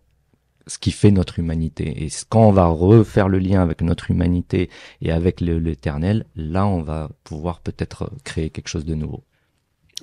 ce 0.67 0.79
qui 0.79 0.91
fait 0.91 1.11
notre 1.11 1.37
humanité. 1.37 2.05
Et 2.05 2.09
quand 2.29 2.47
on 2.47 2.51
va 2.51 2.65
refaire 2.67 3.27
le 3.27 3.39
lien 3.39 3.61
avec 3.61 3.81
notre 3.81 4.09
humanité 4.09 4.69
et 5.01 5.11
avec 5.11 5.41
l'éternel, 5.41 6.25
là, 6.35 6.65
on 6.65 6.81
va 6.81 7.09
pouvoir 7.23 7.59
peut-être 7.59 8.11
créer 8.23 8.49
quelque 8.49 8.69
chose 8.69 8.85
de 8.85 8.95
nouveau. 8.95 9.23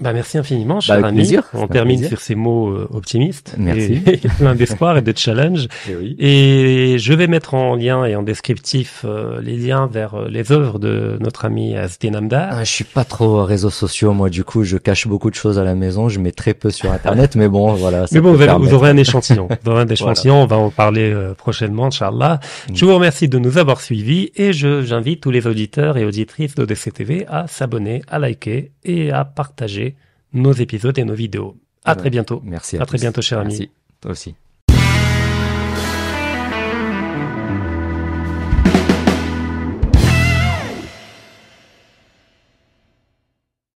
Bah 0.01 0.15
merci 0.15 0.39
infiniment, 0.39 0.81
cher 0.81 1.03
bah, 1.03 1.09
ami. 1.09 1.19
Plaisir, 1.19 1.43
On 1.53 1.69
termine 1.69 2.03
sur 2.03 2.19
ces 2.19 2.35
mots 2.35 2.71
euh, 2.71 2.89
optimistes. 2.95 3.57
Merci. 3.59 4.01
Et, 4.07 4.17
plein 4.17 4.55
d'espoir 4.55 4.97
et 4.97 5.03
de 5.03 5.13
challenge. 5.15 5.69
Et, 5.89 5.95
oui. 5.95 6.17
et, 6.19 6.99
je 6.99 7.13
vais 7.13 7.27
mettre 7.27 7.53
en 7.53 7.77
lien 7.77 8.07
et 8.07 8.17
en 8.17 8.23
descriptif 8.23 9.05
euh, 9.05 9.43
les 9.43 9.59
liens 9.59 9.87
vers 9.87 10.15
euh, 10.15 10.29
les 10.31 10.51
œuvres 10.51 10.79
de 10.79 11.19
notre 11.21 11.45
ami 11.45 11.77
Astin 11.77 12.15
Amdar. 12.15 12.49
Ah, 12.53 12.65
je 12.65 12.71
suis 12.71 12.85
pas 12.85 13.05
trop 13.05 13.45
réseaux 13.45 13.69
sociaux, 13.69 14.15
moi. 14.15 14.31
Du 14.31 14.45
coup, 14.45 14.65
je 14.65 14.79
cache 14.79 15.07
beaucoup 15.07 15.29
de 15.29 15.35
choses 15.35 15.59
à 15.59 15.65
la 15.65 15.75
maison. 15.75 16.09
Je 16.09 16.21
mets 16.21 16.33
très 16.33 16.55
peu 16.55 16.71
sur 16.71 16.91
Internet, 16.91 17.37
mais 17.37 17.49
bon, 17.49 17.75
voilà. 17.75 18.07
Mais 18.13 18.21
bon, 18.21 18.33
vous, 18.59 18.73
aurez 18.73 18.89
un 18.89 18.97
échantillon. 18.97 19.49
Vous 19.63 19.73
aurez 19.73 19.83
un 19.83 19.89
échantillon. 19.89 20.43
On 20.43 20.47
va 20.47 20.57
en 20.57 20.71
parler 20.71 21.15
prochainement, 21.37 21.87
Inch'Allah. 21.87 22.41
Mm. 22.71 22.75
Je 22.75 22.85
vous 22.87 22.95
remercie 22.95 23.29
de 23.29 23.39
nous 23.39 23.59
avoir 23.59 23.83
suivis 23.83 24.31
et 24.37 24.55
je 24.55 24.81
j'invite 24.81 25.21
tous 25.21 25.31
les 25.31 25.47
auditeurs 25.47 25.99
et 25.99 26.07
auditrices 26.07 26.55
d'ODC 26.55 26.95
TV 26.95 27.27
à 27.29 27.47
s'abonner, 27.47 28.03
à 28.09 28.19
liker 28.19 28.73
et 28.85 29.11
à 29.11 29.27
partager 29.27 29.82
nos 30.33 30.53
épisodes 30.53 30.99
et 30.99 31.05
nos 31.05 31.15
vidéos. 31.15 31.57
À 31.85 31.97
très 31.97 32.11
bientôt. 32.11 32.41
Merci. 32.45 32.79
À, 32.79 32.87
très 32.87 32.99
bientôt, 32.99 33.23
cher 33.23 33.39
ami. 33.41 33.51
Merci. 33.51 33.71
Toi 34.01 34.11
aussi. 34.13 34.35